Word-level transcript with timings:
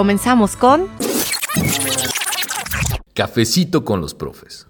Comenzamos 0.00 0.56
con 0.56 0.88
Cafecito 3.12 3.84
con 3.84 4.00
los 4.00 4.14
profes. 4.14 4.66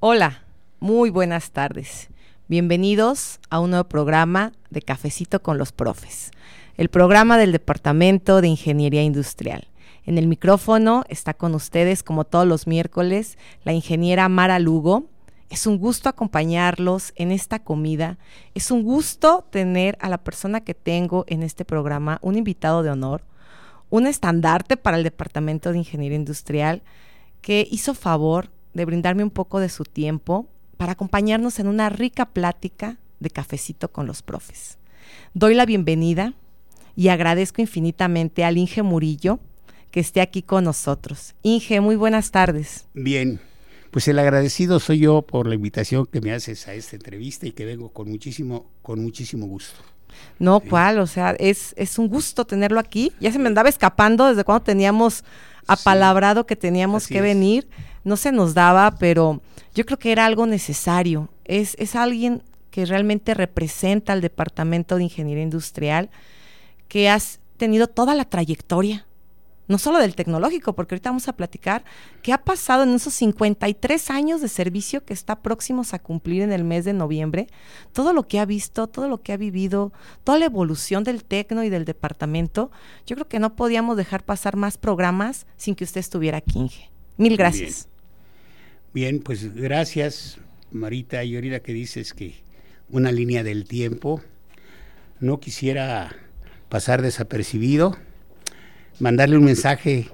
Hola, 0.00 0.42
muy 0.80 1.10
buenas 1.10 1.52
tardes. 1.52 2.08
Bienvenidos 2.48 3.38
a 3.50 3.60
un 3.60 3.70
nuevo 3.70 3.88
programa 3.88 4.50
de 4.70 4.82
Cafecito 4.82 5.42
con 5.42 5.58
los 5.58 5.70
Profes, 5.70 6.32
el 6.76 6.88
programa 6.88 7.38
del 7.38 7.52
Departamento 7.52 8.40
de 8.40 8.48
Ingeniería 8.48 9.04
Industrial. 9.04 9.68
En 10.04 10.18
el 10.18 10.26
micrófono 10.26 11.04
está 11.08 11.34
con 11.34 11.54
ustedes, 11.54 12.02
como 12.02 12.24
todos 12.24 12.48
los 12.48 12.66
miércoles, 12.66 13.38
la 13.62 13.74
ingeniera 13.74 14.28
Mara 14.28 14.58
Lugo. 14.58 15.04
Es 15.50 15.66
un 15.66 15.78
gusto 15.78 16.08
acompañarlos 16.08 17.12
en 17.16 17.32
esta 17.32 17.58
comida. 17.58 18.18
Es 18.54 18.70
un 18.70 18.82
gusto 18.82 19.46
tener 19.50 19.96
a 20.00 20.08
la 20.08 20.18
persona 20.18 20.60
que 20.60 20.74
tengo 20.74 21.24
en 21.26 21.42
este 21.42 21.64
programa, 21.64 22.18
un 22.22 22.36
invitado 22.36 22.82
de 22.82 22.90
honor, 22.90 23.22
un 23.90 24.06
estandarte 24.06 24.76
para 24.76 24.98
el 24.98 25.04
Departamento 25.04 25.72
de 25.72 25.78
Ingeniería 25.78 26.18
Industrial 26.18 26.82
que 27.40 27.66
hizo 27.70 27.94
favor 27.94 28.50
de 28.74 28.84
brindarme 28.84 29.24
un 29.24 29.30
poco 29.30 29.60
de 29.60 29.70
su 29.70 29.84
tiempo 29.84 30.46
para 30.76 30.92
acompañarnos 30.92 31.58
en 31.58 31.68
una 31.68 31.88
rica 31.88 32.26
plática 32.26 32.98
de 33.20 33.30
cafecito 33.30 33.90
con 33.90 34.06
los 34.06 34.22
profes. 34.22 34.78
Doy 35.32 35.54
la 35.54 35.64
bienvenida 35.66 36.34
y 36.94 37.08
agradezco 37.08 37.62
infinitamente 37.62 38.44
al 38.44 38.58
Inge 38.58 38.82
Murillo 38.82 39.40
que 39.90 40.00
esté 40.00 40.20
aquí 40.20 40.42
con 40.42 40.64
nosotros. 40.64 41.34
Inge, 41.42 41.80
muy 41.80 41.96
buenas 41.96 42.30
tardes. 42.30 42.86
Bien, 42.92 43.40
pues 43.90 44.08
el 44.08 44.18
agradecido 44.18 44.80
soy 44.80 45.00
yo 45.00 45.22
por 45.22 45.46
la 45.46 45.54
invitación 45.54 46.06
que 46.06 46.20
me 46.20 46.32
haces 46.32 46.68
a 46.68 46.74
esta 46.74 46.96
entrevista 46.96 47.46
y 47.46 47.52
que 47.52 47.64
vengo 47.64 47.90
con 47.90 48.08
muchísimo, 48.08 48.70
con 48.82 49.02
muchísimo 49.02 49.46
gusto. 49.46 49.80
No, 50.38 50.60
cuál, 50.60 50.98
o 50.98 51.06
sea, 51.06 51.30
es, 51.38 51.74
es 51.76 51.98
un 51.98 52.08
gusto 52.08 52.46
tenerlo 52.46 52.80
aquí. 52.80 53.12
Ya 53.20 53.32
se 53.32 53.38
me 53.38 53.48
andaba 53.48 53.68
escapando 53.68 54.26
desde 54.26 54.44
cuando 54.44 54.64
teníamos 54.64 55.24
apalabrado 55.66 56.46
que 56.46 56.56
teníamos 56.56 57.06
que 57.06 57.18
es. 57.18 57.22
venir. 57.22 57.68
No 58.04 58.16
se 58.16 58.32
nos 58.32 58.54
daba, 58.54 58.96
pero 58.98 59.40
yo 59.74 59.84
creo 59.84 59.98
que 59.98 60.12
era 60.12 60.26
algo 60.26 60.46
necesario. 60.46 61.28
Es, 61.44 61.76
es 61.78 61.94
alguien 61.94 62.42
que 62.70 62.86
realmente 62.86 63.34
representa 63.34 64.12
al 64.12 64.20
Departamento 64.20 64.96
de 64.96 65.04
Ingeniería 65.04 65.42
Industrial, 65.42 66.10
que 66.88 67.08
has 67.08 67.40
tenido 67.56 67.88
toda 67.88 68.14
la 68.14 68.24
trayectoria, 68.24 69.06
no 69.68 69.78
solo 69.78 69.98
del 69.98 70.14
tecnológico, 70.14 70.74
porque 70.74 70.94
ahorita 70.94 71.10
vamos 71.10 71.28
a 71.28 71.36
platicar 71.36 71.84
qué 72.22 72.32
ha 72.32 72.44
pasado 72.44 72.82
en 72.82 72.90
esos 72.94 73.14
53 73.14 74.10
años 74.10 74.40
de 74.40 74.48
servicio 74.48 75.04
que 75.04 75.12
está 75.12 75.40
próximos 75.40 75.94
a 75.94 75.98
cumplir 75.98 76.42
en 76.42 76.52
el 76.52 76.64
mes 76.64 76.84
de 76.84 76.94
noviembre, 76.94 77.46
todo 77.92 78.12
lo 78.12 78.26
que 78.26 78.40
ha 78.40 78.46
visto, 78.46 78.86
todo 78.88 79.08
lo 79.08 79.22
que 79.22 79.32
ha 79.32 79.36
vivido, 79.36 79.92
toda 80.24 80.38
la 80.38 80.46
evolución 80.46 81.04
del 81.04 81.22
tecno 81.22 81.62
y 81.62 81.68
del 81.68 81.84
departamento. 81.84 82.70
Yo 83.06 83.14
creo 83.16 83.28
que 83.28 83.38
no 83.38 83.54
podíamos 83.54 83.96
dejar 83.96 84.24
pasar 84.24 84.56
más 84.56 84.78
programas 84.78 85.46
sin 85.56 85.74
que 85.74 85.84
usted 85.84 86.00
estuviera 86.00 86.38
aquí, 86.38 86.58
Inge. 86.58 86.90
Mil 87.16 87.36
gracias. 87.36 87.88
Bien, 88.94 89.20
pues 89.20 89.54
gracias, 89.54 90.38
Marita. 90.70 91.22
Y 91.24 91.34
ahorita 91.34 91.60
que 91.60 91.72
dices 91.72 92.14
que 92.14 92.34
una 92.88 93.12
línea 93.12 93.42
del 93.42 93.64
tiempo, 93.64 94.22
no 95.20 95.40
quisiera 95.40 96.16
pasar 96.68 97.02
desapercibido, 97.02 97.96
mandarle 99.00 99.36
un 99.38 99.44
mensaje 99.44 100.08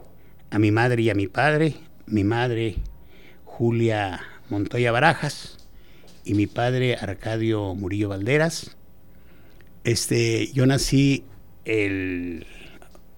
a 0.51 0.59
mi 0.59 0.71
madre 0.71 1.03
y 1.03 1.11
a 1.11 1.15
mi 1.15 1.27
padre. 1.27 1.75
Mi 2.07 2.25
madre, 2.25 2.77
Julia 3.45 4.21
Montoya 4.51 4.93
Barajas, 4.93 5.57
y 6.25 6.35
mi 6.35 6.47
padre, 6.47 6.97
Arcadio 6.97 7.75
Murillo 7.75 8.09
Valderas. 8.11 8.77
Este, 9.85 10.51
yo 10.53 10.67
nací 10.67 11.25
el 11.65 12.47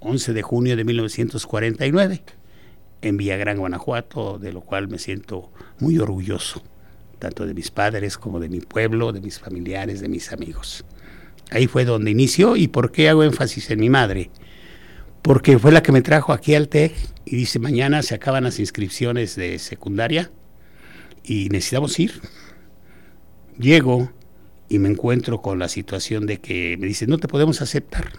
11 0.01 0.33
de 0.33 0.43
junio 0.43 0.77
de 0.77 0.85
1949 0.85 2.23
en 3.03 3.17
Villagrán, 3.17 3.59
Guanajuato, 3.59 4.39
de 4.39 4.53
lo 4.53 4.61
cual 4.61 4.89
me 4.89 4.99
siento 4.99 5.51
muy 5.79 5.99
orgulloso, 5.99 6.63
tanto 7.19 7.47
de 7.47 7.55
mis 7.55 7.71
padres 7.71 8.19
como 8.19 8.41
de 8.41 8.49
mi 8.49 8.61
pueblo, 8.61 9.13
de 9.13 9.21
mis 9.21 9.39
familiares, 9.39 10.01
de 10.01 10.09
mis 10.09 10.33
amigos. 10.33 10.85
Ahí 11.51 11.67
fue 11.69 11.85
donde 11.85 12.11
inició 12.11 12.57
y 12.57 12.67
por 12.67 12.91
qué 12.91 13.09
hago 13.09 13.23
énfasis 13.23 13.71
en 13.71 13.81
mi 13.81 13.91
madre. 13.91 14.31
Porque 15.27 15.59
fue 15.59 15.73
la 15.73 15.83
que 15.83 15.91
me 15.91 16.03
trajo 16.03 16.33
aquí 16.33 16.55
al 16.55 16.69
TEC 16.69 16.95
y 17.25 17.35
dice, 17.35 17.59
mañana 17.59 18.01
se 18.05 18.15
acaban 18.15 18.45
las 18.45 18.61
inscripciones 18.61 19.35
de 19.35 19.59
secundaria 19.59 20.31
y 21.25 21.49
necesitamos 21.49 21.99
ir. 21.99 22.21
Llego 23.59 24.13
y 24.69 24.79
me 24.79 24.89
encuentro 24.89 25.43
con 25.43 25.59
la 25.59 25.69
situación 25.69 26.27
de 26.27 26.39
que 26.39 26.77
me 26.79 26.87
dice, 26.87 27.09
no 27.09 27.19
te 27.19 27.27
podemos 27.27 27.61
aceptar. 27.61 28.13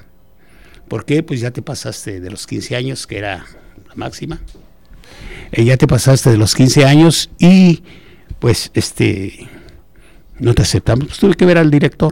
¿Por 0.89 1.05
qué? 1.05 1.23
Pues 1.23 1.39
ya 1.39 1.51
te 1.51 1.61
pasaste 1.61 2.19
de 2.19 2.29
los 2.29 2.45
15 2.45 2.75
años, 2.75 3.07
que 3.07 3.19
era 3.19 3.45
la 3.87 3.95
máxima. 3.95 4.41
Eh, 5.53 5.63
ya 5.63 5.77
te 5.77 5.87
pasaste 5.87 6.29
de 6.29 6.37
los 6.37 6.55
15 6.55 6.83
años 6.83 7.29
y 7.39 7.83
pues 8.39 8.69
este 8.73 9.47
no 10.39 10.53
te 10.53 10.63
aceptamos. 10.63 11.07
Pues 11.07 11.19
tuve 11.19 11.35
que 11.35 11.45
ver 11.45 11.57
al 11.57 11.71
director 11.71 12.11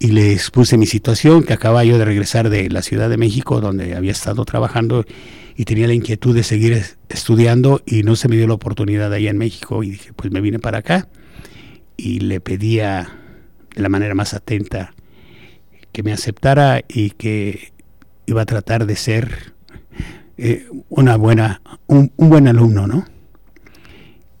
y 0.00 0.08
le 0.08 0.32
expuse 0.32 0.76
mi 0.76 0.86
situación, 0.86 1.42
que 1.42 1.52
acababa 1.52 1.84
yo 1.84 1.98
de 1.98 2.04
regresar 2.04 2.50
de 2.50 2.70
la 2.70 2.82
Ciudad 2.82 3.08
de 3.10 3.16
México, 3.16 3.60
donde 3.60 3.94
había 3.96 4.12
estado 4.12 4.44
trabajando 4.44 5.04
y 5.56 5.64
tenía 5.64 5.86
la 5.88 5.94
inquietud 5.94 6.34
de 6.34 6.44
seguir 6.44 6.72
es- 6.72 6.98
estudiando 7.08 7.82
y 7.84 8.04
no 8.04 8.14
se 8.14 8.28
me 8.28 8.36
dio 8.36 8.46
la 8.46 8.54
oportunidad 8.54 9.12
allá 9.12 9.30
en 9.30 9.38
México 9.38 9.82
y 9.82 9.90
dije, 9.90 10.12
pues 10.12 10.30
me 10.30 10.40
vine 10.40 10.58
para 10.60 10.78
acá 10.78 11.08
y 11.96 12.20
le 12.20 12.40
pedía 12.40 13.08
de 13.74 13.82
la 13.82 13.88
manera 13.88 14.14
más 14.14 14.34
atenta 14.34 14.94
que 15.90 16.02
me 16.04 16.12
aceptara 16.12 16.82
y 16.88 17.10
que 17.10 17.72
iba 18.26 18.42
a 18.42 18.46
tratar 18.46 18.86
de 18.86 18.94
ser 18.94 19.54
eh, 20.36 20.68
una 20.88 21.16
buena, 21.16 21.60
un, 21.88 22.12
un 22.16 22.28
buen 22.28 22.46
alumno, 22.46 22.86
¿no? 22.86 23.04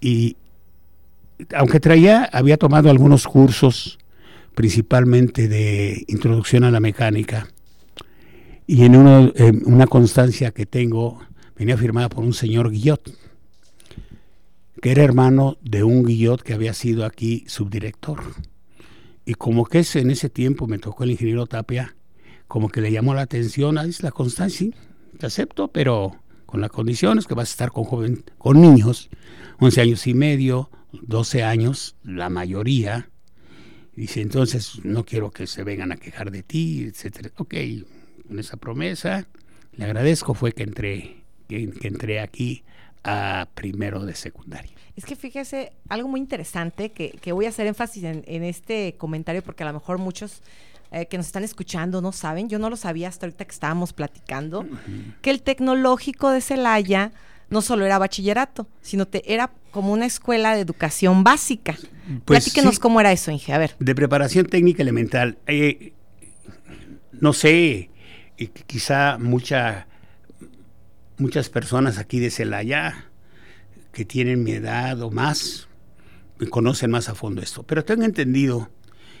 Y 0.00 0.36
aunque 1.56 1.80
traía, 1.80 2.24
había 2.32 2.56
tomado 2.58 2.90
algunos 2.90 3.26
cursos, 3.26 3.98
principalmente 4.58 5.46
de 5.46 6.04
introducción 6.08 6.64
a 6.64 6.72
la 6.72 6.80
mecánica, 6.80 7.46
y 8.66 8.84
en 8.84 8.96
una 8.96 9.86
constancia 9.86 10.50
que 10.50 10.66
tengo 10.66 11.20
venía 11.54 11.76
firmada 11.76 12.08
por 12.08 12.24
un 12.24 12.34
señor 12.34 12.68
Guillot, 12.68 13.16
que 14.82 14.90
era 14.90 15.04
hermano 15.04 15.58
de 15.62 15.84
un 15.84 16.04
Guillot 16.04 16.42
que 16.42 16.54
había 16.54 16.74
sido 16.74 17.04
aquí 17.04 17.44
subdirector. 17.46 18.18
Y 19.24 19.34
como 19.34 19.64
que 19.64 19.78
ese, 19.78 20.00
en 20.00 20.10
ese 20.10 20.28
tiempo 20.28 20.66
me 20.66 20.80
tocó 20.80 21.04
el 21.04 21.12
ingeniero 21.12 21.46
Tapia, 21.46 21.94
como 22.48 22.68
que 22.68 22.80
le 22.80 22.90
llamó 22.90 23.14
la 23.14 23.22
atención, 23.22 23.78
es 23.78 24.02
la 24.02 24.10
constancia, 24.10 24.58
sí, 24.58 24.74
te 25.18 25.26
acepto, 25.26 25.68
pero 25.68 26.16
con 26.46 26.60
las 26.60 26.70
condiciones 26.70 27.28
que 27.28 27.34
vas 27.34 27.50
a 27.50 27.52
estar 27.52 27.70
con 27.70 27.84
joven, 27.84 28.24
con 28.38 28.60
niños, 28.60 29.08
11 29.60 29.82
años 29.82 30.06
y 30.08 30.14
medio, 30.14 30.68
12 30.90 31.44
años, 31.44 31.94
la 32.02 32.28
mayoría. 32.28 33.08
Dice, 33.98 34.20
entonces 34.20 34.84
no 34.84 35.04
quiero 35.04 35.32
que 35.32 35.48
se 35.48 35.64
vengan 35.64 35.90
a 35.90 35.96
quejar 35.96 36.30
de 36.30 36.44
ti, 36.44 36.84
etcétera. 36.84 37.32
Ok, 37.36 37.54
con 38.28 38.38
esa 38.38 38.56
promesa, 38.56 39.26
le 39.72 39.86
agradezco, 39.86 40.34
fue 40.34 40.52
que 40.52 40.62
entré, 40.62 41.24
que, 41.48 41.68
que 41.68 41.88
entré 41.88 42.20
aquí 42.20 42.62
a 43.02 43.48
primero 43.54 44.06
de 44.06 44.14
secundaria. 44.14 44.70
Es 44.94 45.04
que 45.04 45.16
fíjese, 45.16 45.72
algo 45.88 46.06
muy 46.06 46.20
interesante 46.20 46.92
que, 46.92 47.10
que 47.10 47.32
voy 47.32 47.46
a 47.46 47.48
hacer 47.48 47.66
énfasis 47.66 48.04
en, 48.04 48.22
en 48.28 48.44
este 48.44 48.94
comentario 48.96 49.42
porque 49.42 49.64
a 49.64 49.66
lo 49.66 49.72
mejor 49.72 49.98
muchos 49.98 50.42
eh, 50.92 51.06
que 51.06 51.16
nos 51.16 51.26
están 51.26 51.42
escuchando 51.42 52.00
no 52.00 52.12
saben, 52.12 52.48
yo 52.48 52.60
no 52.60 52.70
lo 52.70 52.76
sabía 52.76 53.08
hasta 53.08 53.26
ahorita 53.26 53.46
que 53.46 53.52
estábamos 53.52 53.92
platicando, 53.92 54.64
que 55.22 55.30
el 55.30 55.42
tecnológico 55.42 56.30
de 56.30 56.40
Celaya 56.40 57.10
no 57.50 57.62
solo 57.62 57.84
era 57.84 57.98
bachillerato, 57.98 58.66
sino 58.82 59.06
te, 59.06 59.32
era 59.32 59.52
como 59.70 59.92
una 59.92 60.06
escuela 60.06 60.54
de 60.54 60.60
educación 60.60 61.24
básica. 61.24 61.76
Pues 62.24 62.44
Platíquenos 62.44 62.76
sí. 62.76 62.80
cómo 62.80 63.00
era 63.00 63.12
eso, 63.12 63.30
Inge. 63.30 63.52
A 63.52 63.58
ver. 63.58 63.76
De 63.78 63.94
preparación 63.94 64.46
técnica 64.46 64.82
elemental. 64.82 65.38
Eh, 65.46 65.92
no 67.12 67.32
sé, 67.32 67.90
quizá 68.66 69.18
mucha 69.18 69.86
muchas 71.18 71.48
personas 71.48 71.98
aquí 71.98 72.20
de 72.20 72.30
Celaya 72.30 73.06
que 73.92 74.04
tienen 74.04 74.44
mi 74.44 74.52
edad 74.52 75.02
o 75.02 75.10
más 75.10 75.68
conocen 76.50 76.90
más 76.90 77.08
a 77.08 77.14
fondo 77.14 77.42
esto. 77.42 77.64
Pero 77.64 77.84
tengo 77.84 78.04
entendido 78.04 78.70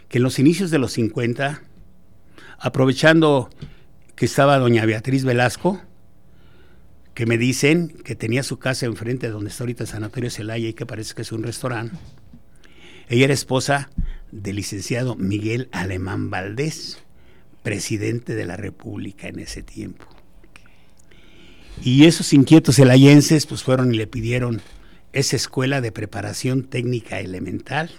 que 0.08 0.18
en 0.18 0.24
los 0.24 0.38
inicios 0.38 0.70
de 0.70 0.78
los 0.78 0.92
50, 0.92 1.62
aprovechando 2.58 3.50
que 4.14 4.24
estaba 4.24 4.58
doña 4.58 4.86
Beatriz 4.86 5.24
Velasco, 5.24 5.80
que 7.18 7.26
me 7.26 7.36
dicen 7.36 7.88
que 7.88 8.14
tenía 8.14 8.44
su 8.44 8.60
casa 8.60 8.86
enfrente 8.86 9.26
de 9.26 9.32
donde 9.32 9.50
está 9.50 9.64
ahorita 9.64 9.82
el 9.82 9.88
Sanatorio 9.88 10.30
Celaya 10.30 10.68
y 10.68 10.72
que 10.72 10.86
parece 10.86 11.16
que 11.16 11.22
es 11.22 11.32
un 11.32 11.42
restaurante. 11.42 11.96
Ella 13.08 13.24
era 13.24 13.34
esposa 13.34 13.90
del 14.30 14.54
licenciado 14.54 15.16
Miguel 15.16 15.68
Alemán 15.72 16.30
Valdés, 16.30 16.98
presidente 17.64 18.36
de 18.36 18.46
la 18.46 18.56
República 18.56 19.26
en 19.26 19.40
ese 19.40 19.64
tiempo. 19.64 20.06
Y 21.82 22.04
esos 22.04 22.32
inquietos 22.32 22.76
celayenses 22.76 23.46
pues 23.46 23.64
fueron 23.64 23.92
y 23.92 23.96
le 23.96 24.06
pidieron 24.06 24.62
esa 25.12 25.34
escuela 25.34 25.80
de 25.80 25.90
preparación 25.90 26.62
técnica 26.62 27.18
elemental. 27.18 27.90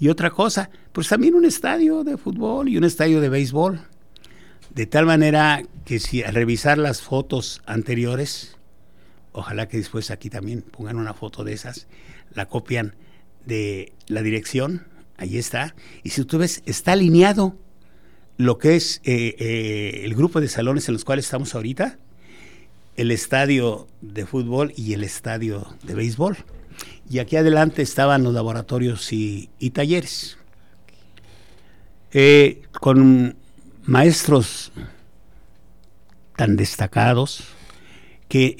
Y 0.00 0.08
otra 0.08 0.30
cosa, 0.30 0.70
pues 0.92 1.08
también 1.08 1.34
un 1.34 1.44
estadio 1.44 2.04
de 2.04 2.16
fútbol 2.16 2.70
y 2.70 2.78
un 2.78 2.84
estadio 2.84 3.20
de 3.20 3.28
béisbol. 3.28 3.82
De 4.70 4.86
tal 4.86 5.06
manera 5.06 5.62
que 5.84 5.98
si 5.98 6.22
al 6.22 6.34
revisar 6.34 6.78
las 6.78 7.02
fotos 7.02 7.60
anteriores, 7.66 8.56
ojalá 9.32 9.68
que 9.68 9.76
después 9.76 10.10
aquí 10.10 10.30
también 10.30 10.62
pongan 10.62 10.96
una 10.96 11.14
foto 11.14 11.44
de 11.44 11.52
esas, 11.52 11.86
la 12.32 12.46
copian 12.46 12.94
de 13.44 13.92
la 14.06 14.22
dirección, 14.22 14.86
ahí 15.16 15.38
está. 15.38 15.74
Y 16.02 16.10
si 16.10 16.24
tú 16.24 16.38
ves, 16.38 16.62
está 16.66 16.92
alineado 16.92 17.56
lo 18.36 18.58
que 18.58 18.76
es 18.76 19.00
eh, 19.04 19.36
eh, 19.38 20.00
el 20.04 20.14
grupo 20.14 20.40
de 20.40 20.48
salones 20.48 20.88
en 20.88 20.94
los 20.94 21.04
cuales 21.04 21.26
estamos 21.26 21.54
ahorita, 21.54 21.98
el 22.96 23.10
estadio 23.10 23.86
de 24.00 24.26
fútbol 24.26 24.72
y 24.76 24.92
el 24.92 25.04
estadio 25.04 25.76
de 25.82 25.94
béisbol. 25.94 26.36
Y 27.08 27.18
aquí 27.18 27.36
adelante 27.36 27.82
estaban 27.82 28.24
los 28.24 28.34
laboratorios 28.34 29.12
y, 29.12 29.48
talleres. 29.72 30.38
Eh, 32.12 32.62
con 32.72 33.36
maestros 33.86 34.72
tan 36.36 36.56
destacados 36.56 37.44
que 38.28 38.56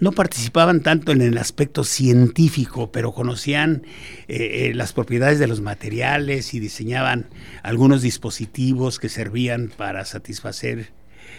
no 0.00 0.12
participaban 0.12 0.82
tanto 0.82 1.12
en 1.12 1.20
el 1.20 1.36
aspecto 1.36 1.84
científico, 1.84 2.90
pero 2.90 3.12
conocían 3.12 3.82
eh, 4.28 4.70
eh, 4.70 4.74
las 4.74 4.92
propiedades 4.92 5.38
de 5.38 5.46
los 5.46 5.60
materiales 5.60 6.54
y 6.54 6.60
diseñaban 6.60 7.28
algunos 7.62 8.00
dispositivos 8.00 8.98
que 8.98 9.10
servían 9.10 9.70
para 9.76 10.04
satisfacer 10.06 10.90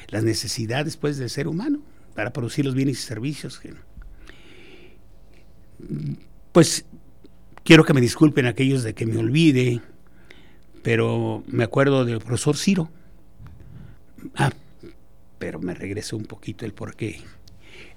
las 0.09 0.23
necesidades 0.23 0.95
pues, 0.95 1.17
del 1.17 1.31
ser 1.31 1.47
humano, 1.47 1.81
para 2.13 2.31
producir 2.31 2.65
los 2.65 2.75
bienes 2.75 2.99
y 2.99 3.01
servicios. 3.01 3.59
Pues 6.51 6.85
quiero 7.63 7.83
que 7.83 7.93
me 7.93 8.01
disculpen 8.01 8.45
aquellos 8.45 8.83
de 8.83 8.93
que 8.93 9.07
me 9.07 9.17
olvide, 9.17 9.81
pero 10.83 11.43
me 11.47 11.63
acuerdo 11.63 12.05
del 12.05 12.19
profesor 12.19 12.57
Ciro. 12.57 12.89
Ah, 14.35 14.51
pero 15.39 15.59
me 15.59 15.73
regreso 15.73 16.17
un 16.17 16.25
poquito 16.25 16.65
el 16.65 16.73
porqué. 16.73 17.21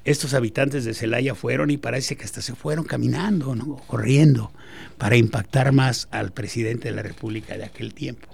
Estos 0.05 0.35
habitantes 0.35 0.85
de 0.85 0.95
Celaya 0.95 1.35
fueron 1.35 1.71
y 1.71 1.79
parece 1.79 2.17
que 2.17 2.25
hasta 2.25 2.43
se 2.43 2.55
fueron 2.55 2.85
caminando, 2.85 3.55
¿no? 3.55 3.77
corriendo, 3.87 4.53
para 4.99 5.17
impactar 5.17 5.73
más 5.73 6.09
al 6.11 6.33
presidente 6.33 6.89
de 6.89 6.95
la 6.95 7.03
República 7.03 7.57
de 7.57 7.65
aquel 7.65 7.95
tiempo. 7.95 8.29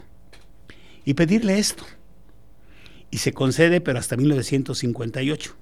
Y 1.04 1.14
pedirle 1.14 1.58
esto. 1.58 1.84
Y 3.10 3.18
se 3.18 3.32
concede, 3.32 3.80
pero 3.80 3.98
hasta 3.98 4.16
1958, 4.16 5.56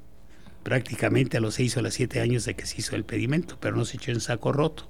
prácticamente 0.62 1.36
a 1.36 1.40
los 1.40 1.54
seis 1.54 1.76
o 1.76 1.82
los 1.82 1.94
siete 1.94 2.20
años 2.20 2.44
de 2.44 2.54
que 2.54 2.66
se 2.66 2.78
hizo 2.78 2.96
el 2.96 3.04
pedimento, 3.04 3.58
pero 3.60 3.76
no 3.76 3.84
se 3.84 3.98
echó 3.98 4.10
en 4.10 4.20
saco 4.20 4.52
roto. 4.52 4.88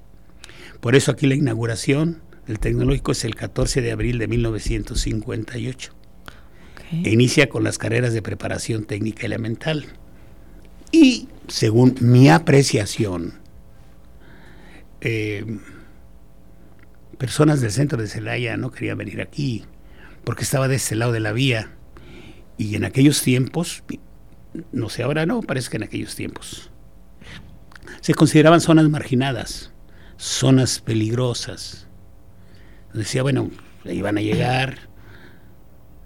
Por 0.79 0.95
eso 0.95 1.11
aquí 1.11 1.27
la 1.27 1.35
inauguración 1.35 2.21
del 2.49 2.57
tecnológico 2.57 3.11
es 3.11 3.25
el 3.25 3.35
14 3.35 3.79
de 3.79 3.91
abril 3.91 4.17
de 4.17 4.27
1958. 4.27 5.93
E 6.91 7.11
inicia 7.11 7.47
con 7.47 7.63
las 7.63 7.77
carreras 7.77 8.11
de 8.11 8.23
preparación 8.23 8.85
técnica 8.85 9.27
elemental. 9.27 9.85
Y 10.91 11.27
según 11.47 11.95
mi 12.01 12.27
apreciación, 12.27 13.35
eh, 15.01 15.59
personas 17.19 17.61
del 17.61 17.69
centro 17.69 18.01
de 18.01 18.07
Celaya 18.07 18.57
no 18.57 18.71
querían 18.71 18.97
venir 18.97 19.21
aquí 19.21 19.65
porque 20.23 20.41
estaba 20.41 20.67
de 20.67 20.77
este 20.77 20.95
lado 20.95 21.11
de 21.11 21.19
la 21.19 21.33
vía. 21.33 21.69
Y 22.57 22.73
en 22.73 22.83
aquellos 22.83 23.21
tiempos, 23.21 23.83
no 24.71 24.89
sé 24.89 25.03
ahora 25.03 25.27
no, 25.27 25.41
parece 25.41 25.69
que 25.69 25.77
en 25.77 25.83
aquellos 25.83 26.15
tiempos, 26.15 26.71
se 28.01 28.15
consideraban 28.15 28.59
zonas 28.59 28.89
marginadas, 28.89 29.71
zonas 30.17 30.79
peligrosas. 30.79 31.88
Decía, 32.93 33.21
bueno, 33.21 33.51
iban 33.85 34.17
a 34.17 34.21
llegar 34.21 34.89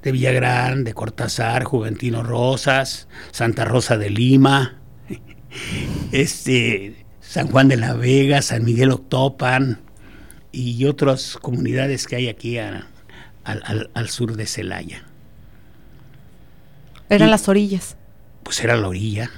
de 0.04 0.12
Villagrán, 0.12 0.84
de 0.84 0.94
Cortázar, 0.94 1.64
Juventino 1.64 2.24
Rosas, 2.24 3.08
Santa 3.32 3.66
Rosa 3.66 3.98
de 3.98 4.10
Lima, 4.10 4.80
este, 6.12 7.06
San 7.22 7.48
Juan 7.48 7.70
de 7.70 7.78
la 7.78 7.94
Vega, 7.94 8.42
San 8.42 8.66
Miguel 8.66 8.92
Octopan 8.92 9.82
y 10.52 10.86
otras 10.86 11.38
comunidades 11.42 12.06
que 12.06 12.18
hay 12.18 12.28
aquí 12.28 12.60
al, 12.60 12.86
sur 14.10 14.36
de 14.36 14.46
Celaya. 14.46 15.06
Eran 17.10 17.32
las 17.32 17.48
orillas. 17.48 17.98
Pues 18.44 18.64
era 18.64 18.76
la 18.76 18.88
orilla. 18.88 19.32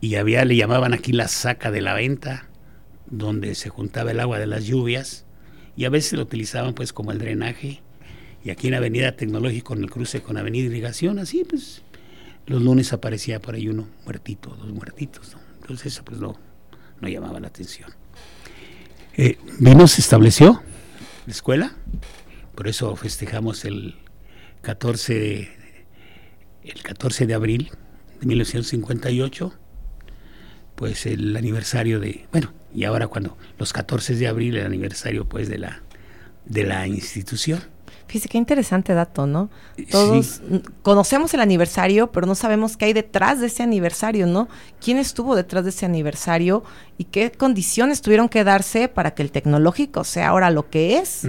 Y 0.00 0.14
había, 0.14 0.44
le 0.44 0.56
llamaban 0.56 0.94
aquí 0.94 1.12
la 1.12 1.28
saca 1.28 1.70
de 1.70 1.82
la 1.82 1.94
venta, 1.94 2.46
donde 3.06 3.54
se 3.54 3.68
juntaba 3.68 4.10
el 4.10 4.20
agua 4.20 4.38
de 4.38 4.46
las 4.46 4.64
lluvias, 4.64 5.26
y 5.76 5.84
a 5.84 5.90
veces 5.90 6.14
lo 6.14 6.22
utilizaban 6.22 6.74
pues 6.74 6.92
como 6.92 7.12
el 7.12 7.18
drenaje 7.18 7.82
y 8.44 8.50
aquí 8.50 8.68
en 8.68 8.74
Avenida 8.74 9.16
Tecnológico, 9.16 9.74
en 9.74 9.84
el 9.84 9.90
cruce 9.90 10.22
con 10.22 10.36
Avenida 10.36 10.66
Irrigación, 10.66 11.18
así 11.18 11.44
pues, 11.44 11.82
los 12.46 12.62
lunes 12.62 12.92
aparecía 12.92 13.40
por 13.40 13.54
ahí 13.54 13.68
uno 13.68 13.88
muertito, 14.04 14.50
dos 14.50 14.72
muertitos. 14.72 15.36
Entonces 15.60 15.92
eso 15.92 16.04
pues 16.04 16.20
no, 16.20 16.38
no 17.00 17.08
llamaba 17.08 17.38
la 17.38 17.48
atención. 17.48 17.90
Eh, 19.16 19.38
vino, 19.58 19.86
se 19.86 20.00
estableció 20.00 20.62
la 21.26 21.32
escuela, 21.32 21.76
por 22.54 22.68
eso 22.68 22.96
festejamos 22.96 23.64
el 23.64 23.96
14 24.62 25.14
de, 25.14 25.48
el 26.64 26.82
14 26.82 27.26
de 27.26 27.34
abril 27.34 27.70
de 28.20 28.26
1958, 28.26 29.52
pues 30.76 31.04
el 31.06 31.36
aniversario 31.36 32.00
de, 32.00 32.26
bueno, 32.32 32.52
y 32.74 32.84
ahora 32.84 33.06
cuando 33.08 33.36
los 33.58 33.72
14 33.72 34.14
de 34.14 34.28
abril, 34.28 34.56
el 34.56 34.66
aniversario 34.66 35.28
pues 35.28 35.48
de 35.48 35.58
la, 35.58 35.82
de 36.46 36.64
la 36.64 36.86
institución. 36.86 37.60
Fíjese 38.06 38.28
qué 38.28 38.38
interesante 38.38 38.92
dato, 38.92 39.24
¿no? 39.28 39.50
Todos 39.88 40.42
conocemos 40.82 41.32
el 41.32 41.40
aniversario, 41.40 42.10
pero 42.10 42.26
no 42.26 42.34
sabemos 42.34 42.76
qué 42.76 42.86
hay 42.86 42.92
detrás 42.92 43.40
de 43.40 43.46
ese 43.46 43.62
aniversario, 43.62 44.26
¿no? 44.26 44.48
¿Quién 44.80 44.98
estuvo 44.98 45.36
detrás 45.36 45.62
de 45.62 45.70
ese 45.70 45.86
aniversario 45.86 46.64
y 46.98 47.04
qué 47.04 47.30
condiciones 47.30 48.02
tuvieron 48.02 48.28
que 48.28 48.42
darse 48.42 48.88
para 48.88 49.14
que 49.14 49.22
el 49.22 49.30
tecnológico 49.30 50.02
sea 50.02 50.28
ahora 50.28 50.50
lo 50.50 50.68
que 50.70 50.98
es? 50.98 51.24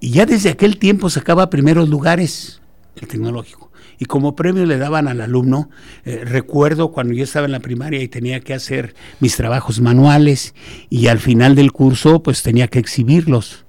Y 0.00 0.10
ya 0.10 0.26
desde 0.26 0.50
aquel 0.50 0.78
tiempo 0.78 1.08
sacaba 1.08 1.48
primeros 1.48 1.88
lugares 1.88 2.60
el 2.96 3.08
tecnológico. 3.08 3.70
Y 3.98 4.06
como 4.06 4.34
premio 4.34 4.66
le 4.66 4.78
daban 4.78 5.08
al 5.08 5.20
alumno, 5.20 5.70
eh, 6.04 6.22
recuerdo 6.24 6.90
cuando 6.92 7.14
yo 7.14 7.24
estaba 7.24 7.46
en 7.46 7.52
la 7.52 7.60
primaria 7.60 8.02
y 8.02 8.08
tenía 8.08 8.40
que 8.40 8.54
hacer 8.54 8.94
mis 9.20 9.36
trabajos 9.36 9.80
manuales 9.80 10.54
y 10.90 11.06
al 11.06 11.18
final 11.18 11.54
del 11.54 11.72
curso 11.72 12.22
pues 12.22 12.42
tenía 12.42 12.68
que 12.68 12.78
exhibirlos 12.78 13.64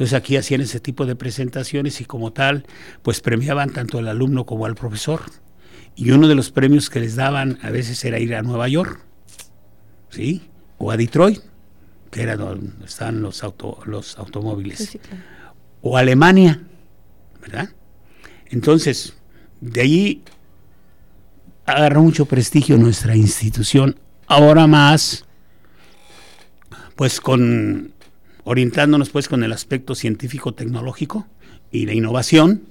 entonces 0.00 0.16
aquí 0.16 0.38
hacían 0.38 0.62
ese 0.62 0.80
tipo 0.80 1.04
de 1.04 1.14
presentaciones 1.14 2.00
y 2.00 2.06
como 2.06 2.32
tal, 2.32 2.64
pues 3.02 3.20
premiaban 3.20 3.70
tanto 3.70 3.98
al 3.98 4.08
alumno 4.08 4.46
como 4.46 4.64
al 4.64 4.74
profesor. 4.74 5.20
Y 5.94 6.12
uno 6.12 6.26
de 6.26 6.34
los 6.34 6.50
premios 6.50 6.88
que 6.88 7.00
les 7.00 7.16
daban 7.16 7.58
a 7.60 7.68
veces 7.68 8.02
era 8.06 8.18
ir 8.18 8.34
a 8.34 8.40
Nueva 8.40 8.66
York, 8.66 9.04
¿sí? 10.08 10.48
O 10.78 10.90
a 10.90 10.96
Detroit, 10.96 11.40
que 12.10 12.22
era 12.22 12.38
donde 12.38 12.86
estaban 12.86 13.20
los, 13.20 13.44
auto, 13.44 13.78
los 13.84 14.16
automóviles. 14.16 14.98
O 15.82 15.98
Alemania, 15.98 16.62
¿verdad? 17.42 17.68
Entonces, 18.46 19.18
de 19.60 19.80
allí 19.80 20.22
agarró 21.66 22.02
mucho 22.02 22.26
prestigio 22.26 22.76
nuestra 22.76 23.16
institución, 23.16 23.98
ahora 24.26 24.66
más, 24.66 25.24
pues 26.96 27.20
con 27.20 27.92
orientándonos 28.44 29.10
pues 29.10 29.28
con 29.28 29.44
el 29.44 29.52
aspecto 29.52 29.94
científico-tecnológico 29.94 31.26
y 31.70 31.86
la 31.86 31.94
innovación, 31.94 32.64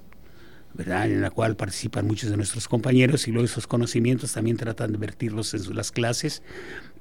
¿verdad? 0.73 1.09
en 1.09 1.21
la 1.21 1.29
cual 1.29 1.55
participan 1.55 2.05
muchos 2.05 2.29
de 2.29 2.37
nuestros 2.37 2.67
compañeros 2.67 3.27
y 3.27 3.31
luego 3.31 3.45
esos 3.45 3.67
conocimientos 3.67 4.33
también 4.33 4.57
tratan 4.57 4.91
de 4.91 4.97
vertirlos 4.97 5.53
en 5.53 5.75
las 5.75 5.91
clases 5.91 6.41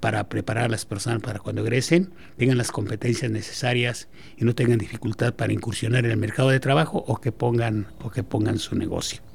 para 0.01 0.29
preparar 0.29 0.65
a 0.65 0.69
las 0.69 0.85
personas 0.85 1.21
para 1.21 1.39
cuando 1.39 1.63
egresen 1.63 2.11
tengan 2.37 2.59
las 2.59 2.71
competencias 2.71 3.31
necesarias 3.31 4.09
y 4.37 4.45
no 4.45 4.55
tengan 4.55 4.79
dificultad 4.79 5.35
para 5.35 5.53
incursionar 5.53 6.05
en 6.05 6.13
el 6.13 6.17
mercado 6.17 6.51
de 6.51 6.61
trabajo 6.61 7.05
o 7.07 7.21
que 7.21 7.33
pongan 7.33 7.89
o 8.03 8.11
que 8.11 8.23
pongan 8.23 8.59
su 8.59 8.77
negocio. 8.77 9.28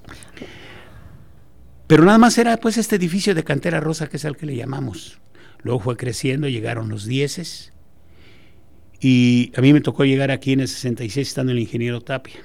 Pero 1.87 2.05
nada 2.05 2.17
más 2.17 2.37
era 2.37 2.57
pues 2.57 2.77
este 2.77 2.95
edificio 2.95 3.35
de 3.35 3.43
cantera 3.43 3.79
rosa 3.79 4.07
que 4.07 4.17
es 4.17 4.25
el 4.25 4.37
que 4.37 4.45
le 4.45 4.55
llamamos. 4.55 5.19
Luego 5.61 5.79
fue 5.79 5.97
creciendo, 5.97 6.47
llegaron 6.47 6.89
los 6.89 7.05
dieces. 7.05 7.73
Y 8.99 9.51
a 9.55 9.61
mí 9.61 9.73
me 9.73 9.81
tocó 9.81 10.05
llegar 10.05 10.31
aquí 10.31 10.53
en 10.53 10.61
el 10.61 10.67
66 10.67 11.27
estando 11.27 11.51
el 11.51 11.59
ingeniero 11.59 12.01
Tapia. 12.01 12.41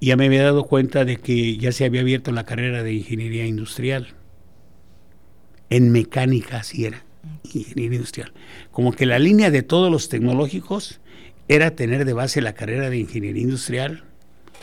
Y 0.00 0.06
ya 0.06 0.16
me 0.16 0.26
había 0.26 0.42
dado 0.42 0.64
cuenta 0.64 1.04
de 1.04 1.18
que 1.18 1.56
ya 1.56 1.72
se 1.72 1.84
había 1.84 2.00
abierto 2.00 2.32
la 2.32 2.44
carrera 2.44 2.82
de 2.82 2.94
ingeniería 2.94 3.46
industrial. 3.46 4.14
En 5.70 5.90
mecánica 5.92 6.58
así 6.58 6.84
era, 6.84 7.04
ingeniería 7.54 7.96
industrial. 7.96 8.32
Como 8.72 8.92
que 8.92 9.06
la 9.06 9.18
línea 9.18 9.50
de 9.50 9.62
todos 9.62 9.90
los 9.90 10.08
tecnológicos 10.08 11.00
era 11.48 11.76
tener 11.76 12.04
de 12.04 12.12
base 12.12 12.40
la 12.40 12.54
carrera 12.54 12.90
de 12.90 12.98
ingeniería 12.98 13.42
industrial 13.42 14.04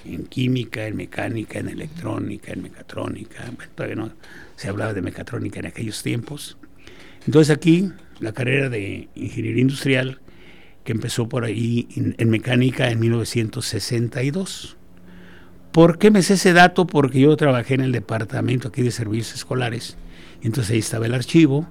en 0.06 0.26
química, 0.26 0.88
en 0.88 0.96
mecánica, 0.96 1.60
en 1.60 1.70
electrónica, 1.70 2.54
en 2.54 2.64
mecatrónica. 2.64 3.44
Bueno, 3.56 3.72
todavía 3.76 3.96
no 3.96 4.12
se 4.56 4.70
hablaba 4.70 4.94
de 4.94 5.02
mecatrónica 5.02 5.60
en 5.60 5.68
aquellos 5.68 6.04
tiempos. 6.04 6.58
Entonces 7.26 7.56
aquí 7.56 7.92
la 8.20 8.34
carrera 8.34 8.70
de 8.70 9.08
ingeniería 9.16 9.62
industrial 9.62 10.20
que 10.84 10.92
empezó 10.92 11.30
por 11.30 11.44
ahí 11.44 11.88
en, 12.18 12.30
mecánica 12.30 12.90
en 12.90 13.00
1962. 13.00 14.78
¿Por 15.72 16.00
qué 16.00 16.10
me 16.10 16.24
sé 16.24 16.34
ese 16.34 16.54
dato? 16.54 16.88
Porque 16.88 17.20
yo 17.20 17.36
trabajé 17.38 17.76
en 17.76 17.82
el 17.82 17.92
departamento 17.92 18.70
aquí 18.70 18.82
de 18.82 18.92
servicios 18.92 19.36
escolares, 19.36 19.98
entonces 20.42 20.74
ahí 20.74 20.80
estaba 20.80 21.06
el 21.06 21.14
archivo, 21.14 21.68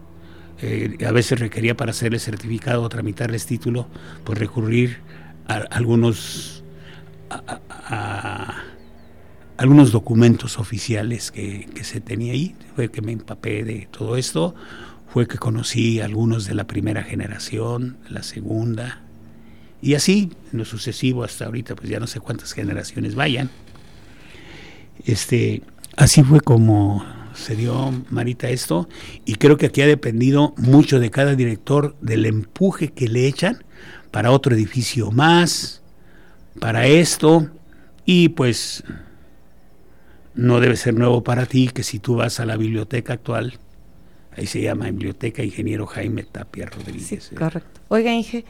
eh, 0.63 0.97
a 1.07 1.13
veces 1.13 1.41
requería 1.41 1.77
para 1.77 1.91
hacerle 1.91 2.19
certificado 2.19 2.83
o 2.83 2.89
tramitarles 2.89 3.47
título, 3.47 3.89
pues 4.25 4.39
recurrir 4.39 4.99
a, 5.47 5.57
algunos 5.57 6.63
a, 7.31 8.65
algunos 9.57 9.91
documentos 9.91 10.59
oficiales 10.59 11.31
que, 11.31 11.69
que, 11.75 11.85
se 11.85 12.01
tenía 12.01 12.33
ahí, 12.33 12.55
fue 12.77 12.91
que 12.91 13.03
me 13.03 13.13
empapé 13.13 13.65
de 13.65 13.89
todo 13.91 14.17
esto, 14.17 14.55
fue 15.13 15.27
que 15.27 15.39
conocí 15.39 16.01
a 16.01 16.05
algunos 16.05 16.47
de 16.47 16.55
la 16.55 16.67
primera 16.67 17.03
generación, 17.03 17.99
la 18.09 18.23
segunda, 18.23 19.03
y 19.81 19.95
así, 19.95 20.31
en 20.53 20.59
lo 20.59 20.65
sucesivo 20.65 21.25
hasta 21.25 21.47
ahorita, 21.47 21.77
pues 21.77 21.89
ya 21.89 22.01
no 22.01 22.07
sé 22.07 22.21
cuántas 22.21 22.53
generaciones 22.53 23.15
vayan. 23.15 23.51
Este, 25.05 25.63
así 25.97 26.23
fue 26.25 26.41
como 26.41 27.05
se 27.35 27.55
dio 27.55 27.93
Marita 28.11 28.49
esto, 28.49 28.89
y 29.25 29.37
creo 29.37 29.57
que 29.57 29.67
aquí 29.67 29.81
ha 29.81 29.87
dependido 29.87 30.55
mucho 30.57 30.99
de 30.99 31.11
cada 31.11 31.37
director 31.37 31.97
del 32.01 32.27
empuje 32.27 32.89
que 32.89 33.09
le 33.09 33.29
echan 33.29 33.63
para 34.11 34.33
otro 34.33 34.55
edificio 34.55 35.13
más, 35.13 35.78
para 36.61 36.87
esto, 36.87 37.49
y 38.05 38.31
pues 38.31 38.85
no 40.35 40.61
debe 40.61 40.77
ser 40.77 40.95
nuevo 40.95 41.23
para 41.23 41.47
ti 41.47 41.69
que 41.69 41.83
si 41.83 41.99
tú 41.99 42.17
vas 42.17 42.41
a 42.41 42.47
la 42.47 42.57
biblioteca 42.57 43.15
actual, 43.15 43.59
ahí 44.37 44.47
se 44.47 44.63
llama 44.63 44.87
Biblioteca 44.87 45.43
Ingeniero 45.43 45.87
Jaime 45.87 46.23
Tapia 46.23 46.67
Rodríguez. 46.67 47.07
Sí, 47.07 47.35
¿eh? 47.35 47.39
correcto. 47.39 47.81
Oiga, 47.89 48.13
Inge, 48.13 48.45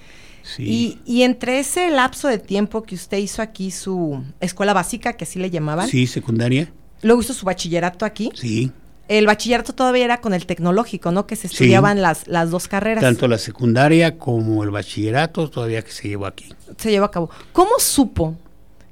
y, 0.58 0.98
y, 1.04 1.22
entre 1.22 1.58
ese 1.58 1.90
lapso 1.90 2.28
de 2.28 2.38
tiempo 2.38 2.82
que 2.82 2.94
usted 2.94 3.18
hizo 3.18 3.42
aquí 3.42 3.70
su 3.70 4.24
escuela 4.40 4.72
básica, 4.72 5.12
que 5.14 5.24
así 5.24 5.38
le 5.38 5.50
llamaban. 5.50 5.88
Sí, 5.88 6.06
secundaria. 6.06 6.72
Luego 7.02 7.20
hizo 7.20 7.34
su 7.34 7.44
bachillerato 7.44 8.04
aquí. 8.04 8.30
Sí. 8.34 8.72
El 9.08 9.26
bachillerato 9.26 9.72
todavía 9.72 10.04
era 10.04 10.20
con 10.20 10.34
el 10.34 10.44
tecnológico, 10.44 11.10
¿no? 11.10 11.26
Que 11.26 11.34
se 11.34 11.46
estudiaban 11.46 12.02
las, 12.02 12.28
las 12.28 12.50
dos 12.50 12.68
carreras. 12.68 13.02
Tanto 13.02 13.26
la 13.26 13.38
secundaria 13.38 14.18
como 14.18 14.62
el 14.62 14.70
bachillerato 14.70 15.48
todavía 15.48 15.82
que 15.82 15.90
se 15.90 16.08
llevó 16.08 16.26
aquí. 16.26 16.52
Se 16.76 16.90
llevó 16.90 17.06
a 17.06 17.10
cabo. 17.10 17.30
¿Cómo 17.52 17.70
supo 17.78 18.36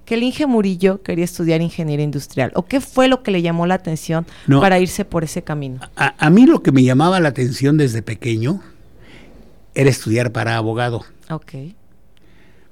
que 0.07 0.15
el 0.15 0.23
Inge 0.23 0.47
Murillo 0.47 1.03
quería 1.03 1.25
estudiar 1.25 1.61
ingeniería 1.61 2.05
industrial? 2.05 2.51
¿O 2.55 2.65
qué 2.65 2.81
fue 2.81 3.09
lo 3.09 3.23
que 3.23 3.31
le 3.31 3.43
llamó 3.43 3.67
la 3.67 3.75
atención 3.75 4.27
para 4.49 4.79
irse 4.79 5.05
por 5.05 5.23
ese 5.23 5.43
camino? 5.43 5.81
A, 5.97 6.15
a, 6.19 6.31
mí 6.31 6.47
lo 6.47 6.63
que 6.63 6.73
me 6.73 6.83
llamaba 6.83 7.21
la 7.21 7.29
atención 7.29 7.77
desde 7.77 8.01
pequeño 8.01 8.63
era 9.75 9.91
estudiar 9.91 10.33
para 10.33 10.57
abogado. 10.57 11.05
Ok. 11.29 11.53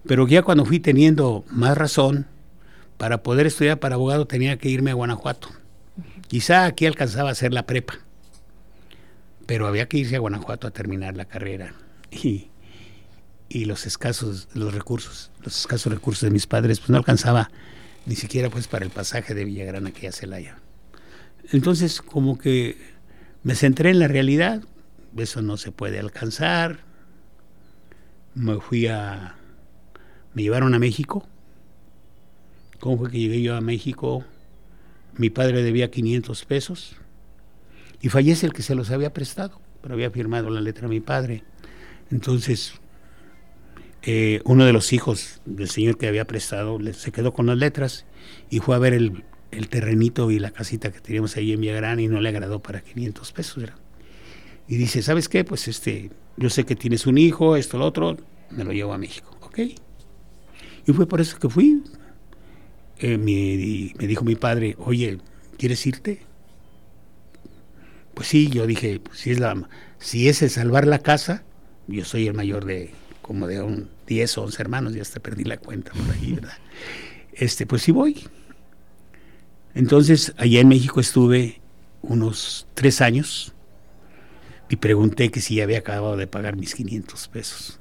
Pero 0.06 0.26
ya 0.26 0.42
cuando 0.42 0.64
fui 0.64 0.80
teniendo 0.80 1.44
más 1.50 1.76
razón, 1.76 2.26
para 2.96 3.22
poder 3.22 3.46
estudiar 3.46 3.78
para 3.78 3.96
abogado 3.96 4.26
tenía 4.26 4.56
que 4.56 4.70
irme 4.70 4.92
a 4.92 4.94
Guanajuato. 4.94 5.48
Quizá 6.28 6.66
aquí 6.66 6.86
alcanzaba 6.86 7.28
a 7.28 7.32
hacer 7.32 7.52
la 7.52 7.66
prepa, 7.66 7.98
pero 9.46 9.66
había 9.66 9.88
que 9.88 9.98
irse 9.98 10.16
a 10.16 10.20
Guanajuato 10.20 10.66
a 10.66 10.70
terminar 10.70 11.16
la 11.16 11.26
carrera. 11.26 11.74
Y, 12.10 12.50
los 13.66 13.86
escasos 13.86 14.48
los 14.54 14.74
recursos, 14.74 15.30
los 15.42 15.60
escasos 15.60 15.92
recursos 15.92 16.22
de 16.22 16.30
mis 16.30 16.46
padres, 16.46 16.80
pues 16.80 16.90
no 16.90 16.96
alcanzaba 16.96 17.50
ni 18.04 18.16
siquiera 18.16 18.50
pues 18.50 18.66
para 18.66 18.84
el 18.84 18.90
pasaje 18.90 19.32
de 19.32 19.44
Villagrán 19.44 19.86
aquí 19.86 20.06
a 20.06 20.12
Celaya. 20.12 20.58
Entonces, 21.52 22.02
como 22.02 22.36
que 22.36 22.76
me 23.44 23.54
centré 23.54 23.90
en 23.90 24.00
la 24.00 24.08
realidad, 24.08 24.62
eso 25.16 25.40
no 25.40 25.56
se 25.56 25.70
puede 25.70 26.00
alcanzar. 26.00 26.80
Me 28.34 28.58
fui 28.60 28.88
a 28.88 29.36
me 30.34 30.42
llevaron 30.42 30.74
a 30.74 30.78
México. 30.78 31.26
¿Cómo 32.80 32.98
fue 32.98 33.10
que 33.10 33.18
llegué 33.18 33.40
yo 33.40 33.56
a 33.56 33.60
México? 33.60 34.24
Mi 35.16 35.30
padre 35.30 35.62
debía 35.62 35.90
500 35.90 36.44
pesos 36.44 36.97
y 38.00 38.09
fallece 38.09 38.47
el 38.47 38.52
que 38.52 38.62
se 38.62 38.75
los 38.75 38.90
había 38.90 39.12
prestado, 39.12 39.61
pero 39.80 39.94
había 39.94 40.11
firmado 40.11 40.50
la 40.50 40.61
letra 40.61 40.88
de 40.88 40.94
mi 40.94 41.00
padre. 41.00 41.44
Entonces, 42.11 42.75
eh, 44.02 44.40
uno 44.44 44.64
de 44.66 44.73
los 44.73 44.92
hijos 44.92 45.40
del 45.44 45.68
señor 45.68 45.97
que 45.97 46.09
había 46.09 46.26
prestado 46.26 46.78
se 46.92 47.12
quedó 47.12 47.33
con 47.33 47.47
las 47.47 47.56
letras 47.56 48.04
y 48.50 48.59
fue 48.59 48.76
a 48.76 48.78
ver 48.78 48.92
el, 48.92 49.25
el 49.50 49.68
terrenito 49.68 50.30
y 50.30 50.38
la 50.38 50.50
casita 50.50 50.92
que 50.92 51.00
teníamos 51.00 51.37
ahí 51.37 51.52
en 51.52 51.61
Villagrán 51.61 52.00
y 52.00 52.09
no 52.09 52.21
le 52.21 52.28
agradó 52.28 52.61
para 52.61 52.80
500 52.83 53.33
pesos. 53.33 53.64
Y 54.68 54.76
dice, 54.76 55.02
¿sabes 55.02 55.28
qué? 55.28 55.44
Pues 55.44 55.68
este, 55.68 56.11
yo 56.37 56.50
sé 56.50 56.64
que 56.64 56.76
tienes 56.76 57.06
un 57.06 57.18
hijo, 57.18 57.56
esto, 57.56 57.78
lo 57.78 57.87
otro, 57.87 58.16
me 58.50 58.64
lo 58.64 58.73
llevo 58.73 58.92
a 58.92 58.99
México, 58.99 59.37
¿ok? 59.42 59.59
Y 60.87 60.92
fue 60.92 61.06
por 61.06 61.21
eso 61.21 61.38
que 61.38 61.49
fui. 61.49 61.83
Eh, 62.98 63.18
me, 63.18 63.92
me, 63.98 64.06
dijo 64.06 64.24
mi 64.24 64.36
padre, 64.36 64.76
oye, 64.78 65.18
¿quieres 65.58 65.84
irte? 65.86 66.20
Pues 68.14 68.28
sí, 68.28 68.48
yo 68.48 68.66
dije, 68.66 69.00
pues, 69.00 69.18
si, 69.18 69.32
es 69.32 69.40
la, 69.40 69.68
si 69.98 70.28
es 70.28 70.42
el 70.42 70.50
salvar 70.50 70.86
la 70.86 71.00
casa, 71.00 71.42
yo 71.88 72.04
soy 72.04 72.28
el 72.28 72.34
mayor 72.34 72.64
de 72.64 72.92
como 73.20 73.46
de 73.46 73.62
un 73.62 73.88
10 74.06 74.38
o 74.38 74.42
11 74.42 74.62
hermanos, 74.62 74.94
ya 74.94 75.02
hasta 75.02 75.18
perdí 75.18 75.44
la 75.44 75.56
cuenta 75.56 75.92
por 75.92 76.14
ahí, 76.14 76.34
¿verdad? 76.34 76.58
Este, 77.32 77.66
pues 77.66 77.82
sí 77.82 77.90
voy. 77.90 78.28
Entonces, 79.74 80.34
allá 80.36 80.60
en 80.60 80.68
México 80.68 81.00
estuve 81.00 81.60
unos 82.02 82.66
tres 82.74 83.00
años 83.00 83.54
y 84.68 84.76
pregunté 84.76 85.30
que 85.30 85.40
si 85.40 85.56
ya 85.56 85.64
había 85.64 85.78
acabado 85.78 86.16
de 86.16 86.26
pagar 86.26 86.56
mis 86.56 86.74
500 86.74 87.28
pesos. 87.28 87.78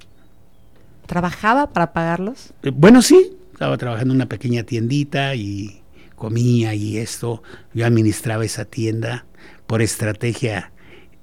¿Trabajaba 1.05 1.71
para 1.71 1.93
pagarlos? 1.93 2.53
Eh, 2.63 2.71
bueno, 2.73 3.01
sí, 3.01 3.37
estaba 3.63 3.77
trabajando 3.77 4.13
en 4.13 4.17
una 4.17 4.27
pequeña 4.27 4.63
tiendita 4.63 5.35
y 5.35 5.81
comía 6.17 6.73
y 6.73 6.97
esto. 6.97 7.41
Yo 7.73 7.85
administraba 7.85 8.43
esa 8.43 8.65
tienda. 8.65 9.25
Por 9.67 9.81
estrategia 9.81 10.73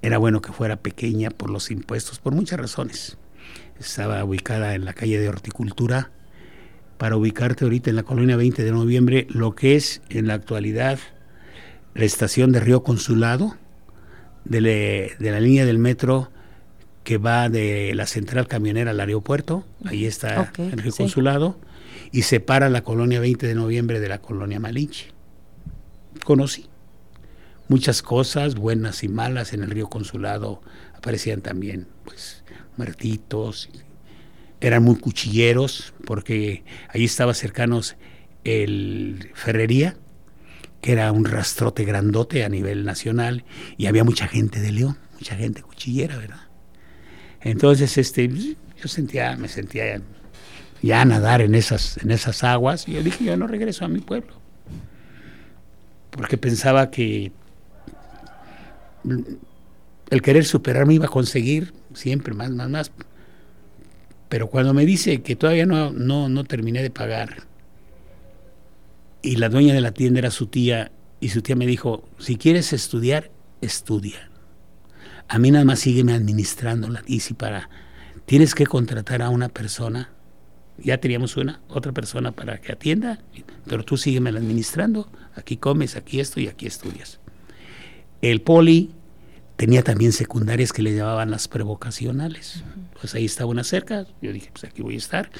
era 0.01 0.17
bueno 0.17 0.41
que 0.41 0.51
fuera 0.51 0.77
pequeña 0.77 1.29
por 1.29 1.51
los 1.51 1.69
impuestos, 1.69 2.17
por 2.17 2.33
muchas 2.33 2.59
razones. 2.59 3.19
Estaba 3.79 4.23
ubicada 4.23 4.73
en 4.73 4.85
la 4.85 4.93
calle 4.93 5.19
de 5.19 5.29
Horticultura. 5.29 6.09
Para 6.97 7.15
ubicarte 7.15 7.63
ahorita 7.63 7.91
en 7.91 7.95
la 7.95 8.01
colonia 8.01 8.37
20 8.37 8.63
de 8.63 8.71
noviembre, 8.71 9.27
lo 9.29 9.53
que 9.53 9.75
es 9.75 10.01
en 10.09 10.25
la 10.25 10.33
actualidad 10.33 10.97
la 11.93 12.05
estación 12.05 12.51
de 12.51 12.61
Río 12.61 12.81
Consulado, 12.81 13.55
de, 14.45 15.11
de 15.19 15.31
la 15.31 15.39
línea 15.39 15.67
del 15.67 15.77
metro 15.77 16.31
que 17.03 17.17
va 17.17 17.49
de 17.49 17.93
la 17.95 18.05
central 18.05 18.47
camionera 18.47 18.91
al 18.91 18.99
aeropuerto, 18.99 19.65
ahí 19.85 20.05
está 20.05 20.51
el 20.57 20.77
río 20.77 20.93
consulado, 20.93 21.57
y 22.11 22.23
separa 22.23 22.69
la 22.69 22.83
colonia 22.83 23.19
20 23.19 23.47
de 23.47 23.55
noviembre 23.55 23.99
de 23.99 24.09
la 24.09 24.19
colonia 24.19 24.59
Malinche. 24.59 25.11
Conocí 26.23 26.67
muchas 27.67 28.01
cosas, 28.01 28.55
buenas 28.55 29.03
y 29.03 29.07
malas, 29.07 29.53
en 29.53 29.63
el 29.63 29.71
río 29.71 29.89
consulado 29.89 30.61
aparecían 30.93 31.41
también, 31.41 31.87
pues, 32.05 32.43
muertitos, 32.77 33.69
eran 34.59 34.83
muy 34.83 34.97
cuchilleros, 34.97 35.93
porque 36.05 36.63
ahí 36.89 37.05
estaba 37.05 37.33
cercanos 37.33 37.95
el 38.43 39.31
Ferrería, 39.33 39.95
que 40.81 40.91
era 40.91 41.11
un 41.11 41.25
rastrote 41.25 41.83
grandote 41.85 42.43
a 42.43 42.49
nivel 42.49 42.85
nacional, 42.85 43.43
y 43.77 43.87
había 43.87 44.03
mucha 44.03 44.27
gente 44.27 44.59
de 44.59 44.71
León, 44.71 44.97
mucha 45.13 45.35
gente 45.35 45.63
cuchillera, 45.63 46.17
¿verdad? 46.17 46.50
Entonces, 47.43 47.97
este, 47.97 48.27
yo 48.29 48.87
sentía, 48.87 49.35
me 49.35 49.47
sentía 49.47 50.01
ya, 50.81 51.01
a 51.01 51.05
nadar 51.05 51.41
en 51.41 51.55
esas, 51.55 51.97
en 51.97 52.11
esas 52.11 52.43
aguas 52.43 52.87
y 52.87 52.93
yo 52.93 53.03
dije, 53.03 53.23
yo 53.23 53.37
no 53.37 53.47
regreso 53.47 53.85
a 53.85 53.87
mi 53.87 53.99
pueblo. 53.99 54.33
Porque 56.11 56.37
pensaba 56.37 56.91
que 56.91 57.31
el 60.09 60.21
querer 60.21 60.45
superarme 60.45 60.95
iba 60.95 61.05
a 61.05 61.09
conseguir 61.09 61.73
siempre 61.93 62.33
más, 62.33 62.51
más, 62.51 62.69
más. 62.69 62.91
Pero 64.29 64.47
cuando 64.47 64.73
me 64.73 64.85
dice 64.85 65.21
que 65.21 65.35
todavía 65.35 65.65
no, 65.65 65.91
no, 65.91 66.29
no 66.29 66.43
terminé 66.43 66.81
de 66.81 66.89
pagar 66.89 67.47
y 69.21 69.35
la 69.35 69.49
dueña 69.49 69.73
de 69.73 69.81
la 69.81 69.91
tienda 69.91 70.19
era 70.19 70.31
su 70.31 70.47
tía 70.47 70.91
y 71.19 71.29
su 71.29 71.41
tía 71.41 71.55
me 71.55 71.67
dijo, 71.67 72.07
si 72.17 72.37
quieres 72.37 72.73
estudiar, 72.73 73.29
estudia. 73.61 74.30
A 75.31 75.39
mí 75.39 75.49
nada 75.49 75.63
más 75.63 75.79
sígueme 75.79 76.11
administrando 76.11 76.89
la 76.89 77.03
y 77.07 77.21
si 77.21 77.33
para 77.33 77.69
tienes 78.25 78.53
que 78.53 78.65
contratar 78.65 79.21
a 79.21 79.29
una 79.29 79.47
persona, 79.47 80.09
ya 80.77 80.97
teníamos 80.97 81.37
una, 81.37 81.61
otra 81.69 81.93
persona 81.93 82.33
para 82.33 82.59
que 82.59 82.73
atienda, 82.73 83.17
pero 83.65 83.85
tú 83.85 83.95
sígueme 83.95 84.31
administrando, 84.31 85.09
aquí 85.33 85.55
comes, 85.55 85.95
aquí 85.95 86.19
esto 86.19 86.41
y 86.41 86.49
aquí 86.49 86.67
estudias. 86.67 87.21
El 88.21 88.41
poli 88.41 88.91
tenía 89.55 89.83
también 89.83 90.11
secundarias 90.11 90.73
que 90.73 90.81
le 90.81 90.93
llamaban 90.93 91.31
las 91.31 91.47
prevocacionales. 91.47 92.65
Pues 92.99 93.15
ahí 93.15 93.23
estaba 93.23 93.49
una 93.49 93.63
cerca, 93.63 94.07
yo 94.21 94.33
dije, 94.33 94.49
pues 94.51 94.65
aquí 94.65 94.81
voy 94.81 94.95
a 94.95 94.97
estar. 94.97 95.31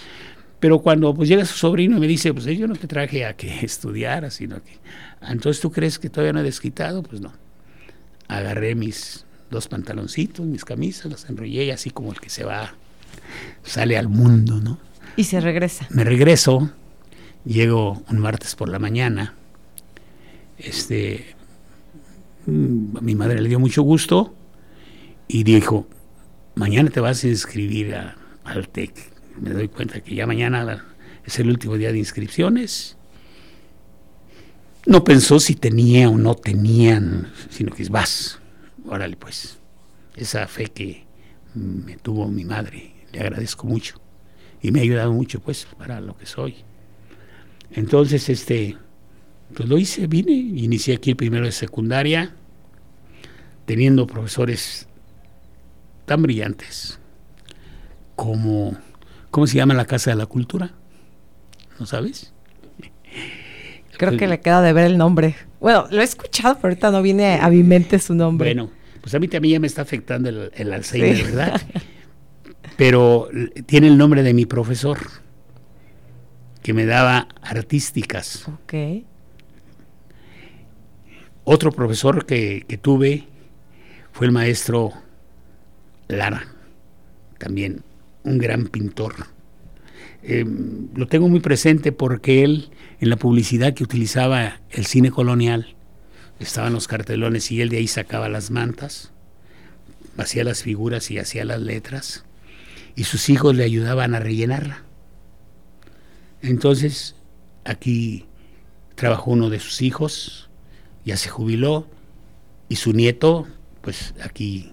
Pero 0.62 0.80
cuando 0.80 1.14
pues 1.14 1.28
llega 1.28 1.44
su 1.44 1.58
sobrino 1.58 1.98
y 1.98 2.00
me 2.00 2.08
dice, 2.08 2.34
pues 2.34 2.46
yo 2.46 2.66
no 2.66 2.78
te 2.78 2.88
traje 2.88 3.26
a 3.26 3.36
que 3.36 3.60
estudiara, 3.66 4.32
sino 4.32 4.64
que... 4.64 4.80
Ah, 5.20 5.34
entonces 5.34 5.62
tú 5.62 5.70
crees 5.70 6.00
que 6.00 6.10
todavía 6.10 6.32
no 6.32 6.40
he 6.40 6.44
desquitado, 6.44 7.04
pues 7.04 7.20
no. 7.20 7.34
Agarré 8.30 8.74
mis 8.74 9.26
dos 9.52 9.68
pantaloncitos, 9.68 10.46
mis 10.46 10.66
camisas, 10.66 11.12
las 11.12 11.30
enrollé 11.30 11.66
y 11.66 11.72
así 11.72 11.92
como 11.92 12.12
el 12.12 12.20
que 12.20 12.30
se 12.30 12.44
va, 12.44 12.74
sale 13.64 13.98
al 13.98 14.08
mundo, 14.08 14.60
¿no? 14.60 14.80
Y 15.18 15.26
se 15.26 15.42
regresa. 15.42 15.86
Me 15.92 16.04
regreso, 16.04 16.72
llego 17.46 18.02
un 18.10 18.20
martes 18.20 18.56
por 18.56 18.70
la 18.70 18.80
mañana, 18.80 19.36
este, 20.58 21.36
mm, 22.46 22.98
a 22.98 23.02
mi 23.02 23.14
madre 23.16 23.42
le 23.42 23.50
dio 23.50 23.60
mucho 23.60 23.84
gusto 23.84 24.34
y 25.28 25.44
dijo, 25.44 25.88
mañana 26.56 26.90
te 26.90 27.02
vas 27.02 27.24
a 27.24 27.28
inscribir 27.28 27.96
al 28.44 28.70
TEC. 28.70 28.94
Me 29.40 29.52
doy 29.52 29.68
cuenta 29.68 30.02
que 30.02 30.16
ya 30.16 30.26
mañana 30.26 30.86
es 31.26 31.40
el 31.40 31.50
último 31.50 31.78
día 31.78 31.92
de 31.92 31.98
inscripciones. 31.98 32.96
No 34.86 35.04
pensó 35.04 35.40
si 35.40 35.56
tenía 35.56 36.10
o 36.10 36.18
no 36.18 36.36
tenían, 36.36 37.32
sino 37.50 37.72
que 37.74 37.84
es 37.84 37.90
vas 37.90 38.41
órale 38.88 39.16
pues, 39.18 39.60
esa 40.16 40.48
fe 40.48 40.68
que 40.68 41.06
me 41.54 41.98
tuvo 41.98 42.28
mi 42.28 42.46
madre, 42.46 42.94
le 43.12 43.20
agradezco 43.20 43.68
mucho 43.68 44.00
y 44.62 44.72
me 44.72 44.80
ha 44.80 44.84
ayudado 44.84 45.12
mucho 45.12 45.40
pues 45.40 45.68
para 45.78 46.00
lo 46.02 46.18
que 46.18 46.26
soy. 46.26 46.56
Entonces, 47.72 48.30
este, 48.30 48.78
pues 49.56 49.68
lo 49.68 49.78
hice, 49.78 50.08
vine, 50.08 50.32
inicié 50.32 50.96
aquí 50.96 51.12
el 51.12 51.16
primero 51.16 51.46
de 51.46 51.52
secundaria, 51.52 52.36
teniendo 53.66 54.08
profesores 54.08 54.88
tan 56.06 56.22
brillantes 56.22 57.00
como, 58.16 58.78
¿cómo 59.30 59.48
se 59.48 59.58
llama 59.58 59.74
la 59.74 59.86
Casa 59.86 60.12
de 60.12 60.18
la 60.18 60.26
Cultura? 60.26 60.74
¿No 61.80 61.86
sabes? 61.86 62.34
Creo 63.98 64.18
que 64.18 64.28
le 64.28 64.42
queda 64.42 64.62
de 64.62 64.74
ver 64.74 64.86
el 64.86 64.98
nombre. 64.98 65.36
Bueno, 65.62 65.88
lo 65.90 66.02
he 66.02 66.04
escuchado, 66.04 66.56
pero 66.56 66.70
ahorita 66.70 66.92
no 66.92 67.02
viene 67.02 67.36
a 67.40 67.50
mi 67.50 67.64
mente 67.64 68.00
su 68.00 68.14
nombre. 68.14 68.50
Bueno, 68.50 68.70
pues 69.00 69.16
a 69.16 69.20
mí 69.20 69.30
también 69.30 69.54
ya 69.54 69.60
me 69.62 69.68
está 69.68 69.84
afectando 69.84 70.28
el, 70.28 70.52
el 70.54 70.74
Alzheimer, 70.74 71.24
¿verdad? 71.24 71.62
Pero 72.78 73.30
tiene 73.68 73.88
el 73.88 73.98
nombre 73.98 74.24
de 74.24 74.34
mi 74.34 74.48
profesor, 74.48 74.98
que 76.64 76.74
me 76.74 76.86
daba 76.86 77.28
artísticas. 77.42 78.48
Ok. 78.48 79.04
Otro 81.44 81.72
profesor 81.72 82.26
que, 82.26 82.66
que 82.68 82.78
tuve 82.78 83.28
fue 84.12 84.26
el 84.26 84.34
maestro 84.34 84.94
Lara, 86.08 86.48
también 87.38 87.84
un 88.24 88.38
gran 88.38 88.68
pintor. 88.68 89.14
Eh, 90.24 90.46
lo 90.96 91.08
tengo 91.08 91.28
muy 91.30 91.40
presente 91.40 91.92
porque 91.92 92.44
él, 92.44 92.70
en 93.02 93.10
la 93.10 93.16
publicidad 93.18 93.74
que 93.74 93.84
utilizaba 93.84 94.62
el 94.70 94.86
cine 94.86 95.10
colonial, 95.10 95.76
estaban 96.40 96.72
los 96.72 96.88
cartelones 96.88 97.52
y 97.52 97.60
él 97.60 97.70
de 97.70 97.78
ahí 97.78 97.88
sacaba 97.88 98.30
las 98.30 98.52
mantas, 98.52 99.12
hacía 100.18 100.44
las 100.44 100.62
figuras 100.62 101.10
y 101.10 101.18
hacía 101.18 101.44
las 101.44 101.60
letras, 101.60 102.26
y 102.96 103.06
sus 103.06 103.30
hijos 103.30 103.56
le 103.56 103.64
ayudaban 103.64 104.14
a 104.14 104.20
rellenarla. 104.20 104.84
Entonces, 106.44 107.16
aquí 107.66 108.26
trabajó 108.94 109.32
uno 109.32 109.50
de 109.50 109.60
sus 109.60 109.82
hijos, 109.82 110.52
ya 111.04 111.18
se 111.18 111.30
jubiló, 111.30 111.88
y 112.70 112.76
su 112.76 112.94
nieto, 112.94 113.48
pues 113.82 114.14
aquí 114.22 114.72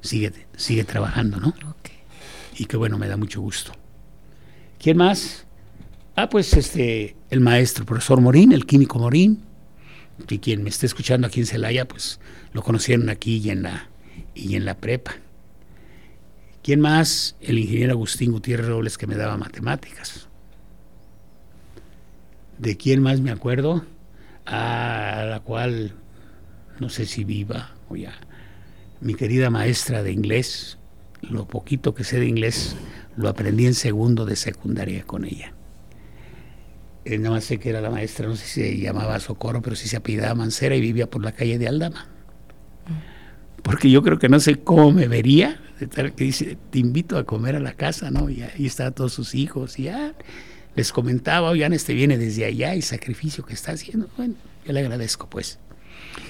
sigue, 0.00 0.32
sigue 0.56 0.82
trabajando, 0.82 1.38
¿no? 1.38 1.54
Y 2.56 2.64
que 2.64 2.76
bueno, 2.76 2.98
me 2.98 3.06
da 3.06 3.16
mucho 3.16 3.40
gusto. 3.40 3.72
¿Quién 4.80 4.96
más? 4.96 5.46
Ah, 6.16 6.28
pues 6.28 6.52
este, 6.54 7.16
el 7.30 7.40
maestro, 7.40 7.86
profesor 7.86 8.20
Morín, 8.20 8.52
el 8.52 8.66
químico 8.66 8.98
Morín, 8.98 9.42
que 10.26 10.40
quien 10.40 10.62
me 10.62 10.68
esté 10.68 10.86
escuchando 10.86 11.26
aquí 11.26 11.40
en 11.40 11.46
Celaya, 11.46 11.86
pues 11.86 12.20
lo 12.52 12.62
conocieron 12.62 13.08
aquí 13.08 13.38
y 13.38 13.50
en 13.50 13.62
la, 13.62 13.88
y 14.34 14.56
en 14.56 14.64
la 14.64 14.76
prepa. 14.76 15.14
¿Quién 16.62 16.80
más? 16.80 17.36
El 17.40 17.58
ingeniero 17.58 17.92
Agustín 17.92 18.32
Gutiérrez 18.32 18.66
Robles 18.66 18.98
que 18.98 19.06
me 19.06 19.16
daba 19.16 19.36
matemáticas. 19.38 20.28
¿De 22.58 22.76
quién 22.76 23.00
más 23.00 23.20
me 23.20 23.30
acuerdo? 23.30 23.86
A 24.44 25.24
la 25.26 25.40
cual, 25.40 25.94
no 26.78 26.90
sé 26.90 27.06
si 27.06 27.24
viva 27.24 27.74
o 27.88 27.96
ya, 27.96 28.12
mi 29.00 29.14
querida 29.14 29.48
maestra 29.48 30.02
de 30.02 30.12
inglés, 30.12 30.76
lo 31.22 31.46
poquito 31.46 31.94
que 31.94 32.04
sé 32.04 32.20
de 32.20 32.26
inglés, 32.26 32.76
lo 33.16 33.28
aprendí 33.28 33.66
en 33.66 33.74
segundo 33.74 34.26
de 34.26 34.36
secundaria 34.36 35.04
con 35.04 35.24
ella. 35.24 35.54
Eh, 37.10 37.18
nada 37.18 37.34
más 37.34 37.44
sé 37.44 37.58
que 37.58 37.70
era 37.70 37.80
la 37.80 37.90
maestra, 37.90 38.28
no 38.28 38.36
sé 38.36 38.46
si 38.46 38.60
se 38.60 38.78
llamaba 38.78 39.18
Socorro, 39.18 39.60
pero 39.62 39.74
sí 39.74 39.88
se 39.88 39.96
apellidaba 39.96 40.36
Mancera 40.36 40.76
y 40.76 40.80
vivía 40.80 41.10
por 41.10 41.24
la 41.24 41.32
calle 41.32 41.58
de 41.58 41.66
Aldama. 41.66 42.06
Porque 43.64 43.90
yo 43.90 44.00
creo 44.04 44.20
que 44.20 44.28
no 44.28 44.38
sé 44.38 44.60
cómo 44.60 44.92
me 44.92 45.08
vería, 45.08 45.60
de 45.80 45.88
tal 45.88 46.14
que 46.14 46.22
dice, 46.22 46.56
te 46.70 46.78
invito 46.78 47.18
a 47.18 47.24
comer 47.24 47.56
a 47.56 47.58
la 47.58 47.72
casa, 47.72 48.12
¿no? 48.12 48.30
Y 48.30 48.42
ahí 48.42 48.64
están 48.64 48.94
todos 48.94 49.12
sus 49.12 49.34
hijos, 49.34 49.76
y 49.80 49.84
ya 49.84 50.14
les 50.76 50.92
comentaba, 50.92 51.50
oigan, 51.50 51.72
este 51.72 51.94
viene 51.94 52.16
desde 52.16 52.44
allá 52.44 52.76
y 52.76 52.82
sacrificio 52.82 53.44
que 53.44 53.54
está 53.54 53.72
haciendo. 53.72 54.08
Bueno, 54.16 54.34
yo 54.64 54.72
le 54.72 54.78
agradezco, 54.78 55.28
pues. 55.28 55.58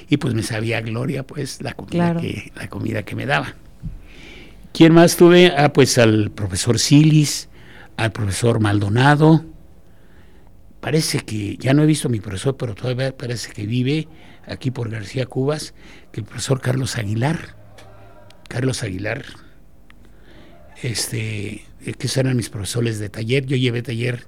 Y 0.09 0.17
pues 0.17 0.33
me 0.33 0.43
sabía 0.43 0.81
gloria, 0.81 1.27
pues, 1.27 1.61
la 1.61 1.75
comida, 1.75 2.17
que, 2.17 2.53
la 2.57 2.71
comida 2.71 3.03
que 3.03 3.17
me 3.17 3.27
daba. 3.27 3.55
¿Quién 4.73 4.95
más 4.95 5.17
tuve? 5.17 5.53
Ah, 5.55 5.75
pues 5.75 5.99
al 5.99 6.31
profesor 6.31 6.79
Silis, 6.79 7.51
al 7.99 8.13
profesor 8.13 8.61
Maldonado, 8.61 9.45
parece 10.81 11.21
que, 11.21 11.57
ya 11.59 11.75
no 11.75 11.83
he 11.83 11.87
visto 11.87 12.09
a 12.09 12.11
mi 12.11 12.21
profesor, 12.21 12.57
pero 12.57 12.75
todavía 12.75 13.17
parece 13.17 13.53
que 13.53 13.67
vive 13.67 14.09
aquí 14.47 14.71
por 14.71 14.91
García 14.91 15.27
Cubas, 15.27 15.75
que 16.13 16.21
el 16.21 16.27
profesor 16.27 16.61
Carlos 16.61 16.97
Aguilar, 16.97 17.57
Carlos 18.49 18.83
Aguilar, 18.83 19.25
este, 20.83 21.67
eh, 21.85 21.95
que 21.99 22.09
eran 22.19 22.37
mis 22.37 22.49
profesores 22.49 22.99
de 22.99 23.09
taller, 23.09 23.47
yo 23.47 23.57
llevé 23.57 23.83
taller 23.83 24.27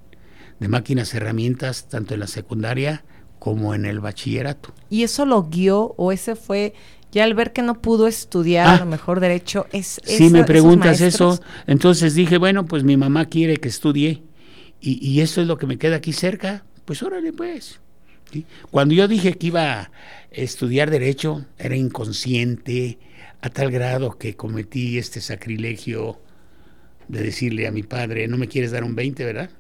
de 0.61 0.69
máquinas, 0.69 1.13
herramientas, 1.15 1.89
tanto 1.89 2.15
en 2.15 2.21
la 2.21 2.27
secundaria 2.27 3.05
como 3.39 3.75
en 3.75 3.87
el 3.87 3.99
bachillerato. 3.99 4.73
¿Y 4.89 5.03
eso 5.03 5.27
lo 5.27 5.45
guió 5.45 5.95
o 5.97 6.13
ese 6.13 6.37
fue, 6.37 6.75
ya 7.11 7.25
al 7.25 7.35
ver 7.35 7.53
que 7.53 7.63
no 7.63 7.81
pudo 7.81 8.07
estudiar 8.07 8.69
a 8.69 8.77
lo 8.77 8.83
ah. 8.83 8.87
mejor 8.87 9.19
derecho, 9.19 9.67
es... 9.73 10.01
Si 10.05 10.31
me 10.31 10.45
preguntas 10.45 11.01
eso, 11.01 11.41
entonces 11.67 12.15
dije, 12.15 12.39
bueno, 12.39 12.67
pues 12.67 12.85
mi 12.85 12.97
mamá 12.97 13.25
quiere 13.25 13.57
que 13.57 13.69
estudie 13.69 14.23
y, 14.85 15.21
eso 15.21 15.41
es 15.41 15.47
lo 15.47 15.59
que 15.59 15.67
me 15.67 15.79
queda 15.79 15.97
aquí 15.97 16.13
cerca, 16.13 16.65
pues 16.85 17.03
órale 17.05 17.33
pues. 17.33 17.81
Cuando 18.71 18.95
yo 18.95 19.07
dije 19.07 19.35
que 19.35 19.47
iba 19.47 19.81
a 19.81 19.91
estudiar 20.33 20.91
derecho, 20.91 21.47
era 21.59 21.77
inconsciente 21.77 22.99
a 23.41 23.51
tal 23.51 23.71
grado 23.71 24.19
que 24.19 24.35
cometí 24.35 24.99
este 24.99 25.21
sacrilegio 25.21 26.21
de 27.07 27.23
decirle 27.23 27.69
a 27.69 27.71
mi 27.71 27.83
padre, 27.85 28.27
no 28.27 28.39
me 28.39 28.49
quieres 28.49 28.73
dar 28.73 28.83
un 28.83 28.97
20, 28.97 29.25
¿verdad? 29.25 29.51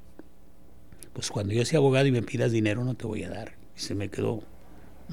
Pues 1.12 1.30
cuando 1.30 1.52
yo 1.52 1.64
sea 1.64 1.78
abogado 1.78 2.06
y 2.06 2.12
me 2.12 2.22
pidas 2.22 2.50
dinero 2.50 2.84
no 2.84 2.94
te 2.94 3.06
voy 3.06 3.22
a 3.22 3.28
dar. 3.28 3.52
Y 3.76 3.80
se 3.80 3.94
me 3.94 4.08
quedó 4.08 4.42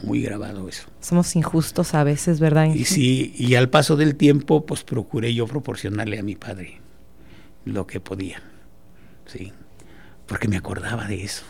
muy 0.01 0.21
grabado 0.21 0.69
eso. 0.69 0.87
Somos 1.01 1.35
injustos 1.35 1.93
a 1.93 2.03
veces, 2.03 2.39
¿verdad? 2.39 2.73
Y 2.73 2.85
sí, 2.85 3.33
y 3.37 3.55
al 3.55 3.69
paso 3.69 3.95
del 3.95 4.15
tiempo, 4.15 4.65
pues 4.65 4.83
procuré 4.83 5.33
yo 5.35 5.45
proporcionarle 5.45 6.17
a 6.17 6.23
mi 6.23 6.35
padre 6.35 6.79
lo 7.65 7.85
que 7.85 7.99
podía. 7.99 8.41
Sí 9.25 9.51
porque 10.29 10.47
me 10.47 10.55
acordaba 10.55 11.05
de 11.05 11.23
eso. 11.23 11.43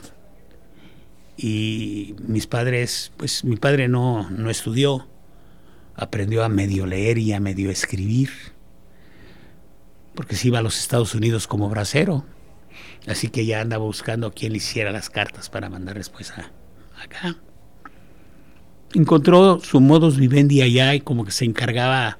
Y 1.38 2.16
mis 2.26 2.48
padres, 2.48 3.12
pues 3.18 3.44
mi 3.44 3.58
padre 3.58 3.88
no, 3.88 4.30
no 4.32 4.50
estudió, 4.50 5.08
aprendió 5.96 6.44
a 6.44 6.50
medio 6.50 6.86
leer 6.88 7.18
y 7.18 7.34
a 7.34 7.40
medio 7.40 7.70
escribir, 7.70 8.30
porque 10.16 10.36
se 10.36 10.48
iba 10.48 10.60
a 10.60 10.62
los 10.62 10.80
Estados 10.80 11.14
Unidos 11.14 11.46
como 11.46 11.70
bracero, 11.70 12.26
así 13.06 13.28
que 13.28 13.46
ya 13.46 13.62
andaba 13.62 13.84
buscando 13.84 14.28
a 14.28 14.34
quien 14.34 14.54
le 14.54 14.58
hiciera 14.58 14.92
las 14.92 15.10
cartas 15.10 15.50
para 15.50 15.70
mandar 15.70 15.98
después 15.98 16.32
a, 16.32 16.52
acá. 17.02 17.38
Encontró 18.94 19.60
su 19.60 19.82
modus 19.82 20.18
vivendi 20.18 20.62
allá 20.62 20.96
y 20.96 21.02
como 21.02 21.26
que 21.26 21.32
se 21.32 21.46
encargaba 21.46 22.18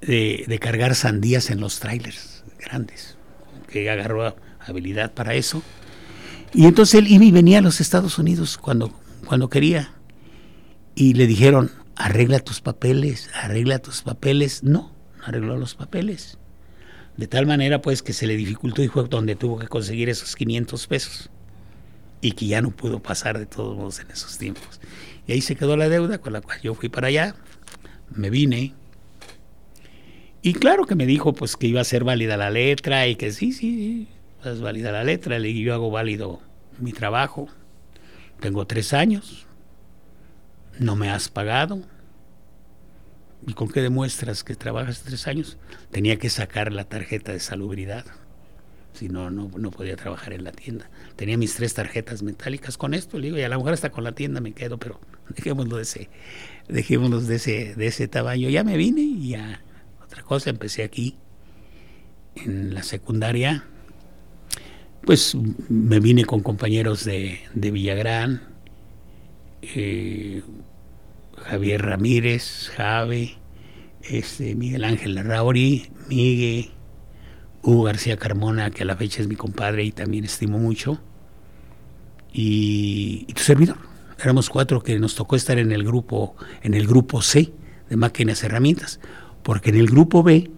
de, 0.00 0.44
de 0.46 0.58
cargar 0.58 0.94
sandías 0.94 1.50
en 1.50 1.60
los 1.60 1.80
trailers 1.80 2.44
grandes, 2.58 3.16
que 3.68 3.90
agarró 3.90 4.36
habilidad 4.60 5.12
para 5.12 5.34
eso 5.34 5.62
y 6.54 6.66
entonces 6.66 7.00
él 7.00 7.08
iba 7.08 7.24
y 7.24 7.32
venía 7.32 7.58
a 7.58 7.62
los 7.62 7.80
Estados 7.80 8.18
Unidos 8.18 8.58
cuando, 8.58 8.92
cuando 9.26 9.48
quería. 9.48 9.92
y 10.94 11.14
le 11.14 11.26
dijeron, 11.26 11.72
arregla 11.96 12.38
tus 12.38 12.60
papeles, 12.60 13.28
arregla 13.34 13.80
tus 13.80 14.02
papeles. 14.02 14.62
No, 14.62 14.92
no 15.18 15.24
arregló 15.24 15.56
los 15.56 15.74
papeles. 15.74 16.38
De 17.16 17.26
tal 17.26 17.46
manera 17.46 17.82
pues 17.82 18.02
que 18.02 18.12
se 18.12 18.28
le 18.28 18.36
dificultó 18.36 18.82
y 18.82 18.88
fue 18.88 19.04
donde 19.08 19.34
tuvo 19.34 19.58
que 19.58 19.66
conseguir 19.66 20.08
esos 20.08 20.36
500 20.36 20.86
pesos. 20.86 21.30
Y 22.20 22.32
que 22.32 22.46
ya 22.46 22.62
no 22.62 22.70
pudo 22.70 23.02
pasar 23.02 23.38
de 23.38 23.46
todos 23.46 23.76
modos 23.76 23.98
en 23.98 24.10
esos 24.12 24.38
tiempos. 24.38 24.80
Y 25.26 25.32
ahí 25.32 25.40
se 25.40 25.56
quedó 25.56 25.76
la 25.76 25.88
deuda 25.88 26.18
con 26.18 26.32
la 26.32 26.40
cual 26.40 26.60
yo 26.62 26.74
fui 26.74 26.88
para 26.88 27.08
allá, 27.08 27.34
me 28.14 28.30
vine. 28.30 28.74
Y 30.40 30.54
claro 30.54 30.86
que 30.86 30.94
me 30.94 31.06
dijo 31.06 31.32
pues 31.32 31.56
que 31.56 31.66
iba 31.66 31.80
a 31.80 31.84
ser 31.84 32.04
válida 32.04 32.36
la 32.36 32.50
letra 32.50 33.08
y 33.08 33.16
que 33.16 33.32
sí, 33.32 33.52
sí, 33.52 34.06
sí 34.06 34.13
es 34.52 34.60
válida 34.60 34.92
la 34.92 35.04
letra. 35.04 35.38
Le 35.38 35.54
yo 35.54 35.74
hago 35.74 35.90
válido 35.90 36.40
mi 36.78 36.92
trabajo. 36.92 37.48
Tengo 38.40 38.66
tres 38.66 38.92
años, 38.92 39.46
no 40.78 40.96
me 40.96 41.10
has 41.10 41.28
pagado. 41.28 41.82
¿Y 43.46 43.52
con 43.52 43.68
qué 43.68 43.82
demuestras 43.82 44.42
que 44.42 44.54
trabajas 44.54 45.02
tres 45.02 45.26
años? 45.26 45.58
Tenía 45.90 46.18
que 46.18 46.30
sacar 46.30 46.72
la 46.72 46.84
tarjeta 46.84 47.32
de 47.32 47.40
salubridad. 47.40 48.04
Si 48.94 49.08
no, 49.08 49.28
no, 49.30 49.50
podía 49.70 49.96
trabajar 49.96 50.32
en 50.32 50.44
la 50.44 50.52
tienda. 50.52 50.88
Tenía 51.16 51.36
mis 51.36 51.54
tres 51.54 51.74
tarjetas 51.74 52.22
metálicas 52.22 52.78
con 52.78 52.94
esto. 52.94 53.18
Le 53.18 53.26
digo, 53.26 53.38
y 53.38 53.42
a 53.42 53.48
lo 53.48 53.58
mejor 53.58 53.72
hasta 53.72 53.90
con 53.90 54.04
la 54.04 54.12
tienda 54.12 54.40
me 54.40 54.52
quedo, 54.52 54.78
pero 54.78 55.00
dejémoslo 55.28 55.76
de 55.76 55.82
ese, 55.82 56.08
de 56.68 57.34
ese, 57.34 57.74
de 57.74 57.86
ese 57.86 58.08
tamaño. 58.08 58.48
Ya 58.48 58.62
me 58.62 58.76
vine 58.76 59.00
y 59.00 59.30
ya 59.30 59.62
otra 60.02 60.22
cosa, 60.22 60.50
empecé 60.50 60.84
aquí 60.84 61.16
en 62.36 62.72
la 62.72 62.82
secundaria. 62.82 63.64
Pues 65.04 65.36
me 65.68 66.00
vine 66.00 66.24
con 66.24 66.40
compañeros 66.40 67.04
de, 67.04 67.40
de 67.52 67.70
Villagrán, 67.70 68.42
eh, 69.60 70.42
Javier 71.36 71.82
Ramírez, 71.82 72.70
Jave, 72.74 73.36
este, 74.02 74.54
Miguel 74.54 74.84
Ángel 74.84 75.14
Larrauri, 75.14 75.90
Miguel, 76.08 76.70
Hugo 77.62 77.82
García 77.82 78.16
Carmona, 78.16 78.70
que 78.70 78.82
a 78.82 78.86
la 78.86 78.96
fecha 78.96 79.20
es 79.20 79.28
mi 79.28 79.36
compadre 79.36 79.84
y 79.84 79.92
también 79.92 80.24
estimo 80.24 80.58
mucho, 80.58 81.00
y, 82.32 83.26
y, 83.28 83.32
tu 83.34 83.42
servidor. 83.42 83.76
Éramos 84.18 84.48
cuatro 84.48 84.82
que 84.82 84.98
nos 84.98 85.14
tocó 85.14 85.36
estar 85.36 85.58
en 85.58 85.72
el 85.72 85.84
grupo, 85.84 86.34
en 86.62 86.72
el 86.72 86.86
grupo 86.86 87.20
C 87.20 87.52
de 87.90 87.96
máquinas 87.96 88.42
y 88.42 88.46
herramientas, 88.46 89.00
porque 89.42 89.68
en 89.68 89.76
el 89.76 89.86
grupo 89.86 90.22
B 90.22 90.50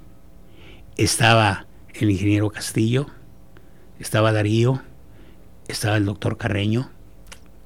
estaba 0.96 1.66
el 1.94 2.10
ingeniero 2.10 2.50
Castillo, 2.50 3.06
estaba 3.98 4.32
Darío, 4.32 4.82
estaba 5.68 5.96
el 5.96 6.04
doctor 6.04 6.36
Carreño, 6.36 6.90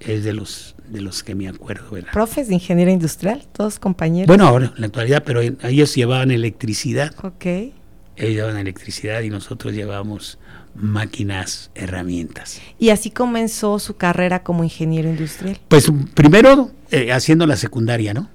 es 0.01 0.25
de 0.25 0.33
los 0.33 0.75
de 0.91 1.01
los 1.01 1.23
que 1.23 1.35
me 1.35 1.49
acuerdo. 1.49 1.91
¿verdad? 1.91 2.13
Profes 2.13 2.49
de 2.49 2.55
ingeniería 2.55 2.93
industrial, 2.93 3.47
todos 3.53 3.79
compañeros. 3.79 4.27
Bueno, 4.27 4.47
ahora 4.47 4.73
en 4.75 4.81
la 4.81 4.87
actualidad, 4.87 5.23
pero 5.25 5.41
ellos 5.41 5.95
llevaban 5.95 6.31
electricidad. 6.31 7.15
Ok. 7.23 7.45
Ellos 8.17 8.35
llevaban 8.35 8.59
electricidad 8.59 9.21
y 9.23 9.31
nosotros 9.31 9.73
llevábamos 9.73 10.39
máquinas, 10.75 11.71
herramientas. 11.75 12.61
¿Y 12.79 12.91
así 12.91 13.11
comenzó 13.11 13.79
su 13.79 13.97
carrera 13.97 14.43
como 14.43 14.65
ingeniero 14.65 15.09
industrial? 15.09 15.59
Pues 15.69 15.91
primero 16.15 16.71
eh, 16.91 17.13
haciendo 17.13 17.47
la 17.47 17.57
secundaria, 17.57 18.13
¿no? 18.13 18.29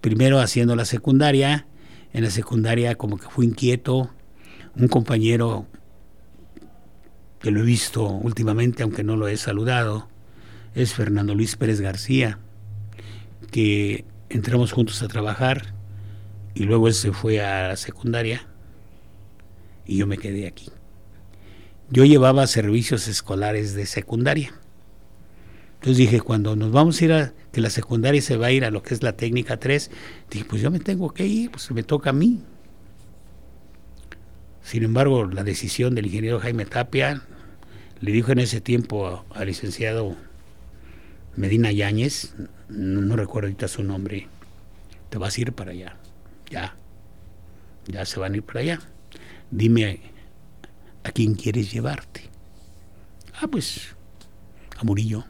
Primero 0.00 0.40
haciendo 0.40 0.76
la 0.76 0.84
secundaria. 0.84 1.66
En 2.12 2.24
la 2.24 2.30
secundaria 2.30 2.94
como 2.96 3.18
que 3.18 3.28
fui 3.28 3.46
inquieto. 3.46 4.10
Un 4.76 4.88
compañero 4.88 5.66
que 7.40 7.50
lo 7.50 7.60
he 7.60 7.64
visto 7.64 8.04
últimamente, 8.04 8.82
aunque 8.82 9.04
no 9.04 9.16
lo 9.16 9.28
he 9.28 9.36
saludado, 9.36 10.08
es 10.74 10.94
Fernando 10.94 11.34
Luis 11.34 11.56
Pérez 11.56 11.80
García, 11.80 12.38
que 13.50 14.04
entramos 14.28 14.72
juntos 14.72 15.02
a 15.02 15.08
trabajar 15.08 15.74
y 16.54 16.64
luego 16.64 16.88
él 16.88 16.94
se 16.94 17.12
fue 17.12 17.40
a 17.40 17.68
la 17.68 17.76
secundaria 17.76 18.46
y 19.86 19.96
yo 19.96 20.06
me 20.06 20.18
quedé 20.18 20.46
aquí. 20.46 20.70
Yo 21.90 22.04
llevaba 22.04 22.46
servicios 22.46 23.08
escolares 23.08 23.74
de 23.74 23.86
secundaria. 23.86 24.52
Entonces 25.76 25.96
dije, 25.96 26.20
cuando 26.20 26.56
nos 26.56 26.72
vamos 26.72 27.00
a 27.00 27.04
ir 27.04 27.12
a, 27.12 27.32
que 27.52 27.60
la 27.60 27.70
secundaria 27.70 28.20
se 28.20 28.36
va 28.36 28.46
a 28.46 28.52
ir 28.52 28.64
a 28.64 28.70
lo 28.70 28.82
que 28.82 28.92
es 28.92 29.02
la 29.02 29.12
técnica 29.12 29.58
3, 29.58 29.90
dije, 30.30 30.44
pues 30.44 30.60
yo 30.60 30.70
me 30.70 30.80
tengo 30.80 31.14
que 31.14 31.26
ir, 31.26 31.50
pues 31.50 31.70
me 31.70 31.82
toca 31.82 32.10
a 32.10 32.12
mí. 32.12 32.42
Sin 34.68 34.84
embargo, 34.84 35.24
la 35.24 35.44
decisión 35.44 35.94
del 35.94 36.04
ingeniero 36.04 36.40
Jaime 36.40 36.66
Tapia 36.66 37.22
le 38.02 38.12
dijo 38.12 38.32
en 38.32 38.38
ese 38.38 38.60
tiempo 38.60 39.24
al 39.30 39.46
licenciado 39.46 40.14
Medina 41.36 41.72
Yáñez, 41.72 42.34
no, 42.68 43.00
no, 43.00 43.16
recuerdo 43.16 43.46
ahorita 43.46 43.66
su 43.66 43.82
nombre, 43.82 44.28
te 45.08 45.16
vas 45.16 45.38
a 45.38 45.40
ir 45.40 45.52
para 45.54 45.70
allá, 45.70 45.96
ya, 46.50 46.76
ya 47.86 48.04
se 48.04 48.20
van 48.20 48.34
a 48.34 48.36
ir 48.36 48.42
para 48.42 48.60
allá. 48.60 48.80
Dime 49.50 49.86
a, 49.86 51.08
a 51.08 51.12
quién 51.12 51.34
quieres 51.34 51.72
llevarte. 51.72 52.24
Ah, 53.40 53.48
pues 53.50 53.96
a 54.76 54.84
Murillo. 54.84 55.24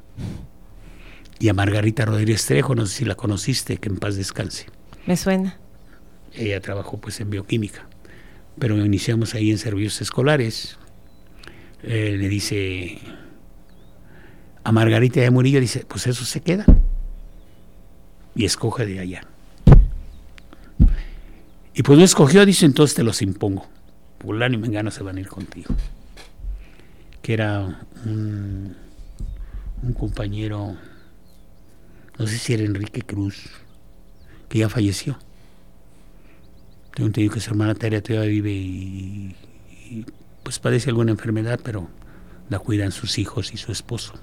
Y 1.38 1.48
a 1.48 1.54
Margarita 1.54 2.04
Rodríguez 2.04 2.44
Trejo, 2.44 2.74
no 2.74 2.86
sé 2.86 2.96
si 2.96 3.04
la 3.04 3.14
conociste, 3.14 3.76
que 3.76 3.88
en 3.88 3.98
paz 3.98 4.16
descanse. 4.16 4.66
Me 5.06 5.16
suena. 5.16 5.58
Ella 6.32 6.60
trabajó 6.60 6.98
pues 6.98 7.20
en 7.20 7.30
bioquímica, 7.30 7.86
pero 8.58 8.76
iniciamos 8.84 9.34
ahí 9.34 9.50
en 9.50 9.58
servicios 9.58 10.00
escolares. 10.00 10.78
Eh, 11.82 12.16
le 12.18 12.28
dice 12.28 12.98
a 14.64 14.72
Margarita 14.72 15.20
de 15.20 15.30
Murillo, 15.30 15.60
dice, 15.60 15.84
pues 15.88 16.06
eso 16.06 16.24
se 16.24 16.40
queda. 16.40 16.64
Y 18.34 18.44
escoge 18.44 18.86
de 18.86 19.00
allá. 19.00 19.22
Y 21.74 21.82
pues 21.82 21.98
no 21.98 22.04
escogió, 22.04 22.44
dice, 22.44 22.66
entonces 22.66 22.96
te 22.96 23.02
los 23.02 23.22
impongo. 23.22 23.66
Fulano 24.20 24.54
y 24.54 24.58
Mengano 24.58 24.90
se 24.90 25.02
van 25.02 25.16
a 25.16 25.20
ir 25.20 25.28
contigo. 25.28 25.74
Que 27.22 27.32
era 27.34 27.80
un, 28.04 28.74
un 29.82 29.92
compañero, 29.92 30.76
no 32.18 32.26
sé 32.26 32.38
si 32.38 32.54
era 32.54 32.64
Enrique 32.64 33.02
Cruz, 33.02 33.48
que 34.48 34.58
ya 34.58 34.68
falleció. 34.68 35.18
Tengo 36.98 37.06
entendido 37.06 37.34
que 37.34 37.38
su 37.38 37.50
hermana 37.50 37.76
Tere 37.76 38.02
todavía 38.02 38.28
vive 38.28 38.50
y, 38.50 39.36
pues 40.42 40.58
padece 40.58 40.90
alguna 40.90 41.12
enfermedad, 41.12 41.60
pero 41.62 41.88
la 42.50 42.58
cuidan 42.58 42.90
sus 42.90 43.18
hijos 43.18 43.54
y 43.54 43.56
su 43.56 43.70
esposo. 43.70 44.14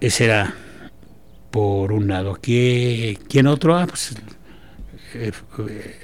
Ese 0.00 0.24
era 0.24 0.52
por 1.52 1.92
un 1.92 2.08
lado. 2.08 2.36
¿Quién 2.42 3.46
otro? 3.46 3.76
Ah, 3.76 3.86
pues 3.86 4.16
el, 5.14 5.32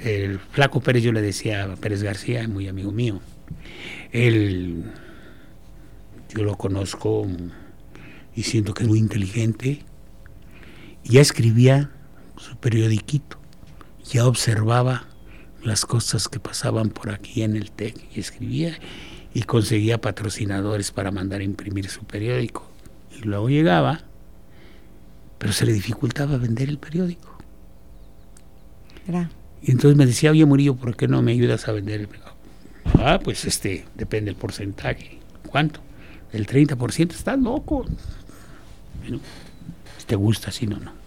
el, 0.05 0.39
flaco 0.39 0.81
Pérez, 0.81 1.03
yo 1.03 1.11
le 1.11 1.21
decía 1.21 1.65
a 1.65 1.75
Pérez 1.75 2.05
García, 2.05 2.47
muy 2.47 2.69
amigo 2.69 2.93
mío. 2.93 3.21
Él, 4.13 4.85
yo 6.33 6.45
lo 6.45 6.57
conozco 6.57 7.27
y 8.37 8.45
siento 8.45 8.73
que 8.73 8.85
es 8.85 8.89
muy 8.89 9.01
inteligente. 9.01 9.83
Ya 11.03 11.21
escribía 11.21 11.91
su 12.37 12.57
periodiquito, 12.57 13.40
ya 14.11 14.27
observaba 14.27 15.07
las 15.63 15.87
cosas 15.87 16.29
que 16.29 16.41
pasaban 16.41 16.91
por 16.91 17.11
aquí 17.11 17.43
en 17.43 17.57
el 17.57 17.71
TEC 17.71 17.97
y 18.15 18.21
escribía 18.21 18.79
y 19.33 19.43
conseguía 19.43 20.01
patrocinadores 20.01 20.91
para 20.91 21.11
mandar 21.11 21.41
a 21.41 21.45
imprimir 21.45 21.89
su 21.89 22.05
periódico. 22.05 22.69
Y 23.17 23.23
luego 23.23 23.49
llegaba, 23.49 24.01
pero 25.39 25.53
se 25.53 25.65
le 25.65 25.73
dificultaba 25.73 26.37
vender 26.39 26.69
el 26.69 26.79
periódico. 26.79 27.39
Era. 29.07 29.31
Y 29.63 29.71
entonces 29.71 29.97
me 29.97 30.07
decía, 30.07 30.31
oye 30.33 30.45
Murillo, 30.45 30.75
¿por 30.75 30.97
qué 30.97 31.07
no 31.07 31.23
me 31.23 31.33
ayudas 31.33 31.69
a 31.69 31.73
vender 31.73 32.01
el 32.01 32.09
periódico? 32.09 32.37
Ah, 32.99 33.21
pues 33.23 33.45
este, 33.45 33.87
depende 33.95 34.31
del 34.31 34.41
porcentaje. 34.41 35.21
¿Cuánto? 35.49 35.81
El 36.33 36.47
30%, 36.47 37.13
estás 37.13 37.39
loco. 37.39 37.87
Bueno, 39.01 39.21
si 39.99 40.07
te 40.07 40.17
gusta, 40.17 40.51
si 40.51 40.67
no, 40.67 40.79
no. 40.79 41.00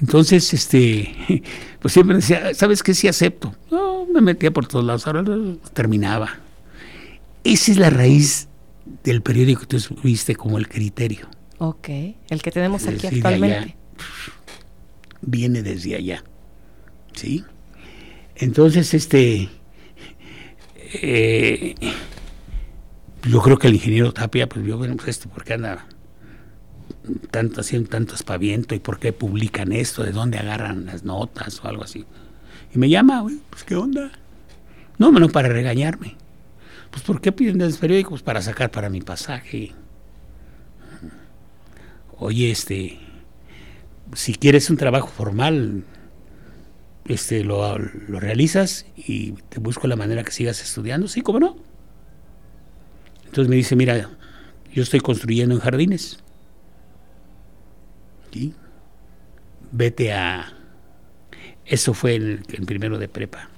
Entonces, 0.00 0.52
este, 0.54 1.42
pues 1.80 1.92
siempre 1.92 2.16
decía, 2.16 2.54
¿sabes 2.54 2.82
qué? 2.82 2.94
Sí 2.94 3.08
acepto. 3.08 3.54
No, 3.70 4.06
me 4.06 4.20
metía 4.20 4.50
por 4.50 4.66
todos 4.66 4.84
lados, 4.84 5.06
ahora 5.06 5.24
terminaba. 5.72 6.40
Esa 7.44 7.72
es 7.72 7.78
la 7.78 7.90
raíz 7.90 8.48
del 9.04 9.22
periódico 9.22 9.62
que 9.62 9.66
tú 9.66 9.78
viste 10.02 10.34
como 10.36 10.58
el 10.58 10.68
criterio. 10.68 11.28
Ok, 11.58 11.88
el 12.28 12.42
que 12.42 12.50
tenemos 12.50 12.86
aquí 12.86 13.06
actualmente. 13.06 13.58
allá, 13.58 13.76
viene 15.20 15.62
desde 15.62 15.96
allá. 15.96 16.24
¿Sí? 17.14 17.44
Entonces, 18.36 18.94
este, 18.94 19.50
eh, 20.94 21.74
yo 23.28 23.42
creo 23.42 23.58
que 23.58 23.68
el 23.68 23.74
ingeniero 23.74 24.12
Tapia, 24.12 24.48
pues 24.48 24.64
vio, 24.64 24.78
bueno, 24.78 24.96
pues 24.96 25.08
esto, 25.08 25.28
¿por 25.28 25.44
qué 25.44 25.54
anda 25.54 25.86
tanto 27.30 27.60
haciendo 27.60 27.88
tanto 27.88 28.14
espaviento 28.14 28.74
y 28.74 28.78
por 28.78 28.98
qué 28.98 29.12
publican 29.12 29.72
esto, 29.72 30.02
de 30.02 30.12
dónde 30.12 30.38
agarran 30.38 30.86
las 30.86 31.04
notas 31.04 31.62
o 31.64 31.68
algo 31.68 31.84
así? 31.84 32.04
Y 32.74 32.78
me 32.78 32.88
llama, 32.88 33.20
güey, 33.20 33.38
pues 33.50 33.64
qué 33.64 33.76
onda. 33.76 34.10
No, 34.98 35.10
no 35.10 35.28
para 35.28 35.48
regañarme. 35.48 36.16
Pues 36.90 37.02
¿por 37.02 37.20
qué 37.20 37.32
piden 37.32 37.58
de 37.58 37.66
los 37.66 37.78
periódicos? 37.78 38.22
Para 38.22 38.42
sacar 38.42 38.70
para 38.70 38.90
mi 38.90 39.00
pasaje. 39.00 39.72
oye, 42.18 42.50
este, 42.50 42.98
si 44.14 44.34
quieres 44.34 44.68
un 44.70 44.76
trabajo 44.76 45.08
formal, 45.08 45.84
este, 47.06 47.44
lo, 47.44 47.78
lo 47.78 48.20
realizas 48.20 48.86
y 48.96 49.32
te 49.48 49.58
busco 49.58 49.86
la 49.86 49.96
manera 49.96 50.22
que 50.22 50.32
sigas 50.32 50.60
estudiando, 50.62 51.08
sí, 51.08 51.22
¿cómo 51.22 51.40
no? 51.40 51.56
Entonces 53.24 53.48
me 53.48 53.56
dice, 53.56 53.76
mira, 53.76 54.10
yo 54.72 54.82
estoy 54.82 55.00
construyendo 55.00 55.54
en 55.54 55.60
jardines. 55.60 56.18
Vete 59.72 60.12
a... 60.12 60.52
Eso 61.64 61.94
fue 61.94 62.16
el, 62.16 62.42
el 62.52 62.66
primero 62.66 62.98
de 62.98 63.08
prepa. 63.08 63.48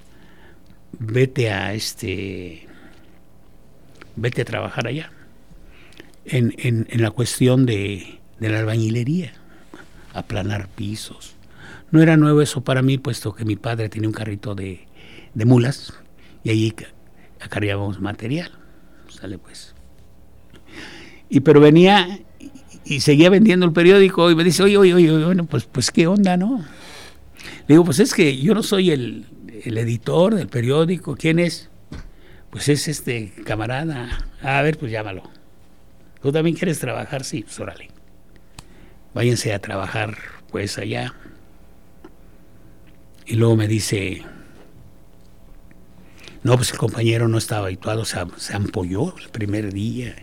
Vete 0.99 1.51
a 1.51 1.73
este... 1.73 2.67
Vete 4.15 4.43
a 4.43 4.45
trabajar 4.45 4.87
allá. 4.87 5.11
En, 6.25 6.53
en, 6.57 6.87
en 6.89 7.01
la 7.01 7.11
cuestión 7.11 7.65
de, 7.65 8.19
de 8.39 8.49
la 8.49 8.59
albañilería. 8.59 9.33
Aplanar 10.13 10.67
pisos. 10.67 11.35
No 11.91 12.01
era 12.01 12.17
nuevo 12.17 12.41
eso 12.41 12.63
para 12.63 12.81
mí, 12.81 12.97
puesto 12.97 13.33
que 13.33 13.45
mi 13.45 13.55
padre 13.55 13.89
tenía 13.89 14.07
un 14.09 14.13
carrito 14.13 14.55
de, 14.55 14.87
de 15.33 15.45
mulas 15.45 15.93
y 16.43 16.49
allí 16.49 16.75
acarreábamos 17.39 17.99
material. 17.99 18.51
Sale 19.09 19.37
pues. 19.37 19.75
Y 21.29 21.39
pero 21.41 21.59
venía 21.59 22.19
y, 22.85 22.99
seguía 22.99 23.29
vendiendo 23.29 23.65
el 23.65 23.73
periódico 23.73 24.29
y 24.31 24.35
me 24.35 24.43
dice, 24.43 24.63
oye, 24.63 24.77
oye, 24.77 24.93
oye, 24.93 25.25
bueno, 25.25 25.45
pues, 25.45 25.65
pues 25.65 25.91
qué 25.91 26.07
onda, 26.07 26.37
¿no? 26.37 26.63
Le 27.67 27.75
digo, 27.75 27.85
pues 27.85 27.99
es 27.99 28.13
que 28.13 28.37
yo 28.37 28.53
no 28.53 28.63
soy 28.63 28.91
el, 28.91 29.25
el 29.63 29.77
editor 29.77 30.35
del 30.35 30.47
periódico, 30.47 31.15
¿quién 31.15 31.39
es? 31.39 31.69
Pues 32.49 32.69
es 32.69 32.87
este 32.87 33.33
camarada. 33.45 34.27
A 34.41 34.61
ver, 34.61 34.77
pues 34.77 34.91
llámalo. 34.91 35.23
¿Tú 36.21 36.31
también 36.31 36.55
quieres 36.55 36.79
trabajar? 36.79 37.23
Sí, 37.23 37.43
pues 37.43 37.59
órale. 37.59 37.89
Váyanse 39.13 39.53
a 39.53 39.59
trabajar 39.59 40.17
pues 40.51 40.77
allá. 40.77 41.13
Y 43.25 43.35
luego 43.35 43.55
me 43.55 43.67
dice, 43.67 44.21
no, 46.43 46.57
pues 46.57 46.71
el 46.71 46.77
compañero 46.77 47.27
no 47.27 47.37
estaba 47.37 47.67
habituado, 47.67 48.03
se, 48.03 48.19
se 48.37 48.53
ampolló 48.53 49.15
el 49.17 49.29
primer 49.29 49.73
día. 49.73 50.15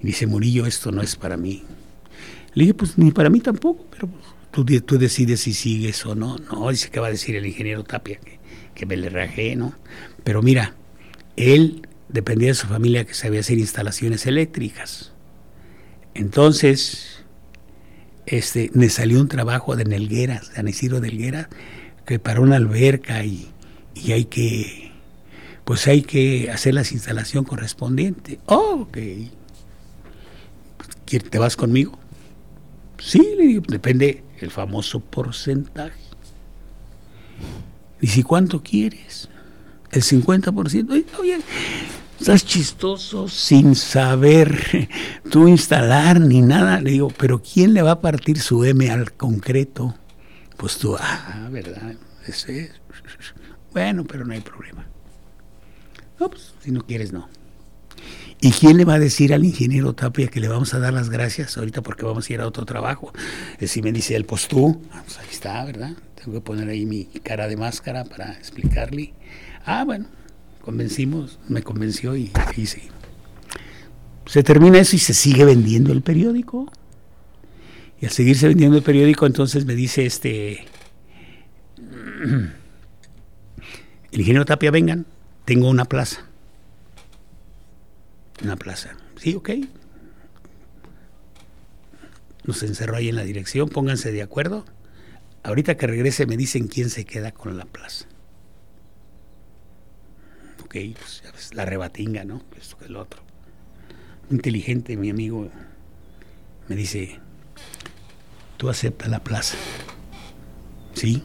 Y 0.00 0.06
dice, 0.06 0.26
Murillo, 0.26 0.66
esto 0.66 0.92
no 0.92 1.02
es 1.02 1.16
para 1.16 1.36
mí. 1.36 1.64
Le 2.54 2.62
dije, 2.62 2.74
pues 2.74 2.98
ni 2.98 3.10
para 3.10 3.30
mí 3.30 3.40
tampoco, 3.40 3.84
pero 3.90 4.08
pues, 4.08 4.24
tú, 4.50 4.64
tú, 4.80 4.98
decides 4.98 5.40
si 5.40 5.52
sigues 5.54 6.04
o 6.06 6.14
no. 6.14 6.36
No, 6.38 6.70
dice 6.70 6.90
que 6.90 7.00
va 7.00 7.08
a 7.08 7.10
decir 7.10 7.36
el 7.36 7.46
ingeniero 7.46 7.84
Tapia 7.84 8.18
que, 8.18 8.38
que 8.74 8.86
me 8.86 8.96
le 8.96 9.08
rajé, 9.08 9.56
¿no? 9.56 9.74
Pero 10.22 10.42
mira, 10.42 10.74
él 11.36 11.86
dependía 12.08 12.48
de 12.48 12.54
su 12.54 12.66
familia 12.66 13.04
que 13.04 13.14
sabía 13.14 13.40
hacer 13.40 13.58
instalaciones 13.58 14.26
eléctricas. 14.26 15.12
Entonces, 16.14 17.24
este, 18.26 18.70
me 18.72 18.88
salió 18.88 19.20
un 19.20 19.28
trabajo 19.28 19.76
de 19.76 19.84
Nelgueras, 19.84 20.52
de 20.52 20.60
Aniciro 20.60 21.00
de 21.00 21.08
Helguera, 21.08 21.48
que 22.06 22.18
para 22.18 22.40
una 22.40 22.56
alberca 22.56 23.24
y, 23.24 23.48
y, 23.94 24.12
hay 24.12 24.26
que, 24.26 24.92
pues 25.64 25.86
hay 25.88 26.02
que 26.02 26.50
hacer 26.50 26.74
la 26.74 26.80
instalación 26.82 27.44
correspondiente. 27.44 28.38
Oh, 28.46 28.86
ok. 28.88 28.98
¿Te 31.30 31.38
vas 31.38 31.56
conmigo? 31.56 31.98
Sí, 33.04 33.34
le 33.36 33.46
digo, 33.46 33.62
depende 33.68 34.24
el 34.40 34.50
famoso 34.50 34.98
porcentaje. 34.98 36.00
¿Y 38.00 38.06
si 38.06 38.22
cuánto 38.22 38.62
quieres? 38.62 39.28
El 39.90 40.02
50%. 40.02 41.04
Oye, 41.20 41.38
estás 42.18 42.46
chistoso 42.46 43.28
sin 43.28 43.74
saber 43.74 44.88
tú 45.30 45.48
instalar 45.48 46.18
ni 46.18 46.40
nada. 46.40 46.80
Le 46.80 46.92
digo, 46.92 47.08
pero 47.18 47.42
¿quién 47.42 47.74
le 47.74 47.82
va 47.82 47.92
a 47.92 48.00
partir 48.00 48.40
su 48.40 48.64
M 48.64 48.90
al 48.90 49.12
concreto? 49.12 49.94
Pues 50.56 50.78
tú, 50.78 50.96
ah, 50.98 51.48
¿verdad? 51.50 51.96
Ese, 52.26 52.72
bueno, 53.74 54.04
pero 54.04 54.24
no 54.24 54.32
hay 54.32 54.40
problema. 54.40 54.86
No, 56.18 56.30
pues 56.30 56.54
si 56.62 56.70
no 56.70 56.80
quieres, 56.86 57.12
no. 57.12 57.28
¿Y 58.40 58.50
quién 58.50 58.76
le 58.76 58.84
va 58.84 58.94
a 58.94 58.98
decir 58.98 59.32
al 59.32 59.44
ingeniero 59.44 59.94
Tapia 59.94 60.28
que 60.28 60.40
le 60.40 60.48
vamos 60.48 60.74
a 60.74 60.78
dar 60.78 60.92
las 60.92 61.08
gracias 61.08 61.56
ahorita 61.56 61.82
porque 61.82 62.04
vamos 62.04 62.28
a 62.28 62.32
ir 62.32 62.40
a 62.40 62.46
otro 62.46 62.66
trabajo? 62.66 63.12
Si 63.60 63.80
me 63.80 63.90
dice 63.92 64.16
él, 64.16 64.26
pues 64.26 64.48
tú, 64.48 64.82
pues 65.04 65.18
ahí 65.18 65.28
está, 65.30 65.64
¿verdad? 65.64 65.92
Tengo 66.14 66.32
que 66.32 66.40
poner 66.40 66.68
ahí 66.68 66.84
mi 66.84 67.04
cara 67.22 67.48
de 67.48 67.56
máscara 67.56 68.04
para 68.04 68.32
explicarle. 68.32 69.14
Ah, 69.64 69.84
bueno, 69.84 70.06
convencimos, 70.60 71.38
me 71.48 71.62
convenció 71.62 72.16
y 72.16 72.30
hice. 72.56 72.82
Se 74.26 74.42
termina 74.42 74.78
eso 74.78 74.96
y 74.96 74.98
se 74.98 75.14
sigue 75.14 75.44
vendiendo 75.44 75.92
el 75.92 76.02
periódico. 76.02 76.70
Y 78.00 78.06
al 78.06 78.12
seguirse 78.12 78.48
vendiendo 78.48 78.76
el 78.76 78.82
periódico, 78.82 79.26
entonces 79.26 79.64
me 79.64 79.74
dice 79.74 80.04
este. 80.04 80.66
El 84.12 84.20
ingeniero 84.20 84.44
Tapia, 84.44 84.70
vengan, 84.70 85.06
tengo 85.44 85.68
una 85.68 85.86
plaza. 85.86 86.24
Una 88.44 88.56
plaza. 88.56 88.90
Sí, 89.16 89.34
ok. 89.34 89.50
Nos 92.44 92.62
encerró 92.62 92.96
ahí 92.96 93.08
en 93.08 93.16
la 93.16 93.24
dirección, 93.24 93.70
pónganse 93.70 94.12
de 94.12 94.20
acuerdo. 94.20 94.66
Ahorita 95.42 95.76
que 95.76 95.86
regrese 95.86 96.26
me 96.26 96.36
dicen 96.36 96.68
quién 96.68 96.90
se 96.90 97.06
queda 97.06 97.32
con 97.32 97.56
la 97.56 97.64
plaza. 97.64 98.06
Ok, 100.62 100.76
pues 100.98 101.22
ya 101.24 101.32
ves, 101.32 101.54
la 101.54 101.64
rebatinga, 101.64 102.24
¿no? 102.24 102.42
Esto 102.58 102.76
que 102.76 102.84
el 102.84 102.96
otro. 102.96 103.22
Inteligente, 104.30 104.96
mi 104.96 105.08
amigo, 105.08 105.48
me 106.68 106.76
dice, 106.76 107.18
tú 108.58 108.68
aceptas 108.68 109.08
la 109.08 109.24
plaza. 109.24 109.56
¿Sí? 110.94 111.22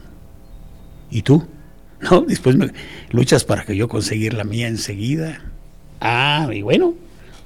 ¿Y 1.10 1.22
tú? 1.22 1.46
No, 2.00 2.22
después 2.22 2.56
me 2.56 2.72
luchas 3.10 3.44
para 3.44 3.66
que 3.66 3.76
yo 3.76 3.86
conseguir 3.86 4.32
la 4.32 4.44
mía 4.44 4.68
enseguida. 4.68 5.42
Ah, 6.00 6.48
y 6.50 6.62
bueno, 6.62 6.94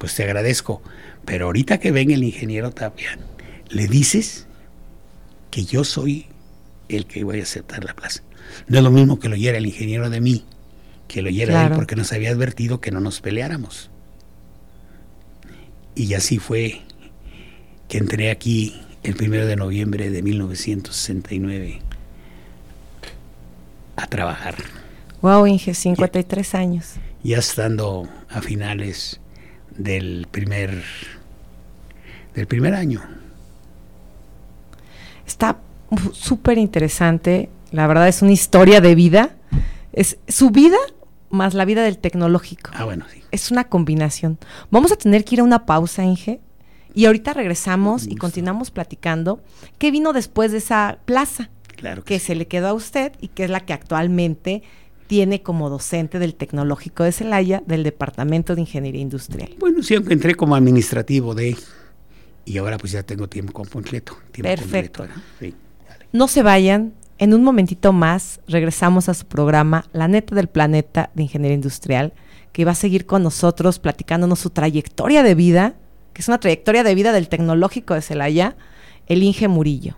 pues 0.05 0.13
te 0.13 0.23
agradezco. 0.23 0.83
Pero 1.25 1.47
ahorita 1.47 1.79
que 1.79 1.91
venga 1.91 2.13
el 2.13 2.23
ingeniero 2.23 2.69
Tapia, 2.69 3.17
le 3.69 3.87
dices 3.87 4.45
que 5.49 5.65
yo 5.65 5.83
soy 5.83 6.27
el 6.89 7.07
que 7.07 7.23
voy 7.23 7.39
a 7.39 7.43
aceptar 7.43 7.83
la 7.83 7.95
plaza. 7.95 8.21
No 8.67 8.77
es 8.77 8.83
lo 8.83 8.91
mismo 8.91 9.19
que 9.19 9.29
lo 9.29 9.33
oyera 9.33 9.57
el 9.57 9.65
ingeniero 9.65 10.11
de 10.11 10.21
mí, 10.21 10.45
que 11.07 11.23
lo 11.23 11.29
oyera 11.29 11.53
claro. 11.53 11.73
él 11.73 11.75
porque 11.75 11.95
nos 11.95 12.13
había 12.13 12.29
advertido 12.29 12.81
que 12.81 12.91
no 12.91 12.99
nos 12.99 13.19
peleáramos. 13.19 13.89
Y 15.95 16.13
así 16.13 16.37
fue 16.37 16.81
que 17.87 17.97
entré 17.97 18.29
aquí 18.29 18.79
el 19.01 19.15
primero 19.15 19.47
de 19.47 19.55
noviembre 19.55 20.11
de 20.11 20.21
1969 20.21 21.79
a 23.95 24.05
trabajar. 24.05 24.53
Wow, 25.23 25.47
Inge, 25.47 25.73
53 25.73 26.51
ya, 26.51 26.59
años. 26.59 26.93
Ya 27.23 27.39
estando 27.39 28.07
a 28.29 28.43
finales 28.43 29.19
del 29.77 30.27
primer 30.31 30.83
del 32.33 32.47
primer 32.47 32.73
año. 32.73 33.01
Está 35.25 35.57
súper 36.11 36.57
interesante, 36.57 37.49
la 37.71 37.87
verdad 37.87 38.07
es 38.07 38.21
una 38.21 38.33
historia 38.33 38.81
de 38.81 38.93
vida, 38.95 39.35
es 39.93 40.17
su 40.27 40.51
vida 40.51 40.77
más 41.29 41.53
la 41.53 41.65
vida 41.65 41.83
del 41.83 41.97
tecnológico. 41.97 42.71
Ah, 42.73 42.85
bueno, 42.85 43.05
sí. 43.11 43.21
Es 43.31 43.51
una 43.51 43.65
combinación. 43.65 44.37
Vamos 44.71 44.91
a 44.91 44.95
tener 44.95 45.25
que 45.25 45.35
ir 45.35 45.41
a 45.41 45.43
una 45.43 45.65
pausa, 45.65 46.03
Inge, 46.03 46.39
y 46.93 47.05
ahorita 47.05 47.33
regresamos 47.33 48.07
y 48.07 48.15
continuamos 48.15 48.71
platicando 48.71 49.41
qué 49.77 49.91
vino 49.91 50.13
después 50.13 50.51
de 50.51 50.59
esa 50.59 50.99
plaza 51.05 51.49
claro 51.75 52.03
que, 52.03 52.15
que 52.15 52.19
sí. 52.19 52.27
se 52.27 52.35
le 52.35 52.47
quedó 52.47 52.69
a 52.69 52.73
usted 52.73 53.11
y 53.19 53.27
que 53.27 53.43
es 53.43 53.49
la 53.49 53.59
que 53.59 53.73
actualmente 53.73 54.63
tiene 55.07 55.41
como 55.41 55.69
docente 55.69 56.19
del 56.19 56.35
Tecnológico 56.35 57.03
de 57.03 57.11
Celaya 57.11 57.63
del 57.65 57.83
Departamento 57.83 58.55
de 58.55 58.61
Ingeniería 58.61 59.01
Industrial. 59.01 59.49
Bueno, 59.59 59.83
sí, 59.83 59.95
aunque 59.95 60.13
entré 60.13 60.35
como 60.35 60.55
administrativo 60.55 61.35
de 61.35 61.55
y 62.45 62.57
ahora 62.57 62.77
pues 62.77 62.91
ya 62.91 63.03
tengo 63.03 63.27
tiempo 63.27 63.53
completo. 63.53 64.17
Tiempo 64.31 64.49
Perfecto. 64.49 65.03
Completo, 65.03 65.21
¿no? 65.21 65.23
Sí, 65.39 65.55
no 66.15 66.29
se 66.29 66.43
vayan, 66.43 66.93
en 67.17 67.33
un 67.33 67.43
momentito 67.43 67.91
más 67.91 68.39
regresamos 68.47 69.09
a 69.09 69.13
su 69.13 69.25
programa 69.25 69.85
La 69.91 70.07
Neta 70.07 70.33
del 70.33 70.47
Planeta 70.47 71.11
de 71.13 71.23
Ingeniería 71.23 71.55
Industrial, 71.55 72.13
que 72.53 72.63
va 72.63 72.71
a 72.71 72.75
seguir 72.75 73.05
con 73.05 73.21
nosotros 73.21 73.79
platicándonos 73.79 74.39
su 74.39 74.49
trayectoria 74.49 75.23
de 75.23 75.35
vida, 75.35 75.75
que 76.13 76.21
es 76.21 76.27
una 76.29 76.39
trayectoria 76.39 76.83
de 76.83 76.95
vida 76.95 77.11
del 77.11 77.27
Tecnológico 77.27 77.93
de 77.93 78.01
Celaya, 78.01 78.55
el 79.07 79.23
Inge 79.23 79.49
Murillo. 79.49 79.97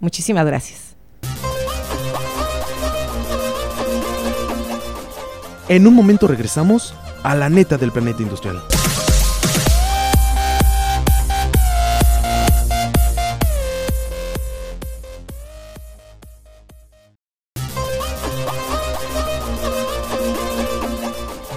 Muchísimas 0.00 0.46
gracias. 0.46 0.93
En 5.68 5.86
un 5.86 5.94
momento 5.94 6.26
regresamos 6.26 6.94
a 7.22 7.34
la 7.34 7.48
neta 7.48 7.78
del 7.78 7.90
planeta 7.90 8.22
industrial. 8.22 8.62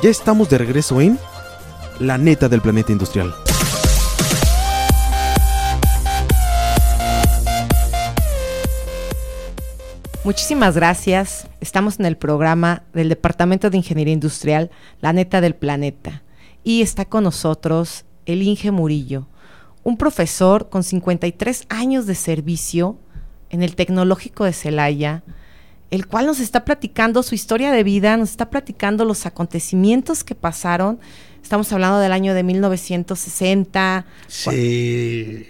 Ya 0.02 0.10
estamos 0.10 0.50
de 0.50 0.58
regreso 0.58 1.02
en 1.02 1.20
La 2.00 2.18
neta 2.18 2.48
del 2.48 2.62
planeta 2.62 2.94
industrial. 2.94 3.34
Muchísimas 10.28 10.76
gracias. 10.76 11.48
Estamos 11.62 12.02
en 12.02 12.06
el 12.06 12.18
programa 12.18 12.84
del 12.92 13.08
Departamento 13.08 13.70
de 13.70 13.78
Ingeniería 13.78 14.14
Industrial, 14.14 14.70
La 15.00 15.14
Neta 15.14 15.40
del 15.40 15.56
Planeta. 15.56 16.22
Y 16.66 16.82
está 16.82 17.06
con 17.06 17.24
nosotros 17.24 18.04
el 18.26 18.42
Inge 18.42 18.72
Murillo, 18.72 19.26
un 19.86 19.96
profesor 19.96 20.68
con 20.68 20.84
53 20.84 21.68
años 21.70 22.08
de 22.08 22.16
servicio 22.16 22.98
en 23.50 23.64
el 23.64 23.78
Tecnológico 23.78 24.44
de 24.44 24.52
Celaya, 24.52 25.24
el 25.92 26.08
cual 26.08 26.26
nos 26.26 26.42
está 26.42 26.66
platicando 26.66 27.24
su 27.24 27.34
historia 27.34 27.72
de 27.72 27.84
vida, 27.86 28.18
nos 28.18 28.32
está 28.32 28.50
platicando 28.50 29.06
los 29.06 29.26
acontecimientos 29.26 30.26
que 30.26 30.36
pasaron. 30.36 31.00
Estamos 31.42 31.72
hablando 31.72 32.00
del 32.00 32.12
año 32.12 32.34
de 32.34 32.44
1960. 32.44 34.06
Sí, 34.28 35.48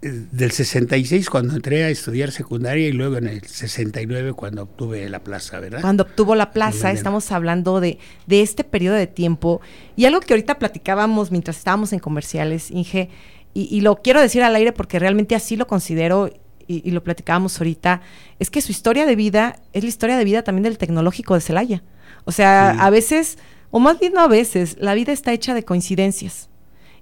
del 0.00 0.52
66 0.52 1.28
cuando 1.28 1.54
entré 1.54 1.84
a 1.84 1.88
estudiar 1.88 2.30
secundaria 2.30 2.86
y 2.88 2.92
luego 2.92 3.16
en 3.16 3.26
el 3.26 3.42
69 3.42 4.32
cuando 4.32 4.62
obtuve 4.62 5.08
la 5.08 5.24
plaza, 5.24 5.58
¿verdad? 5.58 5.80
Cuando 5.80 6.04
obtuvo 6.04 6.34
la 6.34 6.52
plaza, 6.52 6.92
estamos 6.92 7.32
hablando 7.32 7.80
de, 7.80 7.98
de 8.26 8.42
este 8.42 8.62
periodo 8.62 8.94
de 8.96 9.06
tiempo. 9.06 9.60
Y 9.96 10.04
algo 10.04 10.20
que 10.20 10.34
ahorita 10.34 10.58
platicábamos 10.58 11.30
mientras 11.30 11.58
estábamos 11.58 11.92
en 11.92 11.98
comerciales, 11.98 12.70
Inge, 12.70 13.10
y, 13.54 13.74
y 13.76 13.80
lo 13.80 13.96
quiero 13.96 14.20
decir 14.20 14.42
al 14.42 14.54
aire 14.54 14.72
porque 14.72 14.98
realmente 14.98 15.34
así 15.34 15.56
lo 15.56 15.66
considero 15.66 16.30
y, 16.68 16.90
lo 16.90 17.02
platicábamos 17.02 17.58
ahorita, 17.58 18.02
es 18.38 18.50
que 18.50 18.60
su 18.60 18.70
historia 18.70 19.06
de 19.06 19.16
vida 19.16 19.56
es 19.72 19.82
la 19.82 19.88
historia 19.88 20.18
de 20.18 20.24
vida 20.24 20.42
también 20.42 20.64
del 20.64 20.78
tecnológico 20.78 21.34
de 21.34 21.40
Celaya. 21.40 21.82
O 22.24 22.32
sea, 22.32 22.70
a 22.70 22.90
veces, 22.90 23.38
o 23.70 23.80
más 23.80 23.98
bien 23.98 24.12
no 24.12 24.20
a 24.20 24.28
veces, 24.28 24.76
la 24.78 24.94
vida 24.94 25.12
está 25.12 25.32
hecha 25.32 25.54
de 25.54 25.64
coincidencias. 25.64 26.50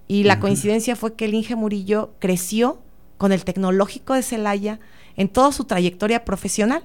Y 0.09 0.23
la 0.23 0.39
coincidencia 0.39 0.95
fue 0.95 1.15
que 1.15 1.25
el 1.25 1.35
Inge 1.35 1.57
Murillo 1.57 2.15
creció 2.21 2.81
con 3.19 3.33
el 3.33 3.45
tecnológico 3.45 4.15
de 4.15 4.23
Celaya 4.23 4.81
en 5.17 5.29
toda 5.29 5.53
su 5.53 5.65
trayectoria 5.65 6.25
profesional. 6.25 6.85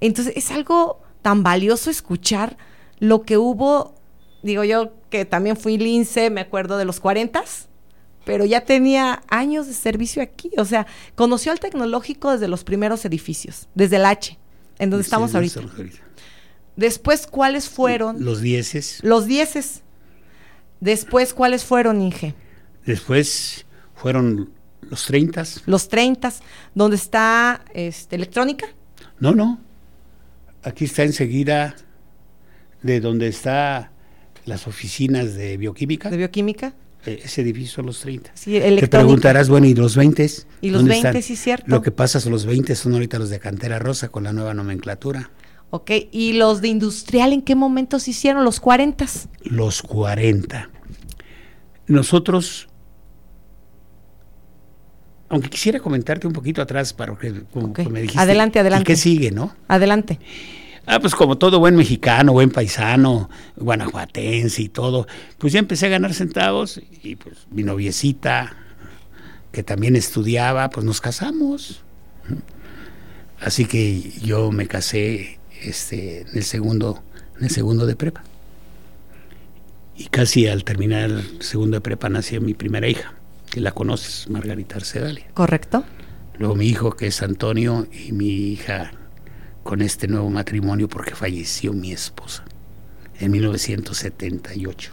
Entonces, 0.00 0.34
es 0.36 0.50
algo 0.50 1.00
tan 1.22 1.42
valioso 1.42 1.90
escuchar 1.90 2.56
lo 2.98 3.22
que 3.22 3.38
hubo, 3.38 3.94
digo 4.42 4.64
yo 4.64 4.92
que 5.10 5.24
también 5.24 5.56
fui 5.56 5.78
lince, 5.78 6.30
me 6.30 6.40
acuerdo 6.40 6.76
de 6.78 6.84
los 6.84 7.00
40 7.00 7.44
pero 8.24 8.44
ya 8.44 8.64
tenía 8.64 9.22
años 9.28 9.66
de 9.66 9.74
servicio 9.74 10.22
aquí. 10.22 10.50
O 10.56 10.64
sea, 10.64 10.86
conoció 11.14 11.52
al 11.52 11.60
tecnológico 11.60 12.32
desde 12.32 12.48
los 12.48 12.64
primeros 12.64 13.04
edificios, 13.04 13.68
desde 13.74 13.96
el 13.96 14.06
H, 14.06 14.38
en 14.78 14.90
donde 14.90 15.04
estamos 15.04 15.34
ahorita. 15.34 15.60
Después, 16.76 17.26
¿cuáles 17.26 17.68
fueron? 17.68 18.24
Los 18.24 18.40
dieces. 18.40 18.98
Los 19.02 19.26
dieces. 19.26 19.82
Después, 20.80 21.32
¿cuáles 21.34 21.64
fueron, 21.64 22.00
Inge? 22.00 22.34
Después 22.84 23.64
fueron 23.94 24.50
los 24.94 25.06
treintas. 25.06 25.62
Los 25.66 25.88
treintas. 25.88 26.40
¿Dónde 26.72 26.94
está 26.94 27.64
este, 27.74 28.14
electrónica? 28.14 28.68
No, 29.18 29.32
no. 29.32 29.58
Aquí 30.62 30.84
está 30.84 31.02
enseguida 31.02 31.74
de 32.82 33.00
donde 33.00 33.26
está 33.26 33.90
las 34.46 34.68
oficinas 34.68 35.34
de 35.34 35.56
bioquímica. 35.56 36.10
De 36.10 36.16
bioquímica. 36.16 36.74
Eh, 37.06 37.22
ese 37.24 37.42
edificio 37.42 37.82
los 37.82 37.98
30. 38.00 38.30
Sí, 38.34 38.52
Te 38.52 38.86
preguntarás, 38.86 39.48
bueno, 39.48 39.66
¿y 39.66 39.74
los 39.74 39.96
20? 39.96 40.30
Y 40.60 40.70
los 40.70 40.84
20, 40.84 41.22
sí, 41.22 41.34
cierto. 41.34 41.66
Lo 41.66 41.82
que 41.82 41.90
pasa 41.90 42.18
es 42.18 42.26
los 42.26 42.46
20 42.46 42.76
son 42.76 42.92
ahorita 42.94 43.18
los 43.18 43.30
de 43.30 43.40
cantera 43.40 43.80
rosa 43.80 44.10
con 44.10 44.22
la 44.22 44.32
nueva 44.32 44.54
nomenclatura. 44.54 45.30
Ok, 45.70 45.90
¿y 46.12 46.34
los 46.34 46.60
de 46.60 46.68
industrial 46.68 47.32
en 47.32 47.42
qué 47.42 47.56
momento 47.56 47.98
se 47.98 48.12
hicieron? 48.12 48.44
¿Los 48.44 48.60
40? 48.60 49.06
Los 49.42 49.82
40. 49.82 50.70
Nosotros, 51.88 52.68
aunque 55.34 55.50
quisiera 55.50 55.80
comentarte 55.80 56.28
un 56.28 56.32
poquito 56.32 56.62
atrás 56.62 56.92
para 56.92 57.16
que 57.16 57.32
me 57.90 58.02
dijiste. 58.02 58.20
Adelante, 58.20 58.60
adelante. 58.60 58.82
¿y 58.82 58.94
¿Qué 58.94 58.96
sigue, 58.96 59.32
no? 59.32 59.52
Adelante. 59.66 60.20
Ah, 60.86 61.00
pues 61.00 61.16
como 61.16 61.38
todo 61.38 61.58
buen 61.58 61.74
mexicano, 61.74 62.32
buen 62.32 62.50
paisano, 62.50 63.28
guanajuatense 63.56 64.62
y 64.62 64.68
todo, 64.68 65.08
pues 65.38 65.52
ya 65.52 65.58
empecé 65.58 65.86
a 65.86 65.88
ganar 65.88 66.14
centavos 66.14 66.80
y 67.02 67.16
pues 67.16 67.48
mi 67.50 67.64
noviecita, 67.64 68.54
que 69.50 69.64
también 69.64 69.96
estudiaba, 69.96 70.70
pues 70.70 70.86
nos 70.86 71.00
casamos. 71.00 71.82
Así 73.40 73.64
que 73.64 74.12
yo 74.22 74.52
me 74.52 74.68
casé 74.68 75.40
este, 75.62 76.20
en 76.20 76.36
el 76.36 76.44
segundo, 76.44 77.02
en 77.38 77.44
el 77.46 77.50
segundo 77.50 77.86
de 77.86 77.96
prepa. 77.96 78.22
Y 79.96 80.06
casi 80.06 80.46
al 80.46 80.62
terminar 80.62 81.10
el 81.10 81.42
segundo 81.42 81.78
de 81.78 81.80
prepa 81.80 82.08
nació 82.08 82.40
mi 82.40 82.54
primera 82.54 82.86
hija, 82.86 83.14
que 83.54 83.60
la 83.60 83.70
conoces, 83.70 84.28
Margarita 84.28 84.74
Arcedalia. 84.74 85.28
Correcto. 85.32 85.84
Luego 86.38 86.56
mi 86.56 86.66
hijo, 86.66 86.96
que 86.96 87.06
es 87.06 87.22
Antonio, 87.22 87.86
y 87.92 88.10
mi 88.10 88.26
hija 88.26 88.90
con 89.62 89.80
este 89.80 90.08
nuevo 90.08 90.28
matrimonio 90.28 90.88
porque 90.88 91.14
falleció 91.14 91.72
mi 91.72 91.92
esposa 91.92 92.44
en 93.20 93.30
1978. 93.30 94.90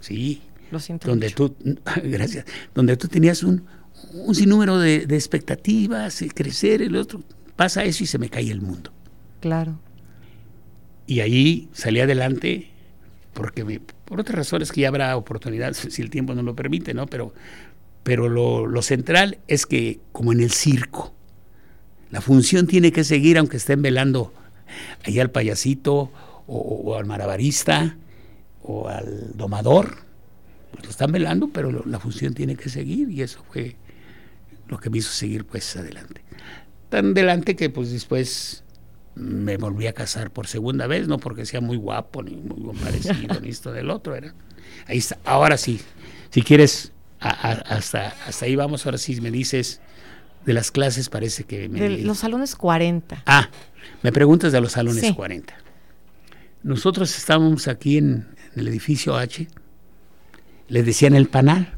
Sí. 0.00 0.40
Lo 0.70 0.80
siento. 0.80 1.08
Donde 1.10 1.28
tú, 1.28 1.54
gracias, 2.04 2.46
donde 2.74 2.96
tú 2.96 3.06
tenías 3.06 3.42
un, 3.42 3.66
un 4.14 4.34
sinnúmero 4.34 4.78
de, 4.78 5.02
expectativas, 5.02 6.24
crecer, 6.34 6.80
el 6.80 6.96
otro, 6.96 7.22
pasa 7.54 7.84
eso 7.84 8.02
y 8.02 8.06
se 8.06 8.16
me 8.16 8.30
cae 8.30 8.50
el 8.50 8.62
mundo. 8.62 8.94
Claro. 9.40 9.78
Y 11.06 11.20
ahí 11.20 11.68
salí 11.74 12.00
adelante 12.00 12.70
porque 13.34 13.62
por 14.06 14.20
otras 14.20 14.36
razones 14.36 14.72
que 14.72 14.82
ya 14.82 14.88
habrá 14.88 15.16
oportunidad 15.16 15.74
si 15.74 16.00
el 16.00 16.10
tiempo 16.10 16.34
no 16.34 16.42
lo 16.42 16.54
permite, 16.54 16.94
¿no? 16.94 17.06
Pero, 17.06 17.34
pero 18.02 18.28
lo, 18.28 18.82
central 18.82 19.38
es 19.48 19.66
que 19.66 20.00
como 20.12 20.32
en 20.32 20.40
el 20.40 20.52
circo, 20.52 21.12
la 22.10 22.20
función 22.20 22.66
tiene 22.66 22.92
que 22.92 23.04
seguir 23.04 23.36
aunque 23.36 23.58
estén 23.58 23.82
velando 23.82 24.32
allá 25.04 25.22
al 25.22 25.30
payasito 25.30 26.12
o, 26.46 26.96
al 26.96 27.04
marabarista 27.04 27.96
o 28.62 28.88
al 28.88 29.36
domador. 29.36 29.98
Pues 30.70 30.84
lo 30.84 30.90
están 30.90 31.10
velando, 31.10 31.48
pero 31.48 31.84
la 31.84 31.98
función 31.98 32.32
tiene 32.32 32.54
que 32.54 32.68
seguir 32.68 33.10
y 33.10 33.22
eso 33.22 33.42
fue 33.50 33.76
lo 34.68 34.78
que 34.78 34.88
me 34.88 34.98
hizo 34.98 35.10
seguir 35.10 35.44
pues 35.44 35.76
adelante. 35.76 36.22
Tan 36.90 37.10
adelante 37.10 37.56
que 37.56 37.70
pues 37.70 37.90
después 37.90 38.62
me 39.16 39.56
volví 39.56 39.86
a 39.86 39.92
casar 39.92 40.30
por 40.30 40.46
segunda 40.46 40.86
vez, 40.86 41.08
no 41.08 41.18
porque 41.18 41.46
sea 41.46 41.60
muy 41.60 41.76
guapo 41.76 42.22
ni 42.22 42.36
muy 42.36 42.76
parecido 42.76 43.40
ni 43.42 43.48
esto 43.48 43.72
del 43.72 43.90
otro, 43.90 44.14
era. 44.14 44.34
Ahí 44.86 44.98
está. 44.98 45.18
Ahora 45.24 45.56
sí, 45.56 45.80
si 46.30 46.42
quieres, 46.42 46.92
hasta, 47.18 48.14
hasta 48.26 48.44
ahí 48.44 48.54
vamos, 48.54 48.86
ahora 48.86 48.98
sí 48.98 49.20
me 49.20 49.30
dices 49.30 49.80
de 50.44 50.52
las 50.52 50.70
clases 50.70 51.08
parece 51.08 51.44
que... 51.44 51.68
Me... 51.68 51.80
De 51.80 51.98
los 51.98 52.18
salones 52.18 52.54
40. 52.54 53.22
Ah, 53.26 53.50
me 54.02 54.12
preguntas 54.12 54.52
de 54.52 54.60
los 54.60 54.72
salones 54.72 55.12
40. 55.12 55.54
Nosotros 56.62 57.16
estábamos 57.16 57.68
aquí 57.68 57.98
en, 57.98 58.28
el 58.54 58.68
edificio 58.68 59.16
H, 59.16 59.48
le 60.68 60.82
decían 60.82 61.14
el 61.14 61.28
panal, 61.28 61.75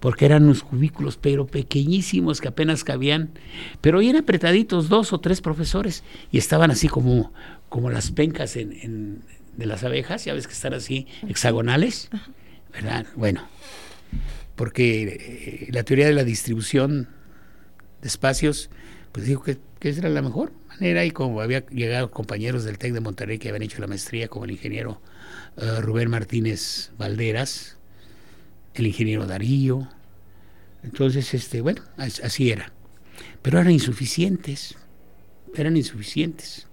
porque 0.00 0.24
eran 0.24 0.44
unos 0.44 0.62
cubículos, 0.62 1.18
pero 1.18 1.46
pequeñísimos 1.46 2.40
que 2.40 2.48
apenas 2.48 2.84
cabían, 2.84 3.30
pero 3.80 3.98
bien 3.98 4.16
apretaditos, 4.16 4.88
dos 4.88 5.12
o 5.12 5.20
tres 5.20 5.42
profesores, 5.42 6.02
y 6.32 6.38
estaban 6.38 6.70
así 6.70 6.88
como, 6.88 7.32
como 7.68 7.90
las 7.90 8.10
pencas 8.10 8.56
en, 8.56 9.22
de 9.56 9.66
las 9.66 9.84
abejas, 9.84 10.24
ya 10.24 10.32
ves 10.32 10.46
que 10.46 10.54
están 10.54 10.72
así 10.72 11.06
hexagonales, 11.28 12.08
¿verdad? 12.72 13.06
Bueno, 13.14 13.46
porque 14.56 15.02
eh, 15.02 15.68
la 15.72 15.82
teoría 15.84 16.06
de 16.06 16.14
la 16.14 16.24
distribución 16.24 17.08
de 18.00 18.08
espacios, 18.08 18.70
pues 19.12 19.26
dijo 19.26 19.42
que, 19.42 19.58
esa 19.80 20.00
era 20.00 20.10
la 20.10 20.20
mejor 20.20 20.52
manera 20.68 21.06
y 21.06 21.10
como 21.10 21.40
había 21.40 21.64
llegado 21.66 22.10
compañeros 22.10 22.64
del 22.64 22.76
TEC 22.76 22.92
de 22.92 23.00
Monterrey 23.00 23.38
que 23.38 23.48
habían 23.48 23.62
hecho 23.62 23.80
la 23.80 23.86
maestría, 23.86 24.28
como 24.28 24.44
el 24.44 24.50
ingeniero 24.50 25.00
eh, 25.56 25.80
Rubén 25.80 26.10
Martínez 26.10 26.92
Valderas, 26.98 27.79
el 28.80 28.88
ingeniero 28.88 29.26
Darío, 29.26 29.88
entonces, 30.82 31.32
este, 31.34 31.60
bueno, 31.60 31.82
así 31.96 32.50
era. 32.50 32.72
Pero 33.42 33.58
eran 33.60 33.72
insuficientes, 33.72 34.76
eran 35.54 35.76
insuficientes. 35.76 36.66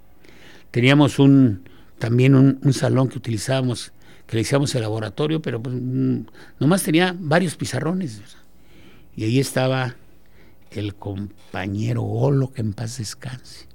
Teníamos 0.71 1.19
un 1.19 1.63
también 1.99 2.35
un, 2.35 2.73
salón 2.73 3.09
que 3.09 3.17
utilizábamos, 3.17 3.91
que 4.27 4.35
le 4.35 4.41
hicimos 4.41 4.73
el 4.75 4.81
laboratorio, 4.81 5.41
pero 5.41 5.61
pues, 5.61 5.75
mm, 5.75 6.25
nomás 6.59 6.83
tenía 6.83 7.15
varios 7.17 7.55
pizarrones. 7.55 8.21
Y 9.15 9.23
ahí 9.23 9.39
estaba 9.39 9.95
el 10.71 10.95
compañero 10.95 12.03
Olo, 12.03 12.51
que 12.51 12.61
en 12.61 12.73
paz 12.73 12.99
descanse. 12.99 13.67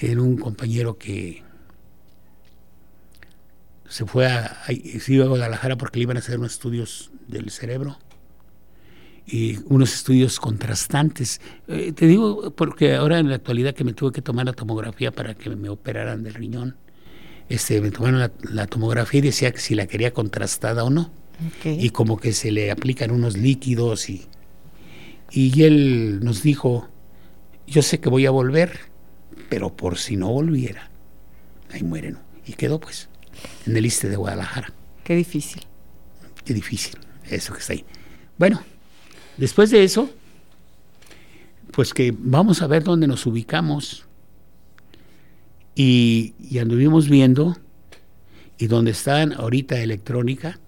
Era 0.00 0.22
un 0.22 0.36
compañero 0.36 0.96
que 0.96 1.42
se 3.88 4.06
fue 4.06 4.26
a, 4.26 4.64
se 4.66 5.12
iba 5.12 5.24
a 5.24 5.28
Guadalajara 5.28 5.76
porque 5.76 5.98
le 5.98 6.04
iban 6.04 6.16
a 6.16 6.20
hacer 6.20 6.38
unos 6.38 6.52
estudios 6.52 7.10
del 7.26 7.50
cerebro 7.50 7.98
y 9.26 9.58
unos 9.66 9.94
estudios 9.94 10.40
contrastantes. 10.40 11.40
Eh, 11.66 11.92
te 11.92 12.06
digo 12.06 12.50
porque 12.54 12.94
ahora 12.94 13.18
en 13.18 13.28
la 13.28 13.36
actualidad 13.36 13.74
que 13.74 13.84
me 13.84 13.92
tuve 13.92 14.12
que 14.12 14.22
tomar 14.22 14.46
la 14.46 14.52
tomografía 14.52 15.10
para 15.10 15.34
que 15.34 15.50
me 15.50 15.68
operaran 15.68 16.22
del 16.22 16.34
riñón, 16.34 16.76
este, 17.48 17.80
me 17.80 17.90
tomaron 17.90 18.30
la 18.42 18.66
tomografía 18.66 19.18
y 19.18 19.22
decía 19.22 19.52
que 19.52 19.58
si 19.58 19.74
la 19.74 19.86
quería 19.86 20.12
contrastada 20.12 20.84
o 20.84 20.90
no 20.90 21.10
y 21.64 21.90
como 21.90 22.18
que 22.18 22.32
se 22.32 22.50
le 22.50 22.70
aplican 22.70 23.10
unos 23.10 23.36
líquidos 23.36 24.10
y, 24.10 24.26
y 25.30 25.62
él 25.62 26.20
nos 26.22 26.42
dijo 26.42 26.88
yo 27.68 27.82
sé 27.82 28.00
que 28.00 28.08
voy 28.08 28.26
a 28.26 28.30
volver, 28.30 28.78
pero 29.48 29.76
por 29.76 29.98
si 29.98 30.16
no 30.16 30.32
volviera, 30.32 30.90
ahí 31.70 31.82
mueren. 31.82 32.18
Y 32.46 32.54
quedó 32.54 32.80
pues 32.80 33.08
en 33.66 33.76
el 33.76 33.86
Iste 33.86 34.08
de 34.08 34.16
Guadalajara. 34.16 34.72
Qué 35.04 35.14
difícil. 35.14 35.62
Qué 36.44 36.54
difícil, 36.54 36.96
eso 37.28 37.52
que 37.52 37.60
está 37.60 37.72
ahí. 37.72 37.84
Bueno, 38.38 38.62
después 39.36 39.70
de 39.70 39.84
eso, 39.84 40.10
pues 41.72 41.92
que 41.92 42.14
vamos 42.16 42.62
a 42.62 42.66
ver 42.66 42.84
dónde 42.84 43.06
nos 43.06 43.26
ubicamos. 43.26 44.06
Y, 45.74 46.34
y 46.40 46.58
anduvimos 46.58 47.08
viendo, 47.08 47.56
y 48.58 48.66
donde 48.66 48.90
están 48.90 49.32
ahorita 49.32 49.80
electrónica, 49.80 50.58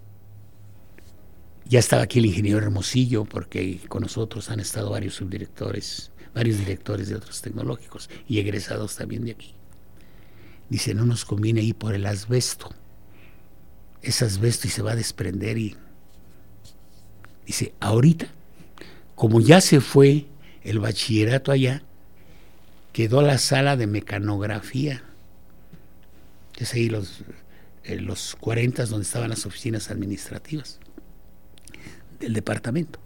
ya 1.64 1.78
estaba 1.78 2.02
aquí 2.02 2.18
el 2.18 2.26
ingeniero 2.26 2.58
Hermosillo, 2.58 3.24
porque 3.24 3.80
con 3.88 4.02
nosotros 4.02 4.50
han 4.50 4.60
estado 4.60 4.90
varios 4.90 5.14
subdirectores, 5.14 6.12
varios 6.34 6.58
directores 6.58 7.08
de 7.08 7.16
otros 7.16 7.40
tecnológicos 7.42 8.10
y 8.28 8.38
egresados 8.38 8.96
también 8.96 9.24
de 9.24 9.32
aquí. 9.32 9.54
Dice, 10.70 10.94
no 10.94 11.04
nos 11.04 11.24
conviene 11.24 11.60
ir 11.60 11.74
por 11.74 11.94
el 11.94 12.06
asbesto. 12.06 12.70
Es 14.00 14.22
asbesto 14.22 14.66
y 14.66 14.70
se 14.70 14.82
va 14.82 14.92
a 14.92 14.96
desprender 14.96 15.58
y 15.58 15.76
dice, 17.44 17.74
ahorita, 17.80 18.28
como 19.14 19.40
ya 19.40 19.60
se 19.60 19.80
fue 19.80 20.26
el 20.62 20.78
bachillerato 20.78 21.52
allá, 21.52 21.82
quedó 22.92 23.20
la 23.20 23.38
sala 23.38 23.76
de 23.76 23.86
mecanografía. 23.86 25.02
Es 26.56 26.74
ahí 26.74 26.88
los, 26.88 27.24
en 27.84 28.06
los 28.06 28.36
40 28.36 28.86
donde 28.86 29.04
estaban 29.04 29.30
las 29.30 29.46
oficinas 29.46 29.90
administrativas 29.90 30.78
del 32.20 32.32
departamento. 32.34 33.00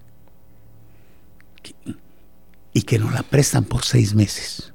Y 2.72 2.82
que 2.82 2.98
nos 2.98 3.14
la 3.14 3.22
prestan 3.22 3.64
por 3.64 3.84
seis 3.84 4.14
meses. 4.14 4.72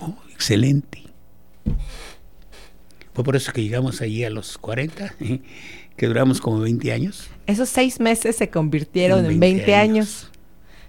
Oh, 0.00 0.18
excelente. 0.30 1.01
Fue 3.14 3.24
por 3.24 3.36
eso 3.36 3.52
que 3.52 3.62
llegamos 3.62 4.00
allí 4.00 4.24
a 4.24 4.30
los 4.30 4.56
40, 4.58 5.14
que 5.96 6.06
duramos 6.06 6.40
como 6.40 6.60
20 6.60 6.92
años. 6.92 7.28
Esos 7.46 7.68
seis 7.68 8.00
meses 8.00 8.36
se 8.36 8.48
convirtieron 8.48 9.24
en 9.26 9.38
20, 9.38 9.74
años. 9.74 10.30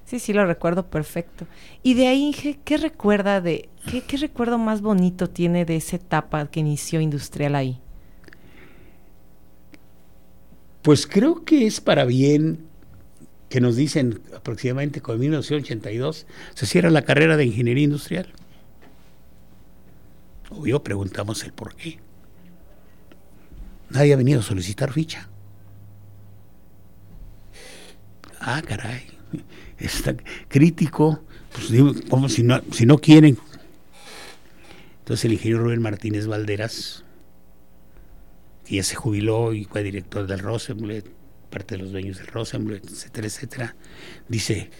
Sí, 0.05 0.19
sí, 0.19 0.33
lo 0.33 0.45
recuerdo 0.45 0.87
perfecto. 0.87 1.47
Y 1.81 1.95
de 1.95 2.07
ahí, 2.07 2.27
Inge, 2.27 2.59
¿qué 2.63 2.77
recuerda 2.77 3.41
de, 3.41 3.69
qué, 3.89 4.01
qué 4.01 4.17
recuerdo 4.17 4.57
más 4.57 4.81
bonito 4.81 5.29
tiene 5.29 5.65
de 5.65 5.75
esa 5.75 5.97
etapa 5.97 6.47
que 6.47 6.59
inició 6.59 7.01
industrial 7.01 7.55
ahí? 7.55 7.79
Pues 10.81 11.07
creo 11.07 11.45
que 11.45 11.65
es 11.65 11.79
para 11.79 12.05
bien 12.05 12.67
que 13.53 13.61
nos 13.61 13.75
dicen 13.75 14.19
aproximadamente 14.35 14.99
con 14.99 15.19
1982 15.19 16.25
se 16.55 16.65
cierra 16.65 16.89
la 16.89 17.03
carrera 17.03 17.37
de 17.37 17.45
ingeniería 17.45 17.83
industrial. 17.83 18.33
Obvio, 20.55 20.83
preguntamos 20.83 21.43
el 21.43 21.53
por 21.53 21.75
qué. 21.75 21.99
Nadie 23.89 24.13
ha 24.13 24.17
venido 24.17 24.39
a 24.39 24.43
solicitar 24.43 24.91
ficha. 24.91 25.29
Ah, 28.39 28.61
caray. 28.61 29.07
Está 29.77 30.15
crítico. 30.47 31.23
Pues 31.53 31.69
digo, 31.69 31.93
como 32.09 32.29
si 32.29 32.43
no, 32.43 32.61
si 32.71 32.85
no 32.85 32.97
quieren. 32.97 33.37
Entonces 34.99 35.25
el 35.25 35.33
ingeniero 35.33 35.63
Rubén 35.63 35.81
Martínez 35.81 36.27
Valderas, 36.27 37.03
que 38.65 38.75
ya 38.77 38.83
se 38.83 38.95
jubiló 38.95 39.53
y 39.53 39.65
fue 39.65 39.83
director 39.83 40.25
del 40.27 40.39
Rosenblatt, 40.39 41.05
parte 41.49 41.75
de 41.75 41.83
los 41.83 41.91
dueños 41.91 42.17
del 42.17 42.27
Rosenblatt, 42.27 42.85
etcétera, 42.85 43.27
etcétera, 43.27 43.75
dice, 44.29 44.71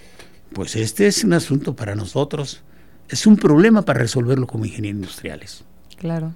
pues 0.53 0.75
este 0.77 1.07
es 1.07 1.23
un 1.25 1.33
asunto 1.33 1.75
para 1.75 1.93
nosotros, 1.95 2.63
es 3.09 3.27
un 3.27 3.37
problema 3.37 3.83
para 3.83 3.99
resolverlo 3.99 4.47
como 4.47 4.65
ingenieros 4.65 5.01
industriales. 5.01 5.63
Claro. 5.97 6.33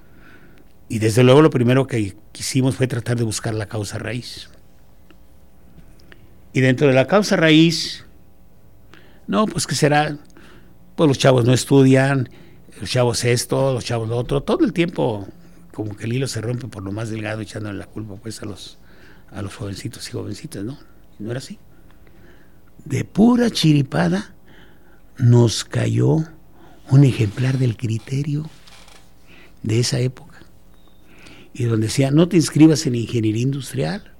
Y 0.88 0.98
desde 0.98 1.22
luego 1.22 1.42
lo 1.42 1.50
primero 1.50 1.86
que 1.86 2.16
quisimos 2.32 2.76
fue 2.76 2.86
tratar 2.86 3.16
de 3.16 3.24
buscar 3.24 3.54
la 3.54 3.66
causa 3.66 3.98
raíz. 3.98 4.48
Y 6.52 6.60
dentro 6.60 6.88
de 6.88 6.94
la 6.94 7.06
causa 7.06 7.36
raíz, 7.36 8.06
no, 9.26 9.46
pues 9.46 9.66
que 9.66 9.74
será, 9.74 10.16
pues 10.96 11.08
los 11.08 11.18
chavos 11.18 11.44
no 11.44 11.52
estudian, 11.52 12.30
los 12.80 12.90
chavos 12.90 13.24
esto, 13.24 13.74
los 13.74 13.84
chavos 13.84 14.08
lo 14.08 14.16
otro, 14.16 14.42
todo 14.42 14.64
el 14.64 14.72
tiempo 14.72 15.28
como 15.72 15.96
que 15.96 16.06
el 16.06 16.12
hilo 16.12 16.26
se 16.26 16.40
rompe 16.40 16.66
por 16.66 16.82
lo 16.82 16.90
más 16.90 17.10
delgado 17.10 17.40
echándole 17.40 17.78
la 17.78 17.86
culpa 17.86 18.16
pues 18.16 18.42
a 18.42 18.46
los, 18.46 18.78
a 19.30 19.42
los 19.42 19.54
jovencitos 19.54 20.08
y 20.08 20.12
jovencitas, 20.12 20.64
¿no? 20.64 20.78
No 21.18 21.30
era 21.30 21.38
así. 21.38 21.58
De 22.84 23.04
pura 23.04 23.50
chiripada 23.50 24.34
nos 25.18 25.64
cayó 25.64 26.24
un 26.90 27.04
ejemplar 27.04 27.58
del 27.58 27.76
criterio 27.76 28.48
de 29.62 29.80
esa 29.80 29.98
época. 29.98 30.38
Y 31.52 31.64
donde 31.64 31.86
decía, 31.86 32.10
no 32.10 32.28
te 32.28 32.36
inscribas 32.36 32.86
en 32.86 32.94
ingeniería 32.94 33.42
industrial 33.42 34.14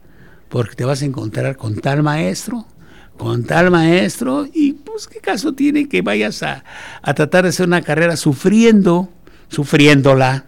porque 0.49 0.75
te 0.75 0.85
vas 0.85 1.03
a 1.03 1.05
encontrar 1.05 1.57
con 1.57 1.77
tal 1.77 2.03
maestro, 2.03 2.67
con 3.17 3.45
tal 3.45 3.71
maestro, 3.71 4.47
y 4.53 4.73
pues 4.73 5.07
qué 5.07 5.21
caso 5.21 5.53
tiene 5.53 5.89
que 5.89 6.03
vayas 6.03 6.43
a, 6.43 6.65
a 7.03 7.15
tratar 7.15 7.45
de 7.45 7.51
hacer 7.51 7.67
una 7.67 7.83
carrera 7.83 8.17
sufriendo, 8.17 9.11
sufriéndola. 9.49 10.47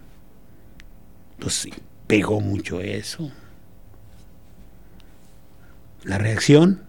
Pues 1.39 1.53
sí, 1.53 1.73
pegó 2.07 2.41
mucho 2.41 2.81
eso. 2.81 3.31
La 6.03 6.17
reacción, 6.17 6.81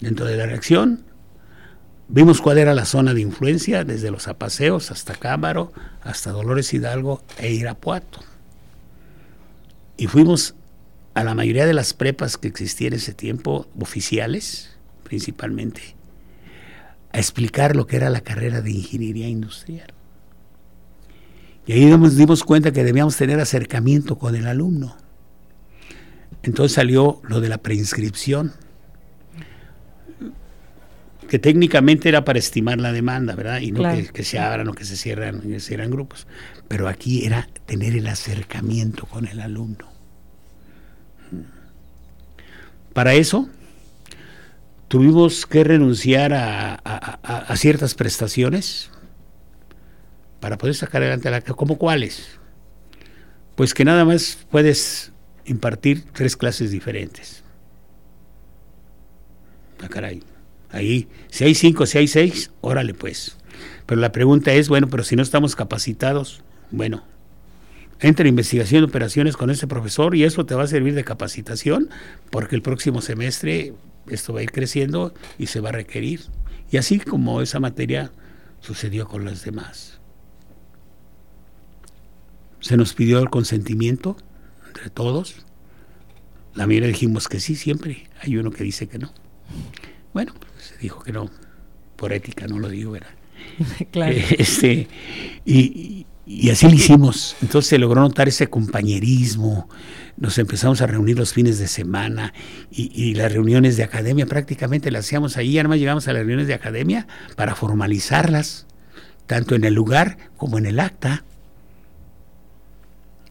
dentro 0.00 0.26
de 0.26 0.36
la 0.36 0.46
reacción, 0.46 1.04
vimos 2.08 2.40
cuál 2.40 2.58
era 2.58 2.74
la 2.74 2.84
zona 2.84 3.14
de 3.14 3.20
influencia, 3.20 3.84
desde 3.84 4.10
los 4.10 4.28
apaseos 4.28 4.90
hasta 4.90 5.14
Cámaro, 5.14 5.72
hasta 6.02 6.32
Dolores 6.32 6.72
Hidalgo 6.74 7.22
e 7.38 7.52
Irapuato. 7.52 8.20
Y 9.96 10.06
fuimos 10.06 10.54
a 11.14 11.24
la 11.24 11.34
mayoría 11.34 11.66
de 11.66 11.74
las 11.74 11.94
prepas 11.94 12.36
que 12.36 12.48
existían 12.48 12.92
en 12.92 12.98
ese 12.98 13.12
tiempo, 13.12 13.66
oficiales 13.78 14.70
principalmente, 15.02 15.96
a 17.12 17.18
explicar 17.18 17.74
lo 17.74 17.86
que 17.86 17.96
era 17.96 18.10
la 18.10 18.20
carrera 18.20 18.60
de 18.60 18.70
ingeniería 18.70 19.26
industrial. 19.26 19.92
Y 21.66 21.72
ahí 21.72 21.86
nos 21.86 22.16
dimos 22.16 22.44
cuenta 22.44 22.72
que 22.72 22.84
debíamos 22.84 23.16
tener 23.16 23.40
acercamiento 23.40 24.18
con 24.18 24.36
el 24.36 24.46
alumno. 24.46 24.96
Entonces 26.42 26.74
salió 26.74 27.20
lo 27.24 27.40
de 27.40 27.48
la 27.48 27.58
preinscripción, 27.58 28.52
que 31.28 31.38
técnicamente 31.38 32.08
era 32.08 32.24
para 32.24 32.38
estimar 32.38 32.78
la 32.78 32.92
demanda, 32.92 33.34
¿verdad? 33.36 33.60
Y 33.60 33.70
no 33.72 33.80
Claro. 33.80 33.98
que, 33.98 34.08
que 34.08 34.24
se 34.24 34.38
abran 34.38 34.66
o 34.68 34.72
que 34.72 34.84
se 34.84 34.96
cierran, 34.96 35.40
que 35.40 35.60
se 35.60 35.68
cierran 35.68 35.90
grupos. 35.90 36.26
Pero 36.68 36.88
aquí 36.88 37.24
era 37.24 37.48
tener 37.66 37.94
el 37.94 38.06
acercamiento 38.06 39.06
con 39.06 39.26
el 39.28 39.40
alumno. 39.40 39.88
Para 42.92 43.14
eso 43.14 43.48
tuvimos 44.88 45.46
que 45.46 45.62
renunciar 45.64 46.32
a, 46.32 46.74
a- 46.74 46.78
a- 47.22 47.38
a 47.52 47.56
ciertas 47.56 47.94
prestaciones 47.94 48.90
para 50.40 50.56
poder 50.58 50.74
sacar 50.74 51.02
adelante 51.02 51.30
la 51.30 51.40
¿Cómo 51.42 51.78
cuáles? 51.78 52.38
Pues 53.54 53.74
que 53.74 53.84
nada 53.84 54.04
más 54.04 54.38
puedes 54.50 55.12
impartir 55.44 56.04
tres 56.12 56.36
clases 56.36 56.70
diferentes. 56.70 57.42
Ah, 59.82 59.88
caray. 59.88 60.22
Ahí, 60.70 61.08
si 61.30 61.44
hay 61.44 61.54
cinco, 61.54 61.86
si 61.86 61.98
hay 61.98 62.08
seis, 62.08 62.50
órale 62.60 62.94
pues. 62.94 63.36
Pero 63.86 64.00
la 64.00 64.12
pregunta 64.12 64.52
es, 64.52 64.68
bueno, 64.68 64.88
pero 64.88 65.02
si 65.02 65.16
no 65.16 65.22
estamos 65.22 65.56
capacitados, 65.56 66.42
bueno, 66.70 67.04
entra 68.00 68.24
en 68.24 68.28
investigación 68.28 68.82
de 68.82 68.88
operaciones 68.88 69.36
con 69.36 69.50
ese 69.50 69.66
profesor 69.66 70.14
y 70.14 70.24
eso 70.24 70.44
te 70.44 70.54
va 70.54 70.64
a 70.64 70.68
servir 70.68 70.94
de 70.94 71.04
capacitación 71.04 71.88
porque 72.30 72.54
el 72.54 72.62
próximo 72.62 73.00
semestre 73.00 73.72
esto 74.08 74.32
va 74.32 74.40
a 74.40 74.42
ir 74.42 74.52
creciendo 74.52 75.14
y 75.38 75.46
se 75.46 75.60
va 75.60 75.70
a 75.70 75.72
requerir. 75.72 76.20
Y 76.70 76.76
así 76.76 76.98
como 77.00 77.40
esa 77.40 77.60
materia 77.60 78.12
sucedió 78.60 79.06
con 79.08 79.24
las 79.24 79.44
demás. 79.44 79.98
Se 82.60 82.76
nos 82.76 82.92
pidió 82.92 83.20
el 83.20 83.30
consentimiento 83.30 84.16
entre 84.66 84.90
todos. 84.90 85.46
La 86.54 86.66
mayoría 86.66 86.88
dijimos 86.88 87.28
que 87.28 87.40
sí, 87.40 87.54
siempre. 87.54 88.08
Hay 88.20 88.36
uno 88.36 88.50
que 88.50 88.64
dice 88.64 88.88
que 88.88 88.98
no. 88.98 89.12
Bueno, 90.12 90.34
dijo 90.80 91.02
que 91.02 91.12
no, 91.12 91.30
por 91.96 92.12
ética, 92.12 92.46
no 92.46 92.58
lo 92.58 92.68
digo, 92.68 92.92
¿verdad? 92.92 93.10
claro. 93.90 94.16
Este, 94.38 94.88
y, 95.44 96.06
y 96.26 96.50
así 96.50 96.66
lo 96.68 96.74
hicimos. 96.74 97.36
Entonces 97.42 97.68
se 97.68 97.78
logró 97.78 98.00
notar 98.00 98.28
ese 98.28 98.48
compañerismo. 98.48 99.68
Nos 100.16 100.38
empezamos 100.38 100.80
a 100.80 100.86
reunir 100.86 101.16
los 101.16 101.32
fines 101.32 101.58
de 101.58 101.68
semana 101.68 102.32
y, 102.70 102.90
y 102.94 103.14
las 103.14 103.32
reuniones 103.32 103.76
de 103.76 103.84
academia 103.84 104.26
prácticamente 104.26 104.90
las 104.90 105.06
hacíamos 105.06 105.36
ahí. 105.36 105.58
Además 105.58 105.78
llegamos 105.78 106.08
a 106.08 106.12
las 106.12 106.20
reuniones 106.20 106.46
de 106.46 106.54
academia 106.54 107.06
para 107.36 107.54
formalizarlas, 107.54 108.66
tanto 109.26 109.54
en 109.54 109.64
el 109.64 109.74
lugar 109.74 110.18
como 110.36 110.58
en 110.58 110.66
el 110.66 110.80
acta. 110.80 111.24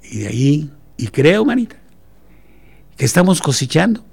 Y 0.10 0.20
de 0.20 0.28
ahí, 0.28 0.72
y 0.96 1.08
creo, 1.08 1.44
manita, 1.44 1.76
que 2.96 3.04
estamos 3.06 3.42
cosechando 3.42 4.08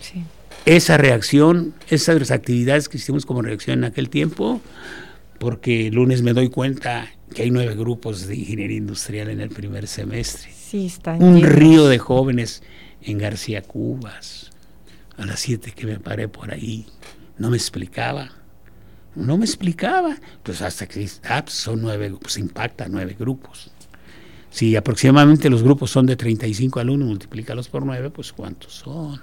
Sí. 0.00 0.22
Esa 0.66 0.96
reacción, 0.96 1.74
esas 1.88 2.30
actividades 2.30 2.88
que 2.88 2.96
hicimos 2.96 3.26
como 3.26 3.42
reacción 3.42 3.78
en 3.80 3.84
aquel 3.84 4.08
tiempo, 4.08 4.60
porque 5.38 5.88
el 5.88 5.94
lunes 5.94 6.22
me 6.22 6.32
doy 6.32 6.48
cuenta 6.48 7.10
que 7.34 7.42
hay 7.42 7.50
nueve 7.50 7.74
grupos 7.74 8.26
de 8.26 8.36
ingeniería 8.36 8.78
industrial 8.78 9.28
en 9.28 9.40
el 9.40 9.50
primer 9.50 9.86
semestre. 9.86 10.50
Sí, 10.54 10.86
están 10.86 11.22
Un 11.22 11.36
llenos. 11.36 11.52
río 11.52 11.86
de 11.86 11.98
jóvenes 11.98 12.62
en 13.02 13.18
García 13.18 13.62
Cubas, 13.62 14.50
a 15.16 15.26
las 15.26 15.40
siete 15.40 15.72
que 15.72 15.86
me 15.86 15.98
paré 15.98 16.28
por 16.28 16.52
ahí, 16.52 16.86
no 17.36 17.50
me 17.50 17.56
explicaba, 17.56 18.30
no 19.14 19.36
me 19.36 19.44
explicaba, 19.44 20.16
pues 20.42 20.62
hasta 20.62 20.86
que 20.86 21.08
ah, 21.24 21.42
pues 21.44 21.56
son 21.56 21.82
nueve, 21.82 22.14
pues 22.20 22.38
impacta 22.38 22.86
nueve 22.88 23.16
grupos. 23.18 23.70
Si 24.50 24.76
aproximadamente 24.76 25.50
los 25.50 25.64
grupos 25.64 25.90
son 25.90 26.06
de 26.06 26.14
35 26.14 26.78
alumnos, 26.78 27.08
multiplícalos 27.08 27.68
por 27.68 27.84
nueve, 27.84 28.10
pues 28.10 28.32
¿cuántos 28.32 28.72
son? 28.74 29.20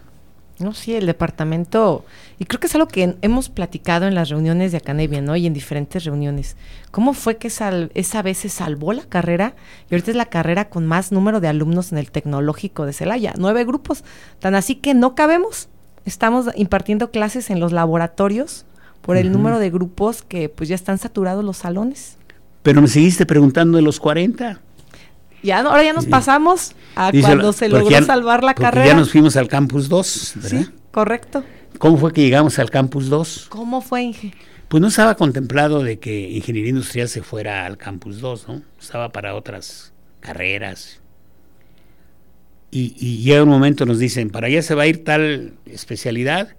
No, 0.59 0.73
sí, 0.73 0.93
el 0.93 1.07
departamento, 1.07 2.05
y 2.37 2.45
creo 2.45 2.59
que 2.59 2.67
es 2.67 2.75
algo 2.75 2.87
que 2.87 3.15
hemos 3.23 3.49
platicado 3.49 4.05
en 4.05 4.13
las 4.13 4.29
reuniones 4.29 4.71
de 4.71 4.77
Acanevia, 4.77 5.19
¿no? 5.19 5.35
Y 5.35 5.47
en 5.47 5.53
diferentes 5.53 6.03
reuniones. 6.03 6.55
¿Cómo 6.91 7.13
fue 7.13 7.37
que 7.37 7.49
sal- 7.49 7.91
esa 7.95 8.21
vez 8.21 8.37
se 8.39 8.49
salvó 8.49 8.93
la 8.93 9.03
carrera? 9.03 9.55
Y 9.89 9.95
ahorita 9.95 10.11
es 10.11 10.17
la 10.17 10.25
carrera 10.27 10.69
con 10.69 10.85
más 10.85 11.11
número 11.11 11.39
de 11.39 11.47
alumnos 11.47 11.91
en 11.91 11.97
el 11.97 12.11
tecnológico 12.11 12.85
de 12.85 12.93
Celaya, 12.93 13.33
nueve 13.37 13.63
grupos. 13.65 14.03
Tan 14.39 14.53
así 14.53 14.75
que 14.75 14.93
no 14.93 15.15
cabemos. 15.15 15.67
Estamos 16.05 16.47
impartiendo 16.55 17.09
clases 17.09 17.49
en 17.49 17.59
los 17.59 17.71
laboratorios 17.71 18.65
por 19.01 19.17
el 19.17 19.31
número 19.31 19.57
de 19.57 19.71
grupos 19.71 20.21
que 20.21 20.47
pues 20.49 20.69
ya 20.69 20.75
están 20.75 20.99
saturados 20.99 21.43
los 21.43 21.57
salones. 21.57 22.17
Pero 22.61 22.81
me 22.81 22.87
seguiste 22.87 23.25
preguntando 23.25 23.77
de 23.77 23.81
los 23.83 23.99
40. 23.99 24.59
Ya, 25.43 25.59
ahora 25.59 25.83
ya 25.83 25.93
nos 25.93 26.05
pasamos 26.05 26.73
a 26.95 27.11
cuando 27.21 27.51
se 27.53 27.67
logró 27.69 27.89
ya- 27.89 28.03
salvar 28.03 28.43
la 28.43 28.53
carrera. 28.53 28.85
ya 28.87 28.93
nos 28.93 29.11
fuimos 29.11 29.35
al 29.37 29.47
Campus 29.47 29.89
2, 29.89 30.33
¿verdad? 30.35 30.49
Sí, 30.65 30.69
correcto. 30.91 31.43
¿Cómo 31.79 31.97
fue 31.97 32.13
que 32.13 32.21
llegamos 32.21 32.59
al 32.59 32.69
Campus 32.69 33.09
2? 33.09 33.47
¿Cómo 33.49 33.81
fue, 33.81 34.03
Inge? 34.03 34.33
Pues 34.67 34.79
no 34.81 34.87
estaba 34.87 35.15
contemplado 35.15 35.81
de 35.83 35.99
que 35.99 36.29
ingeniería 36.29 36.69
industrial 36.69 37.09
se 37.09 37.23
fuera 37.23 37.65
al 37.65 37.77
Campus 37.77 38.21
2, 38.21 38.47
¿no? 38.47 38.61
Estaba 38.79 39.11
para 39.11 39.35
otras 39.35 39.93
carreras. 40.19 40.99
Y, 42.69 42.95
y 42.97 43.17
llega 43.23 43.43
un 43.43 43.49
momento, 43.49 43.85
nos 43.85 43.99
dicen, 43.99 44.29
para 44.29 44.47
allá 44.47 44.61
se 44.61 44.75
va 44.75 44.83
a 44.83 44.87
ir 44.87 45.03
tal 45.03 45.55
especialidad, 45.65 46.55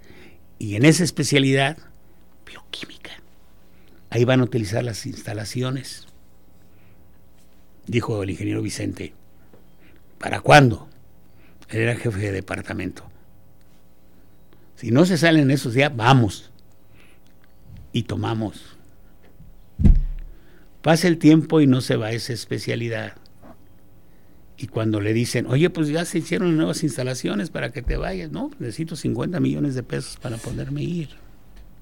y 0.59 0.77
en 0.77 0.85
esa 0.85 1.05
especialidad, 1.05 1.79
bioquímica. 2.47 3.13
Ahí 4.11 4.25
van 4.25 4.41
a 4.41 4.45
utilizar 4.45 4.85
las 4.85 5.07
instalaciones. 5.07 6.07
Dijo 7.87 8.23
el 8.23 8.31
ingeniero 8.31 8.63
Vicente, 8.63 9.15
¿para 10.19 10.41
cuándo? 10.41 10.89
Él 11.69 11.81
era 11.81 11.97
jefe 11.97 12.19
de 12.19 12.33
departamento. 12.33 13.05
Si 14.77 14.91
no 14.91 15.05
se 15.05 15.17
salen 15.17 15.51
esos 15.51 15.75
días, 15.75 15.95
vamos 15.95 16.51
y 17.93 18.05
tomamos. 18.05 18.77
Pasa 20.81 21.07
el 21.07 21.19
tiempo 21.19 21.61
y 21.61 21.67
no 21.67 21.81
se 21.81 21.97
va 21.97 22.11
esa 22.11 22.33
especialidad. 22.33 23.15
Y 24.57 24.67
cuando 24.67 25.01
le 25.01 25.13
dicen, 25.13 25.47
oye, 25.47 25.71
pues 25.71 25.89
ya 25.89 26.05
se 26.05 26.19
hicieron 26.19 26.57
nuevas 26.57 26.83
instalaciones 26.83 27.51
para 27.51 27.73
que 27.73 27.83
te 27.83 27.97
vayas, 27.97 28.31
no, 28.31 28.51
necesito 28.59 28.97
50 28.97 29.41
millones 29.41 29.75
de 29.75 29.83
pesos 29.83 30.17
para 30.17 30.37
poderme 30.37 30.83
ir. 30.83 31.11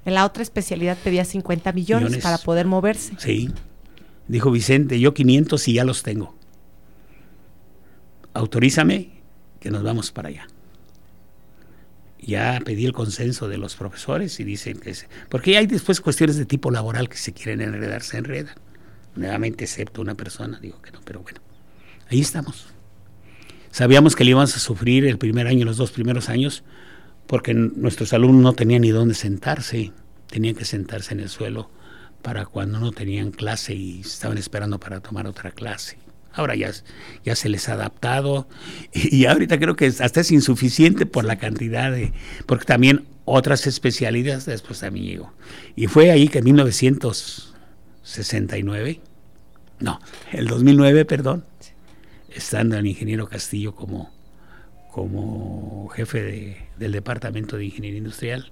En 0.05 0.15
la 0.15 0.25
otra 0.25 0.43
especialidad 0.43 0.97
pedía 1.03 1.25
50 1.25 1.73
millones, 1.73 2.05
Millones. 2.05 2.23
para 2.23 2.39
poder 2.39 2.67
moverse. 2.67 3.13
Sí, 3.19 3.51
dijo 4.31 4.51
Vicente, 4.53 5.01
yo 5.01 5.13
500 5.13 5.67
y 5.69 5.73
ya 5.75 5.85
los 5.85 6.03
tengo. 6.05 6.37
Autorízame 8.33 9.11
que 9.59 9.71
nos 9.71 9.83
vamos 9.83 10.13
para 10.13 10.29
allá. 10.29 10.47
Ya 12.21 12.61
pedí 12.65 12.85
el 12.85 12.93
consenso 12.93 13.49
de 13.49 13.59
los 13.59 13.75
profesores 13.75 14.39
y 14.39 14.45
dicen 14.45 14.79
que... 14.79 14.95
Porque 15.29 15.57
hay 15.57 15.67
después 15.67 16.01
cuestiones 16.01 16.37
de 16.37 16.45
tipo 16.47 16.71
laboral 16.71 17.09
que 17.09 17.17
se 17.17 17.33
quieren 17.33 17.61
enredar, 17.61 18.03
se 18.03 18.19
enredan. 18.19 18.55
Nuevamente, 19.17 19.65
excepto 19.65 20.01
una 20.01 20.15
persona, 20.15 20.61
digo 20.61 20.81
que 20.81 20.93
no, 20.93 21.01
pero 21.05 21.21
bueno, 21.21 21.41
ahí 22.09 22.21
estamos. 22.21 22.69
Sabíamos 23.73 24.15
que 24.15 24.23
le 24.23 24.31
íbamos 24.31 24.55
a 24.55 24.61
sufrir 24.61 25.07
el 25.07 25.19
primer 25.19 25.49
año, 25.49 25.65
los 25.65 25.77
dos 25.77 25.91
primeros 25.91 26.29
años, 26.29 26.63
porque 27.27 27.53
nuestros 27.53 28.13
alumnos 28.13 28.43
no 28.43 28.53
tenían 28.53 28.83
ni 28.83 28.91
dónde 28.91 29.15
sentarse, 29.15 29.93
tenían 30.29 30.55
que 30.55 30.65
sentarse 30.65 31.15
en 31.15 31.21
el 31.21 31.29
suelo 31.29 31.71
para 32.23 32.47
cuando 32.47 32.79
no 32.81 32.93
tenían 32.93 33.31
clase 33.31 33.75
y 33.75 34.01
estaban 34.01 34.39
esperando 34.39 34.79
para 34.79 35.01
tomar 35.01 35.27
otra 35.27 35.51
clase. 35.51 35.99
Ahora 36.33 36.55
ya, 36.55 36.71
ya 37.25 37.35
se 37.35 37.49
les 37.49 37.69
ha 37.69 37.73
adaptado 37.73 38.47
y, 38.93 39.25
ahorita 39.27 39.59
creo 39.59 39.75
que 39.75 39.87
hasta 39.87 40.21
es 40.21 40.31
insuficiente 40.31 41.05
por 41.07 41.25
la 41.25 41.39
cantidad 41.39 41.91
de... 41.91 42.13
porque 42.47 42.65
también 42.67 43.05
otras 43.25 43.67
especialidades 43.67 44.47
después 44.47 44.79
también 44.81 45.07
llegó. 45.07 45.33
Y 45.75 45.89
fue 45.89 46.11
ahí 46.13 46.29
que 46.29 46.39
en 46.39 46.45
1969, 46.45 49.01
no, 49.81 49.99
el 50.33 50.47
2009, 50.47 51.05
perdón, 51.05 51.45
estando 52.33 52.77
el 52.77 52.87
ingeniero 52.87 53.27
Castillo 53.29 53.75
como, 53.75 54.13
como 54.93 55.89
jefe 55.89 56.23
de- 56.23 56.57
del 56.79 56.93
Departamento 56.93 57.57
de 57.57 57.65
Ingeniería 57.67 57.99
Industrial, 57.99 58.51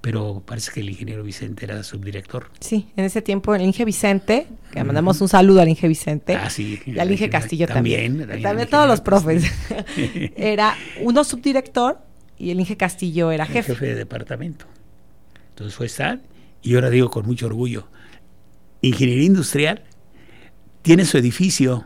pero 0.00 0.42
parece 0.46 0.72
que 0.72 0.80
el 0.80 0.88
ingeniero 0.88 1.22
Vicente 1.22 1.66
era 1.66 1.82
subdirector. 1.82 2.48
Sí, 2.60 2.88
en 2.96 3.04
ese 3.04 3.20
tiempo 3.20 3.54
el 3.54 3.62
Inge 3.62 3.84
Vicente, 3.84 4.46
que 4.72 4.78
le 4.78 4.84
mandamos 4.84 5.20
un 5.20 5.28
saludo 5.28 5.60
al 5.60 5.68
Inge 5.68 5.88
Vicente. 5.88 6.34
Ah, 6.36 6.48
sí. 6.48 6.80
Y 6.86 6.98
al 6.98 7.10
Inge 7.10 7.28
Castillo 7.28 7.66
también. 7.66 8.26
También, 8.42 8.68
todos 8.68 8.88
los 8.88 9.00
profes. 9.02 9.44
Era 10.36 10.74
uno 11.02 11.22
subdirector 11.22 11.98
y 12.38 12.50
el 12.50 12.60
Inge 12.60 12.78
Castillo 12.78 13.30
era 13.30 13.44
el 13.44 13.50
jefe. 13.50 13.74
jefe 13.74 13.86
de 13.86 13.94
departamento. 13.96 14.64
Entonces 15.50 15.74
fue 15.74 15.86
estar, 15.86 16.20
y 16.62 16.74
ahora 16.74 16.88
digo 16.88 17.10
con 17.10 17.26
mucho 17.26 17.44
orgullo, 17.44 17.88
ingeniería 18.80 19.24
industrial 19.24 19.82
tiene 20.80 21.04
su 21.04 21.18
edificio 21.18 21.84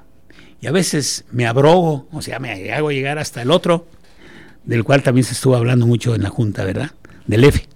y 0.60 0.68
a 0.68 0.72
veces 0.72 1.24
me 1.32 1.46
abrogo, 1.46 2.06
o 2.12 2.22
sea, 2.22 2.38
me 2.38 2.72
hago 2.72 2.92
llegar 2.92 3.18
hasta 3.18 3.42
el 3.42 3.50
otro, 3.50 3.88
del 4.62 4.84
cual 4.84 5.02
también 5.02 5.24
se 5.24 5.32
estuvo 5.32 5.56
hablando 5.56 5.86
mucho 5.88 6.14
en 6.14 6.22
la 6.22 6.30
Junta, 6.30 6.64
¿verdad? 6.64 6.92
Del 7.26 7.42
F. 7.42 7.66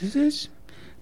Pues 0.00 0.16
es- 0.16 0.50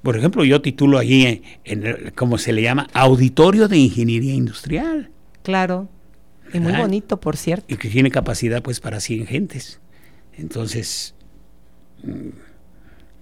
por 0.02 0.16
ejemplo, 0.18 0.44
yo 0.44 0.60
titulo 0.60 0.98
allí, 0.98 1.24
en, 1.26 1.42
en 1.64 1.86
el- 1.86 2.12
como 2.12 2.36
se 2.38 2.52
le 2.52 2.62
llama, 2.62 2.88
Auditorio 2.92 3.68
de 3.68 3.78
Ingeniería 3.78 4.34
Industrial, 4.34 5.10
Claro. 5.42 5.88
Y 6.52 6.58
muy 6.60 6.68
¿Verdad? 6.72 6.82
bonito, 6.86 7.20
por 7.20 7.36
cierto. 7.36 7.66
y 7.68 7.76
que 7.76 7.88
tiene 7.88 8.10
capacidad 8.10 8.62
pues 8.62 8.80
para 8.80 9.00
100 9.00 9.26
gentes. 9.26 9.80
Entonces, 10.36 11.14
mm, 12.02 12.28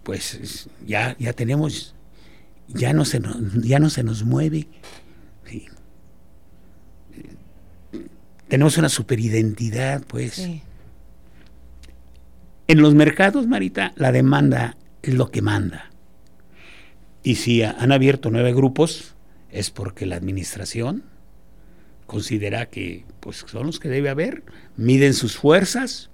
pues 0.03 0.35
es- 0.35 0.69
ya, 0.87 1.17
ya 1.19 1.33
tenemos, 1.33 1.95
ya 2.69 2.93
no 2.93 3.05
se 3.05 3.21
nos, 3.21 3.37
ya 3.63 3.79
no 3.79 3.91
se 3.91 4.03
nos 4.05 4.25
mueve. 4.25 4.67
sí. 5.47 5.67
Tenemos 8.49 8.77
una 8.77 8.89
superidentidad, 8.91 10.03
pues. 10.07 10.35
Sí. 10.35 10.63
En 12.69 12.81
los 12.83 12.95
mercados, 12.95 13.47
Marita, 13.47 13.93
la 13.97 14.13
demanda 14.13 14.77
es 15.03 15.15
lo 15.15 15.31
que 15.31 15.43
manda. 15.43 15.91
Y 17.23 17.37
si 17.37 17.63
ha- 17.63 17.73
han 17.79 17.93
abierto 17.93 18.31
nueve 18.31 18.53
grupos, 18.53 19.15
es 19.51 19.71
porque 19.71 20.07
la 20.07 20.17
administración 20.17 21.05
considera 22.07 22.67
que 22.67 23.05
pues, 23.21 23.45
son 23.47 23.67
los 23.67 23.79
que 23.81 23.89
debe 23.89 24.09
haber, 24.11 24.43
miden 24.77 25.15
sus 25.15 25.37
fuerzas 25.37 26.11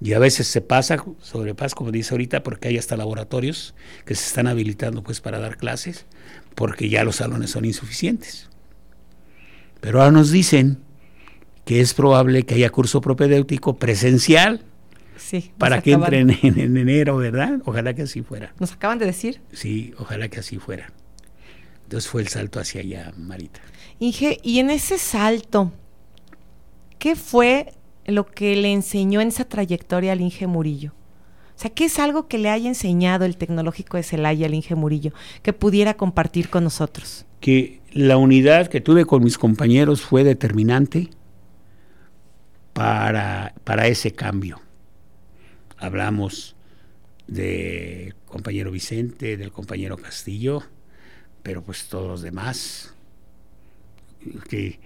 y 0.00 0.12
a 0.14 0.18
veces 0.18 0.46
se 0.48 0.60
pasa, 0.60 0.96
sobrepasa, 1.20 1.74
como 1.76 1.90
dice 1.92 2.12
ahorita, 2.14 2.42
porque 2.42 2.68
hay 2.68 2.78
hasta 2.78 2.96
laboratorios 2.96 3.74
que 4.04 4.14
se 4.14 4.26
están 4.26 4.46
habilitando 4.46 5.02
pues 5.02 5.20
para 5.20 5.38
dar 5.38 5.56
clases, 5.56 6.06
porque 6.54 6.88
ya 6.88 7.04
los 7.04 7.16
salones 7.16 7.50
son 7.50 7.64
insuficientes. 7.64 8.48
Pero 9.80 10.00
ahora 10.00 10.12
nos 10.12 10.30
dicen 10.30 10.78
que 11.64 11.80
es 11.80 11.94
probable 11.94 12.42
que 12.44 12.54
haya 12.56 12.70
curso 12.70 13.00
propedéutico 13.00 13.76
presencial 13.76 14.64
Sí. 15.22 15.52
para 15.58 15.80
que 15.82 15.94
acaban- 15.94 16.12
entren 16.14 16.38
en, 16.42 16.58
en 16.60 16.76
enero, 16.76 17.16
¿verdad? 17.16 17.60
Ojalá 17.64 17.94
que 17.94 18.02
así 18.02 18.22
fuera. 18.22 18.52
Nos 18.58 18.72
acaban 18.72 18.98
de 18.98 19.06
decir, 19.06 19.40
Sí, 19.52 19.94
ojalá 19.98 20.28
que 20.28 20.40
así 20.40 20.58
fuera. 20.58 20.92
Entonces 21.84 22.10
fue 22.10 22.22
el 22.22 22.28
salto 22.28 22.58
hacia 22.60 22.80
allá, 22.80 23.12
Marita. 23.16 23.60
Inge, 23.98 24.38
y 24.42 24.58
en 24.58 24.70
ese 24.70 24.98
salto, 24.98 25.72
¿qué 26.98 27.16
fue 27.16 27.72
lo 28.06 28.26
que 28.26 28.56
le 28.56 28.72
enseñó 28.72 29.20
en 29.20 29.28
esa 29.28 29.44
trayectoria 29.44 30.12
al 30.12 30.20
Inge 30.20 30.46
Murillo? 30.46 30.92
O 31.54 31.58
sea, 31.62 31.70
¿qué 31.70 31.84
es 31.84 31.98
algo 31.98 32.26
que 32.28 32.38
le 32.38 32.48
haya 32.50 32.66
enseñado 32.68 33.24
el 33.24 33.36
tecnológico 33.36 33.96
de 33.96 34.02
Celaya 34.02 34.46
al 34.46 34.54
Inge 34.54 34.74
Murillo 34.74 35.12
que 35.42 35.52
pudiera 35.52 35.94
compartir 35.94 36.48
con 36.48 36.64
nosotros? 36.64 37.26
Que 37.40 37.80
la 37.92 38.16
unidad 38.16 38.68
que 38.68 38.80
tuve 38.80 39.04
con 39.04 39.22
mis 39.22 39.38
compañeros 39.38 40.00
fue 40.02 40.24
determinante 40.24 41.10
para, 42.72 43.54
para 43.64 43.86
ese 43.86 44.12
cambio. 44.12 44.60
Hablamos 45.82 46.54
del 47.26 48.14
compañero 48.26 48.70
Vicente, 48.70 49.36
del 49.36 49.50
compañero 49.50 49.96
Castillo, 49.96 50.62
pero 51.42 51.62
pues 51.62 51.88
todos 51.88 52.08
los 52.08 52.22
demás, 52.22 52.94
que 54.48 54.78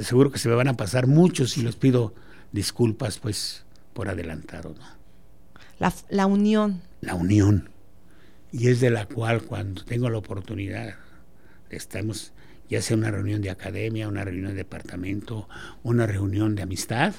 seguro 0.00 0.30
que 0.30 0.38
se 0.38 0.48
me 0.48 0.54
van 0.54 0.68
a 0.68 0.76
pasar 0.76 1.06
muchos 1.06 1.58
y 1.58 1.62
les 1.62 1.76
pido 1.76 2.14
disculpas 2.50 3.18
pues 3.18 3.66
por 3.92 4.08
adelantado, 4.08 4.74
¿no? 4.74 4.86
La, 5.78 5.92
la 6.08 6.24
unión. 6.24 6.80
la 7.02 7.14
unión. 7.14 7.68
y 8.52 8.68
es 8.68 8.80
de 8.80 8.88
la 8.88 9.04
cual 9.04 9.42
cuando 9.42 9.84
tengo 9.84 10.08
la 10.08 10.16
oportunidad, 10.16 10.94
estamos 11.68 12.32
ya 12.70 12.80
sea 12.80 12.96
una 12.96 13.10
reunión 13.10 13.42
de 13.42 13.50
academia, 13.50 14.08
una 14.08 14.24
reunión 14.24 14.52
de 14.52 14.54
departamento, 14.54 15.46
una 15.82 16.06
reunión 16.06 16.54
de 16.54 16.62
amistad, 16.62 17.12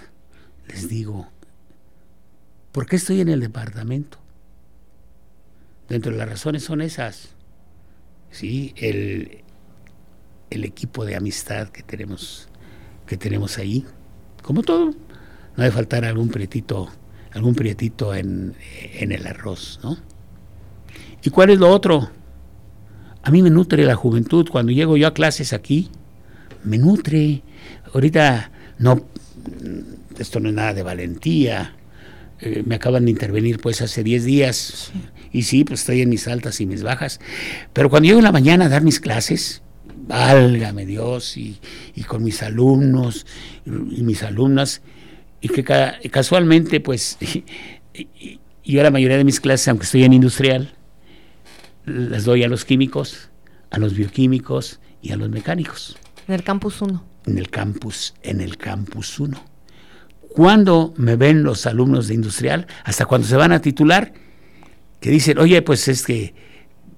les 0.68 0.90
digo, 0.90 1.30
¿por 2.76 2.88
qué 2.88 2.98
estoy 2.98 3.22
en 3.22 3.30
el 3.30 3.40
departamento? 3.40 4.18
Dentro 5.88 6.12
de 6.12 6.18
las 6.18 6.28
razones 6.28 6.62
son 6.62 6.82
esas. 6.82 7.30
Sí, 8.32 8.74
el, 8.76 9.44
el 10.50 10.66
equipo 10.66 11.06
de 11.06 11.16
amistad 11.16 11.70
que 11.70 11.84
tenemos, 11.84 12.50
que 13.08 13.16
tenemos 13.16 13.58
ahí, 13.60 13.86
como 14.44 14.62
todo, 14.62 14.88
no 14.88 14.96
debe 15.56 15.72
faltar 15.72 16.04
algún 16.04 16.28
prietito, 16.28 16.90
algún 17.32 17.56
prietito 17.56 18.14
en, 18.14 18.58
en 19.00 19.14
el 19.14 19.26
arroz, 19.26 19.80
¿no? 19.82 19.98
¿Y 21.24 21.30
cuál 21.30 21.52
es 21.52 21.60
lo 21.60 21.70
otro? 21.70 22.10
A 23.24 23.32
mí 23.32 23.42
me 23.42 23.52
nutre 23.52 23.86
la 23.86 23.96
juventud. 23.96 24.50
Cuando 24.52 24.74
llego 24.74 24.98
yo 24.98 25.08
a 25.08 25.14
clases 25.14 25.54
aquí, 25.54 25.90
me 26.66 26.78
nutre. 26.78 27.42
Ahorita 27.94 28.52
no, 28.80 29.06
esto 30.20 30.42
no 30.42 30.50
es 30.50 30.56
nada 30.56 30.74
de 30.74 30.84
valentía. 30.84 31.74
Eh, 32.42 32.64
me 32.66 32.76
acaban 32.76 33.06
de 33.06 33.12
intervenir 33.12 33.60
pues 33.60 33.82
hace 33.82 34.04
10 34.04 34.26
días. 34.26 34.92
Y 35.32 35.44
sí, 35.44 35.64
pues 35.64 35.82
estoy 35.82 36.02
en 36.02 36.10
mis 36.10 36.28
altas 36.28 36.60
y 36.62 36.66
mis 36.66 36.84
bajas. 36.84 37.20
Pero 37.74 37.90
cuando 37.90 38.08
llego 38.08 38.20
en 38.20 38.26
la 38.26 38.32
mañana 38.32 38.66
a 38.66 38.70
dar 38.70 38.84
mis 38.84 39.00
clases, 39.00 39.62
válgame 40.08 40.86
Dios, 40.86 41.38
y, 41.38 41.60
con 42.08 42.24
mis 42.24 42.44
alumnos 42.44 43.26
y, 43.66 44.04
mis 44.04 44.24
alumnas, 44.24 44.82
y 45.42 45.50
que 45.50 45.64
casualmente 46.12 46.80
pues 46.80 47.18
yo 48.64 48.84
la 48.84 48.92
mayoría 48.92 49.18
de 49.18 49.24
mis 49.24 49.40
clases, 49.40 49.68
aunque 49.68 49.86
estoy 49.86 50.04
en 50.04 50.14
industrial, 50.14 50.74
las 51.86 52.26
doy 52.26 52.44
a 52.44 52.48
los 52.48 52.66
químicos, 52.66 53.30
a 53.70 53.80
los 53.80 53.94
bioquímicos 53.94 54.80
y 55.02 55.12
a 55.12 55.18
los 55.18 55.30
mecánicos. 55.30 55.98
En 56.28 56.34
el 56.36 56.44
campus 56.44 56.82
1. 56.82 57.06
En 57.28 57.38
el 57.38 57.50
campus, 57.50 58.16
en 58.24 58.42
el 58.42 58.58
campus 58.58 59.20
1. 59.20 59.55
Cuando 60.36 60.94
me 60.98 61.16
ven 61.16 61.44
los 61.44 61.66
alumnos 61.66 62.08
de 62.08 62.16
industrial, 62.16 62.68
hasta 62.84 63.06
cuando 63.06 63.28
se 63.28 63.36
van 63.36 63.52
a 63.52 63.62
titular, 63.62 64.14
que 65.00 65.10
dicen, 65.10 65.38
oye, 65.38 65.62
pues 65.62 65.88
es 65.88 66.06
que 66.06 66.34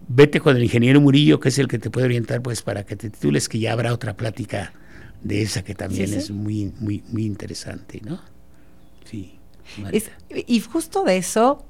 vete 0.08 0.40
con 0.40 0.56
el 0.58 0.64
ingeniero 0.64 1.00
Murillo, 1.02 1.40
que 1.40 1.50
es 1.50 1.60
el 1.60 1.68
que 1.68 1.78
te 1.78 1.90
puede 1.90 2.06
orientar 2.06 2.42
pues 2.42 2.62
para 2.62 2.86
que 2.86 2.96
te 2.96 3.10
titules, 3.10 3.48
que 3.50 3.60
ya 3.60 3.74
habrá 3.74 3.94
otra 3.94 4.16
plática 4.16 4.74
de 5.22 5.42
esa 5.42 5.64
que 5.64 5.76
también 5.76 6.14
es 6.14 6.32
muy, 6.32 6.72
muy, 6.80 7.04
muy 7.10 7.26
interesante, 7.26 8.02
¿no? 8.04 8.22
Sí. 9.06 9.40
y 10.48 10.60
justo 10.62 11.04
de 11.04 11.18
eso, 11.18 11.66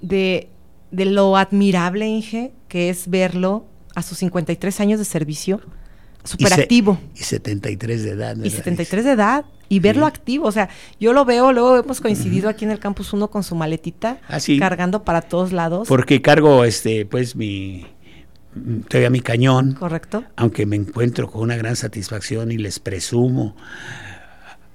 de 0.00 0.48
de 0.92 1.06
lo 1.06 1.36
admirable, 1.36 2.06
Inge, 2.06 2.52
que 2.68 2.90
es 2.90 3.08
verlo 3.08 3.66
a 3.96 4.02
sus 4.02 4.18
53 4.18 4.78
años 4.80 4.98
de 5.00 5.04
servicio, 5.04 5.60
súper 6.22 6.52
activo. 6.52 7.00
Y 7.16 7.24
73 7.24 8.04
de 8.04 8.10
edad. 8.10 8.36
Y 8.36 8.50
73 8.50 9.04
de 9.04 9.10
edad. 9.10 9.44
Y 9.72 9.80
verlo 9.80 10.04
activo. 10.04 10.46
O 10.46 10.52
sea, 10.52 10.68
yo 11.00 11.14
lo 11.14 11.24
veo, 11.24 11.50
luego 11.50 11.78
hemos 11.78 12.02
coincidido 12.02 12.50
aquí 12.50 12.66
en 12.66 12.72
el 12.72 12.78
Campus 12.78 13.14
1 13.14 13.28
con 13.28 13.42
su 13.42 13.54
maletita, 13.54 14.18
ah, 14.28 14.36
cargando 14.58 15.02
para 15.02 15.22
todos 15.22 15.50
lados. 15.50 15.88
Porque 15.88 16.20
cargo, 16.20 16.64
este, 16.64 17.06
pues, 17.06 17.34
mi 17.36 17.86
todavía 18.88 19.08
mi 19.08 19.20
cañón. 19.20 19.72
Correcto. 19.72 20.24
Aunque 20.36 20.66
me 20.66 20.76
encuentro 20.76 21.30
con 21.30 21.40
una 21.40 21.56
gran 21.56 21.76
satisfacción 21.76 22.52
y 22.52 22.58
les 22.58 22.80
presumo 22.80 23.56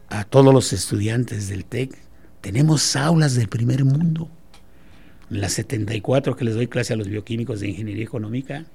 a 0.09 0.23
todos 0.23 0.51
los 0.51 0.73
estudiantes 0.73 1.47
del 1.47 1.65
TEC, 1.65 1.95
tenemos 2.41 2.95
aulas 2.95 3.35
del 3.35 3.49
primer 3.49 3.85
mundo 3.85 4.31
las 5.29 5.53
74 5.53 6.35
que 6.35 6.43
les 6.43 6.55
doy 6.55 6.65
clase 6.65 6.93
a 6.93 6.97
los 6.97 7.07
bioquímicos 7.07 7.59
de 7.59 7.67
ingeniería 7.67 8.03
económica, 8.03 8.65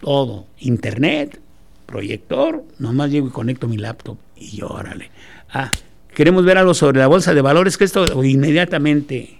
todo, 0.00 0.46
internet, 0.60 1.40
proyector, 1.86 2.64
nomás 2.78 3.10
llego 3.10 3.26
y 3.26 3.30
conecto 3.30 3.66
mi 3.66 3.78
laptop 3.78 4.16
y 4.52 4.62
órale. 4.62 5.10
Ah, 5.50 5.70
queremos 6.14 6.44
ver 6.44 6.58
algo 6.58 6.74
sobre 6.74 6.98
la 6.98 7.06
bolsa 7.06 7.34
de 7.34 7.42
valores, 7.42 7.76
que 7.76 7.84
esto 7.84 8.24
inmediatamente 8.24 9.38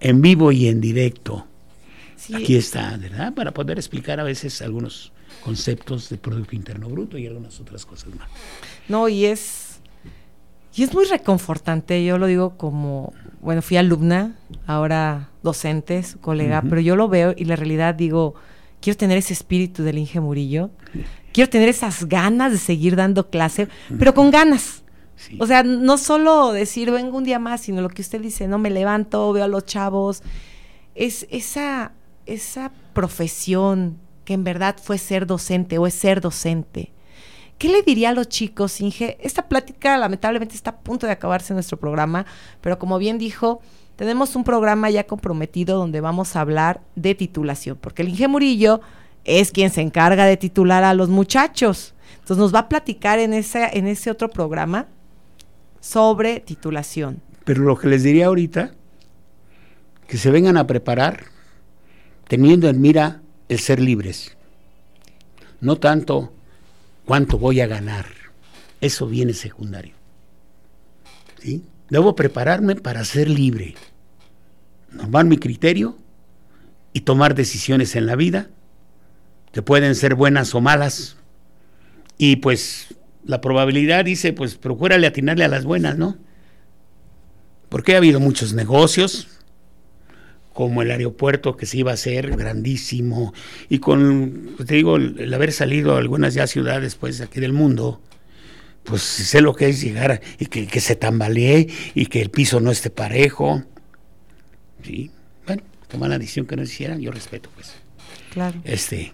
en 0.00 0.20
vivo 0.20 0.52
y 0.52 0.68
en 0.68 0.80
directo. 0.80 1.46
Aquí 2.34 2.56
está, 2.56 2.96
¿verdad? 2.96 3.34
Para 3.34 3.52
poder 3.52 3.78
explicar 3.78 4.18
a 4.20 4.24
veces 4.24 4.62
algunos 4.62 5.12
conceptos 5.42 6.08
de 6.08 6.16
Producto 6.16 6.56
Interno 6.56 6.88
Bruto 6.88 7.18
y 7.18 7.26
algunas 7.26 7.60
otras 7.60 7.84
cosas 7.84 8.14
más. 8.14 8.28
No, 8.88 9.08
y 9.08 9.26
es 9.26 9.74
y 10.76 10.82
es 10.82 10.92
muy 10.92 11.04
reconfortante, 11.04 12.04
yo 12.04 12.18
lo 12.18 12.26
digo 12.26 12.56
como, 12.56 13.12
bueno, 13.40 13.62
fui 13.62 13.76
alumna, 13.76 14.34
ahora 14.66 15.28
docente, 15.42 16.02
colega, 16.20 16.62
pero 16.68 16.80
yo 16.80 16.96
lo 16.96 17.08
veo 17.08 17.32
y 17.36 17.44
la 17.44 17.54
realidad 17.54 17.94
digo, 17.94 18.34
quiero 18.80 18.96
tener 18.96 19.16
ese 19.16 19.34
espíritu 19.34 19.84
del 19.84 19.98
Inge 19.98 20.18
Murillo, 20.18 20.70
quiero 21.34 21.50
tener 21.50 21.68
esas 21.68 22.06
ganas 22.08 22.52
de 22.52 22.58
seguir 22.58 22.96
dando 22.96 23.28
clase, 23.28 23.68
pero 23.98 24.14
con 24.14 24.30
ganas. 24.30 24.82
O 25.38 25.46
sea, 25.46 25.62
no 25.62 25.98
solo 25.98 26.52
decir 26.52 26.90
vengo 26.90 27.18
un 27.18 27.24
día 27.24 27.38
más, 27.38 27.60
sino 27.60 27.82
lo 27.82 27.90
que 27.90 28.00
usted 28.00 28.22
dice, 28.22 28.48
no 28.48 28.58
me 28.58 28.70
levanto, 28.70 29.30
veo 29.32 29.44
a 29.44 29.48
los 29.48 29.66
chavos. 29.66 30.22
Es 30.94 31.26
esa, 31.30 31.92
esa 32.24 32.72
profesión 32.94 33.98
que 34.24 34.32
en 34.32 34.44
verdad 34.44 34.76
fue 34.82 34.96
ser 34.96 35.26
docente 35.26 35.76
o 35.76 35.86
es 35.86 35.92
ser 35.92 36.22
docente 36.22 36.94
¿Qué 37.58 37.68
le 37.68 37.82
diría 37.82 38.10
a 38.10 38.12
los 38.12 38.28
chicos, 38.28 38.80
Inge? 38.80 39.16
Esta 39.20 39.48
plática 39.48 39.96
lamentablemente 39.96 40.54
está 40.54 40.70
a 40.70 40.76
punto 40.80 41.06
de 41.06 41.12
acabarse 41.12 41.52
en 41.52 41.56
nuestro 41.56 41.78
programa, 41.78 42.26
pero 42.60 42.78
como 42.78 42.98
bien 42.98 43.16
dijo, 43.16 43.60
tenemos 43.96 44.34
un 44.34 44.44
programa 44.44 44.90
ya 44.90 45.06
comprometido 45.06 45.78
donde 45.78 46.00
vamos 46.00 46.34
a 46.34 46.40
hablar 46.40 46.80
de 46.96 47.14
titulación, 47.14 47.78
porque 47.80 48.02
el 48.02 48.08
Inge 48.08 48.28
Murillo 48.28 48.80
es 49.24 49.50
quien 49.50 49.70
se 49.70 49.80
encarga 49.80 50.26
de 50.26 50.36
titular 50.36 50.84
a 50.84 50.94
los 50.94 51.08
muchachos. 51.08 51.94
Entonces 52.14 52.38
nos 52.38 52.54
va 52.54 52.60
a 52.60 52.68
platicar 52.68 53.18
en 53.18 53.32
ese, 53.32 53.70
en 53.72 53.86
ese 53.86 54.10
otro 54.10 54.30
programa 54.30 54.86
sobre 55.80 56.40
titulación. 56.40 57.20
Pero 57.44 57.62
lo 57.62 57.76
que 57.76 57.88
les 57.88 58.02
diría 58.02 58.26
ahorita, 58.26 58.72
que 60.08 60.16
se 60.16 60.30
vengan 60.30 60.56
a 60.56 60.66
preparar 60.66 61.24
teniendo 62.28 62.68
en 62.68 62.80
mira 62.80 63.22
el 63.48 63.58
ser 63.58 63.80
libres. 63.80 64.36
No 65.60 65.76
tanto 65.76 66.32
cuánto 67.04 67.38
voy 67.38 67.60
a 67.60 67.66
ganar. 67.66 68.06
Eso 68.80 69.06
viene 69.06 69.32
secundario. 69.34 69.94
¿Sí? 71.40 71.64
Debo 71.90 72.16
prepararme 72.16 72.76
para 72.76 73.04
ser 73.04 73.28
libre, 73.28 73.74
normar 74.90 75.26
mi 75.26 75.36
criterio 75.36 75.96
y 76.92 77.00
tomar 77.00 77.34
decisiones 77.34 77.94
en 77.96 78.06
la 78.06 78.16
vida, 78.16 78.48
que 79.54 79.62
pueden 79.62 79.94
ser 79.94 80.16
buenas 80.16 80.52
o 80.56 80.60
malas. 80.60 81.16
Y 82.18 82.36
pues 82.36 82.88
la 83.24 83.40
probabilidad 83.40 84.04
dice, 84.04 84.32
pues 84.32 84.56
procúrale 84.56 85.06
atinarle 85.06 85.44
a 85.44 85.48
las 85.48 85.64
buenas, 85.64 85.96
¿no? 85.96 86.18
Porque 87.68 87.94
ha 87.94 87.98
habido 87.98 88.18
muchos 88.18 88.52
negocios, 88.52 89.28
como 90.52 90.82
el 90.82 90.90
aeropuerto 90.90 91.56
que 91.56 91.66
se 91.66 91.78
iba 91.78 91.92
a 91.92 91.94
hacer 91.94 92.36
grandísimo 92.36 93.32
y 93.68 93.78
con, 93.78 94.56
te 94.66 94.74
digo, 94.74 94.96
el, 94.96 95.32
haber 95.32 95.52
salido 95.52 95.94
a 95.94 95.98
algunas 95.98 96.34
ya 96.34 96.46
ciudades 96.46 96.96
pues 96.96 97.20
aquí 97.20 97.40
del 97.40 97.52
mundo, 97.52 98.00
pues 98.82 99.02
sé 99.02 99.40
lo 99.40 99.54
que 99.54 99.68
es 99.68 99.80
llegar 99.80 100.20
y 100.38 100.46
que, 100.46 100.80
se 100.80 100.96
tambalee 100.96 101.68
y 101.94 102.06
que 102.06 102.20
el 102.20 102.30
piso 102.30 102.58
no 102.58 102.72
esté 102.72 102.90
parejo. 102.90 103.62
Sí, 104.82 105.12
bueno, 105.46 105.62
tomar 105.88 106.10
la 106.10 106.18
decisión 106.18 106.46
que 106.46 106.56
no 106.56 106.62
hicieran, 106.62 107.00
yo 107.00 107.12
respeto 107.12 107.50
pues. 107.54 107.72
Claro. 108.32 108.60
Este, 108.64 109.12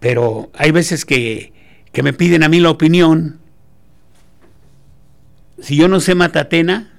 pero 0.00 0.50
hay 0.54 0.72
veces 0.72 1.04
que, 1.04 1.52
que 1.92 2.02
me 2.02 2.12
piden 2.12 2.42
a 2.42 2.48
mí 2.48 2.58
la 2.58 2.70
opinión. 2.70 3.38
Si 5.60 5.76
yo 5.76 5.88
no 5.88 6.00
sé 6.00 6.14
Matatena, 6.14 6.90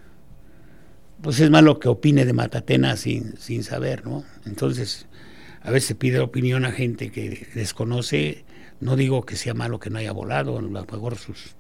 pues 1.22 1.40
es 1.40 1.50
malo 1.50 1.80
que 1.80 1.90
opine 1.90 2.26
de 2.26 2.34
Matatena 2.34 2.96
sin, 2.96 3.38
sin 3.38 3.64
saber, 3.64 4.06
¿no? 4.06 4.24
Entonces, 4.46 5.08
a 5.62 5.72
veces 5.72 5.96
pide 5.96 6.20
opinión 6.20 6.66
a 6.66 6.72
gente 6.72 7.12
que 7.12 7.48
desconoce, 7.54 8.44
no 8.80 8.96
digo 8.96 9.26
que 9.26 9.36
sea 9.36 9.54
malo 9.54 9.80
que 9.80 9.90
no 9.90 10.00
haya 10.00 10.12
volado, 10.12 10.58
a 10.58 10.62
lo 10.62 10.70
mejor 10.70 11.18
sus, 11.18 11.56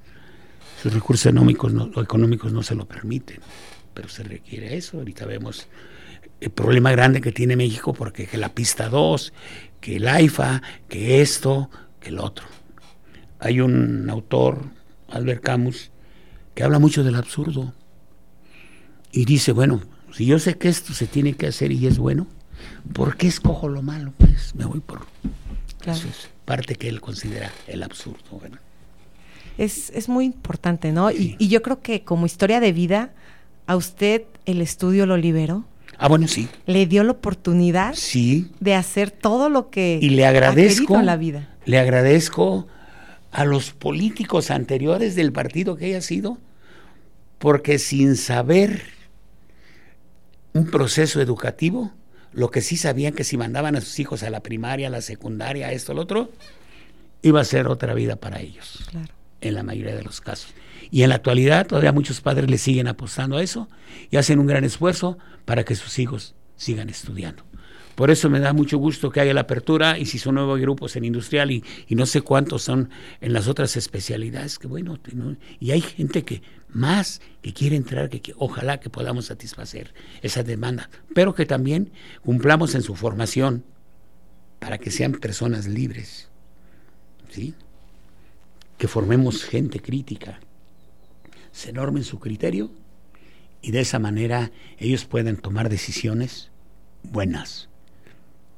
sus 0.81 0.93
recursos 0.93 1.27
económicos 1.27 1.73
no, 1.73 2.01
económicos 2.01 2.51
no 2.51 2.63
se 2.63 2.75
lo 2.75 2.87
permiten, 2.87 3.39
pero 3.93 4.09
se 4.09 4.23
requiere 4.23 4.75
eso. 4.75 4.97
Ahorita 4.97 5.25
vemos 5.25 5.67
el 6.39 6.49
problema 6.49 6.91
grande 6.91 7.21
que 7.21 7.31
tiene 7.31 7.55
México 7.55 7.93
porque 7.93 8.25
que 8.25 8.37
la 8.37 8.49
pista 8.49 8.89
2, 8.89 9.33
que 9.81 9.97
el 9.97 10.07
AIFA, 10.07 10.61
que 10.87 11.21
esto, 11.21 11.69
que 11.99 12.09
el 12.09 12.19
otro. 12.19 12.45
Hay 13.39 13.59
un 13.59 14.09
autor, 14.09 14.63
Albert 15.09 15.43
Camus, 15.43 15.91
que 16.53 16.63
habla 16.63 16.79
mucho 16.79 17.03
del 17.03 17.15
absurdo 17.15 17.73
y 19.11 19.25
dice, 19.25 19.51
bueno, 19.51 19.81
si 20.13 20.25
yo 20.25 20.39
sé 20.39 20.57
que 20.57 20.69
esto 20.69 20.93
se 20.93 21.07
tiene 21.07 21.33
que 21.33 21.47
hacer 21.47 21.71
y 21.71 21.87
es 21.87 21.97
bueno, 21.97 22.27
¿por 22.93 23.17
qué 23.17 23.27
escojo 23.27 23.67
lo 23.67 23.81
malo? 23.81 24.13
Pues 24.17 24.55
me 24.55 24.65
voy 24.65 24.79
por 24.79 25.05
Eso 25.85 26.07
es 26.07 26.29
parte 26.45 26.75
que 26.75 26.87
él 26.87 27.01
considera 27.01 27.51
el 27.67 27.83
absurdo. 27.83 28.19
Es, 29.57 29.89
es 29.91 30.07
muy 30.07 30.25
importante, 30.25 30.91
¿no? 30.91 31.11
Y, 31.11 31.35
y, 31.39 31.47
yo 31.47 31.61
creo 31.61 31.81
que 31.81 32.03
como 32.03 32.25
historia 32.25 32.59
de 32.59 32.71
vida, 32.71 33.13
a 33.67 33.75
usted 33.75 34.23
el 34.45 34.61
estudio 34.61 35.05
lo 35.05 35.17
liberó. 35.17 35.65
Ah, 36.03 36.07
bueno, 36.07 36.27
sí. 36.27 36.49
Le 36.65 36.87
dio 36.87 37.03
la 37.03 37.11
oportunidad 37.11 37.93
Sí. 37.93 38.49
de 38.59 38.73
hacer 38.73 39.11
todo 39.11 39.49
lo 39.49 39.69
que 39.69 39.99
Y 40.01 40.09
le 40.09 40.25
agradezco. 40.25 40.99
la 41.01 41.15
vida. 41.15 41.49
Le 41.65 41.77
agradezco 41.77 42.67
a 43.31 43.45
los 43.45 43.71
políticos 43.71 44.49
anteriores 44.49 45.13
del 45.15 45.31
partido 45.31 45.75
que 45.77 45.85
haya 45.85 46.01
sido, 46.01 46.39
porque 47.37 47.77
sin 47.77 48.15
saber 48.15 48.81
un 50.53 50.71
proceso 50.71 51.21
educativo, 51.21 51.91
lo 52.33 52.49
que 52.49 52.61
sí 52.61 52.77
sabían 52.77 53.13
que 53.13 53.23
si 53.23 53.37
mandaban 53.37 53.75
a 53.75 53.81
sus 53.81 53.99
hijos 53.99 54.23
a 54.23 54.31
la 54.31 54.39
primaria, 54.41 54.87
a 54.87 54.89
la 54.89 55.01
secundaria, 55.01 55.67
a 55.67 55.71
esto, 55.71 55.93
lo 55.93 56.01
otro, 56.01 56.31
iba 57.21 57.41
a 57.41 57.45
ser 57.45 57.67
otra 57.67 57.93
vida 57.93 58.15
para 58.15 58.39
ellos, 58.41 58.85
Claro. 58.89 59.13
en 59.41 59.53
la 59.53 59.61
mayoría 59.63 59.95
de 59.95 60.03
los 60.03 60.19
casos. 60.19 60.53
Y 60.91 61.03
en 61.03 61.09
la 61.09 61.15
actualidad 61.15 61.65
todavía 61.67 61.93
muchos 61.93 62.19
padres 62.19 62.49
le 62.49 62.57
siguen 62.57 62.87
apostando 62.87 63.37
a 63.37 63.43
eso 63.43 63.69
y 64.11 64.17
hacen 64.17 64.39
un 64.39 64.45
gran 64.45 64.65
esfuerzo 64.65 65.17
para 65.45 65.63
que 65.63 65.75
sus 65.75 65.97
hijos 65.97 66.35
sigan 66.57 66.89
estudiando. 66.89 67.43
Por 67.95 68.09
eso 68.09 68.29
me 68.29 68.39
da 68.39 68.53
mucho 68.53 68.77
gusto 68.77 69.11
que 69.11 69.21
haya 69.21 69.33
la 69.33 69.41
apertura 69.41 69.97
y 69.97 70.05
si 70.05 70.17
son 70.17 70.35
nuevos 70.35 70.59
grupos 70.59 70.95
en 70.95 71.05
industrial 71.05 71.51
y, 71.51 71.63
no 71.89 72.05
sé 72.05 72.21
cuántos 72.21 72.63
son 72.63 72.89
en 73.19 73.33
las 73.33 73.47
otras 73.47 73.77
especialidades, 73.77 74.59
que 74.59 74.67
bueno, 74.67 74.97
y 75.59 75.71
hay 75.71 75.81
gente 75.81 76.23
que 76.23 76.41
más 76.69 77.21
que 77.41 77.53
quiere 77.53 77.75
entrar, 77.75 78.09
que, 78.09 78.21
que 78.21 78.33
ojalá 78.37 78.79
que 78.79 78.89
podamos 78.89 79.25
satisfacer 79.25 79.93
esa 80.21 80.43
demanda, 80.43 80.89
pero 81.13 81.35
que 81.35 81.45
también 81.45 81.91
cumplamos 82.23 82.75
en 82.75 82.81
su 82.81 82.95
formación 82.95 83.65
para 84.59 84.77
que 84.77 84.91
sean 84.91 85.13
personas 85.13 85.67
libres, 85.67 86.29
¿sí? 87.29 87.53
Que 88.77 88.87
formemos 88.87 89.43
gente 89.43 89.79
crítica, 89.79 90.39
se 91.51 91.73
normen 91.73 92.03
su 92.03 92.19
criterio 92.19 92.71
y 93.61 93.71
de 93.71 93.81
esa 93.81 93.99
manera 93.99 94.51
ellos 94.77 95.05
pueden 95.05 95.37
tomar 95.37 95.69
decisiones 95.69 96.49
buenas 97.03 97.69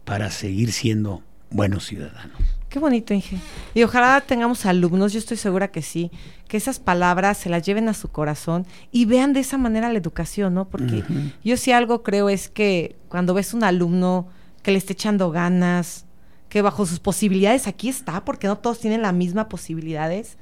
para 0.05 0.31
seguir 0.31 0.71
siendo 0.71 1.23
buenos 1.49 1.85
ciudadanos. 1.85 2.37
Qué 2.69 2.79
bonito, 2.79 3.13
Inge. 3.13 3.37
Y 3.75 3.83
ojalá 3.83 4.19
tengamos 4.21 4.65
alumnos, 4.65 5.13
yo 5.13 5.19
estoy 5.19 5.37
segura 5.37 5.67
que 5.69 5.83
sí, 5.83 6.09
que 6.47 6.57
esas 6.57 6.79
palabras 6.79 7.37
se 7.37 7.49
las 7.49 7.63
lleven 7.63 7.87
a 7.87 7.93
su 7.93 8.09
corazón 8.09 8.65
y 8.91 9.05
vean 9.05 9.33
de 9.33 9.41
esa 9.41 9.59
manera 9.59 9.91
la 9.91 9.99
educación, 9.99 10.55
¿no? 10.55 10.67
Porque 10.67 11.03
yo 11.43 11.55
sí 11.55 11.71
algo 11.71 12.01
creo 12.01 12.29
es 12.29 12.49
que 12.49 12.95
cuando 13.09 13.35
ves 13.35 13.53
un 13.53 13.63
alumno 13.63 14.27
que 14.63 14.71
le 14.71 14.79
esté 14.79 14.93
echando 14.93 15.29
ganas, 15.29 16.05
que 16.49 16.63
bajo 16.63 16.87
sus 16.87 16.99
posibilidades 16.99 17.67
aquí 17.67 17.89
está, 17.89 18.25
porque 18.25 18.47
no 18.47 18.57
todos 18.57 18.79
tienen 18.79 19.03
las 19.03 19.13
mismas 19.13 19.45
posibilidades, 19.45 20.37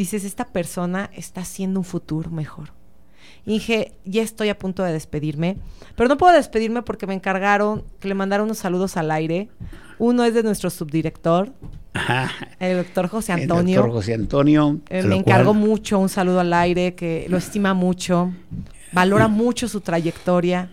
dices, 0.00 0.24
esta 0.24 0.46
persona 0.46 1.10
está 1.14 1.42
haciendo 1.42 1.80
un 1.80 1.84
futuro 1.84 2.30
mejor. 2.30 2.72
Inge, 3.46 3.92
ya 4.04 4.22
estoy 4.22 4.48
a 4.50 4.58
punto 4.58 4.82
de 4.82 4.92
despedirme, 4.92 5.56
pero 5.96 6.08
no 6.08 6.16
puedo 6.16 6.32
despedirme 6.34 6.82
porque 6.82 7.06
me 7.06 7.14
encargaron 7.14 7.84
que 7.98 8.08
le 8.08 8.14
mandara 8.14 8.42
unos 8.42 8.58
saludos 8.58 8.96
al 8.96 9.10
aire. 9.10 9.48
Uno 9.98 10.24
es 10.24 10.34
de 10.34 10.42
nuestro 10.42 10.70
subdirector, 10.70 11.52
Ajá. 11.94 12.30
el 12.58 12.78
doctor 12.78 13.08
José 13.08 13.32
El 13.34 13.42
Antonio. 13.42 13.76
doctor 13.76 13.94
José 13.96 14.14
Antonio. 14.14 14.80
Eh, 14.88 15.02
me 15.02 15.16
encargó 15.16 15.52
cual- 15.52 15.64
mucho 15.68 15.98
un 15.98 16.08
saludo 16.08 16.40
al 16.40 16.52
aire, 16.52 16.94
que 16.94 17.26
lo 17.28 17.36
estima 17.36 17.74
mucho, 17.74 18.32
valora 18.92 19.28
mucho 19.28 19.68
su 19.68 19.80
trayectoria 19.80 20.70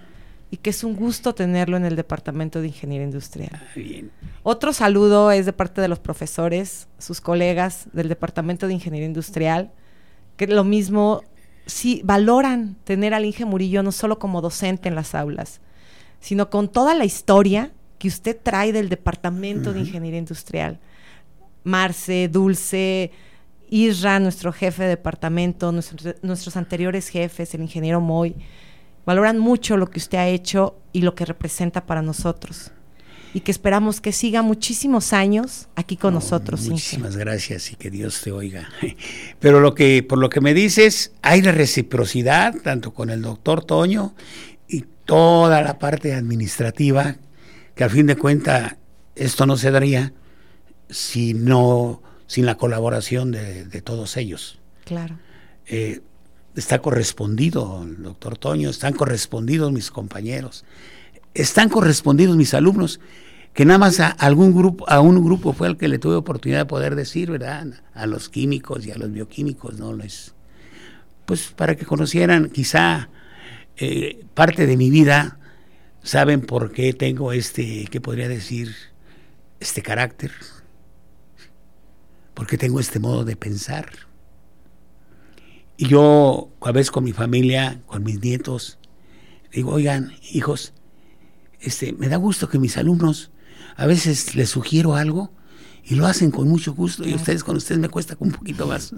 y 0.49 0.57
que 0.57 0.69
es 0.69 0.83
un 0.83 0.95
gusto 0.95 1.35
tenerlo 1.35 1.75
en 1.77 1.85
el 1.85 1.95
Departamento 1.95 2.61
de 2.61 2.67
Ingeniería 2.67 3.05
Industrial. 3.05 3.51
Bien. 3.75 4.11
Otro 4.43 4.71
saludo 4.71 5.31
es 5.31 5.45
de 5.45 5.53
parte 5.53 5.81
de 5.81 5.87
los 5.87 5.99
profesores, 5.99 6.87
sus 6.97 7.19
colegas 7.19 7.87
del 7.91 8.07
Departamento 8.07 8.67
de 8.67 8.73
Ingeniería 8.73 9.07
Industrial, 9.07 9.71
que 10.37 10.47
lo 10.47 10.63
mismo, 10.63 11.23
sí, 11.65 12.01
valoran 12.05 12.77
tener 12.83 13.13
al 13.13 13.25
Inge 13.25 13.45
Murillo 13.45 13.83
no 13.83 13.91
solo 13.91 14.19
como 14.19 14.41
docente 14.41 14.87
en 14.87 14.95
las 14.95 15.15
aulas, 15.15 15.59
sino 16.19 16.49
con 16.49 16.69
toda 16.69 16.93
la 16.93 17.05
historia 17.05 17.71
que 17.99 18.07
usted 18.07 18.37
trae 18.41 18.71
del 18.71 18.89
Departamento 18.89 19.73
de 19.73 19.81
Ingeniería 19.81 20.19
Industrial. 20.19 20.79
Marce, 21.63 22.29
Dulce, 22.29 23.11
Isra, 23.69 24.19
nuestro 24.19 24.53
jefe 24.53 24.83
de 24.83 24.89
departamento, 24.89 25.73
nuestros 25.73 26.55
anteriores 26.55 27.09
jefes, 27.09 27.53
el 27.53 27.61
ingeniero 27.61 27.99
Moy, 27.99 28.35
valoran 29.07 29.39
mucho 29.39 29.77
lo 29.77 29.89
que 29.89 29.99
usted 29.99 30.17
ha 30.17 30.27
hecho 30.27 30.75
y 30.91 31.01
lo 31.01 31.15
que 31.15 31.23
representa 31.23 31.85
para 31.85 32.01
nosotros. 32.01 32.71
Y 33.33 33.39
que 33.39 33.51
esperamos 33.51 34.01
que 34.01 34.11
siga 34.11 34.41
muchísimos 34.41 35.13
años 35.13 35.69
aquí 35.75 35.95
con 35.95 36.13
No, 36.13 36.19
nosotros. 36.19 36.59
Inge. 36.61 36.71
Muchísimas 36.71 37.15
gracias 37.15 37.71
y 37.71 37.77
que 37.77 37.89
Dios 37.89 38.19
te 38.21 38.33
oiga. 38.33 38.67
Pero 39.39 39.61
lo 39.61 39.73
que, 39.75 40.03
por 40.03 40.17
lo 40.17 40.29
que 40.29 40.41
me 40.41 40.53
dices, 40.53 41.13
hay 41.21 41.41
la 41.41 41.53
reciprocidad, 41.53 42.53
tanto 42.61 42.93
con 42.93 43.09
el 43.09 43.21
doctor 43.21 43.63
Toño 43.63 44.13
y 44.67 44.83
toda 45.05 45.61
la 45.61 45.79
parte 45.79 46.13
administrativa, 46.13 47.15
que 47.75 47.85
a 47.85 47.89
fin 47.89 48.07
de 48.07 48.17
cuentas 48.17 48.75
esto 49.15 49.45
no 49.45 49.55
se 49.55 49.71
daría 49.71 50.11
si 50.89 51.33
no, 51.33 52.01
sin 52.27 52.45
la 52.45 52.55
colaboración 52.55 53.31
de, 53.31 53.63
de 53.63 53.81
todos 53.81 54.17
ellos. 54.17 54.59
Claro. 54.83 55.17
Eh, 55.65 56.01
está 56.57 56.79
correspondido 56.79 57.85
doctor 57.99 58.37
Toño, 58.37 58.69
están 58.69 58.93
correspondidos 58.93 59.71
mis 59.71 59.91
compañeros, 59.91 60.65
están 61.33 61.69
correspondidos 61.69 62.35
mis 62.35 62.53
alumnos, 62.53 62.99
que 63.53 63.65
nada 63.65 63.79
más 63.79 63.99
a 63.99 64.09
algún 64.09 64.55
grupo, 64.55 64.89
a 64.89 64.99
un 64.99 65.23
grupo 65.23 65.53
fue 65.53 65.67
el 65.67 65.77
que 65.77 65.87
le 65.87 65.99
tuve 65.99 66.15
oportunidad 66.15 66.59
de 66.59 66.65
poder 66.65 66.95
decir, 66.95 67.31
¿verdad? 67.31 67.67
A 67.93 68.07
los 68.07 68.29
químicos 68.29 68.85
y 68.85 68.91
a 68.91 68.97
los 68.97 69.11
bioquímicos, 69.11 69.79
¿no? 69.79 69.93
Les, 69.93 70.33
pues 71.25 71.53
para 71.55 71.75
que 71.75 71.85
conocieran 71.85 72.49
quizá 72.49 73.09
eh, 73.77 74.25
parte 74.33 74.65
de 74.65 74.77
mi 74.77 74.89
vida, 74.89 75.39
saben 76.03 76.41
por 76.41 76.71
qué 76.71 76.93
tengo 76.93 77.33
este, 77.33 77.85
¿qué 77.91 78.01
podría 78.01 78.27
decir? 78.27 78.75
Este 79.59 79.81
carácter, 79.81 80.31
porque 82.33 82.57
tengo 82.57 82.79
este 82.79 82.99
modo 82.99 83.25
de 83.25 83.35
pensar. 83.35 83.89
Y 85.77 85.87
yo, 85.87 86.49
a 86.61 86.71
veces 86.71 86.91
con 86.91 87.03
mi 87.03 87.13
familia, 87.13 87.81
con 87.85 88.03
mis 88.03 88.19
nietos, 88.21 88.79
digo, 89.53 89.71
oigan, 89.73 90.11
hijos, 90.31 90.73
este, 91.61 91.93
me 91.93 92.09
da 92.09 92.17
gusto 92.17 92.49
que 92.49 92.57
mis 92.59 92.77
alumnos, 92.77 93.31
a 93.75 93.85
veces 93.85 94.33
les 94.35 94.49
sugiero 94.49 94.95
algo 94.95 95.31
y 95.83 95.95
lo 95.95 96.05
hacen 96.07 96.31
con 96.31 96.49
mucho 96.49 96.73
gusto 96.73 97.07
y 97.07 97.13
ustedes 97.13 97.43
con 97.43 97.55
ustedes 97.55 97.79
me 97.79 97.87
cuesta 97.89 98.15
un 98.19 98.31
poquito 98.31 98.65
más, 98.67 98.93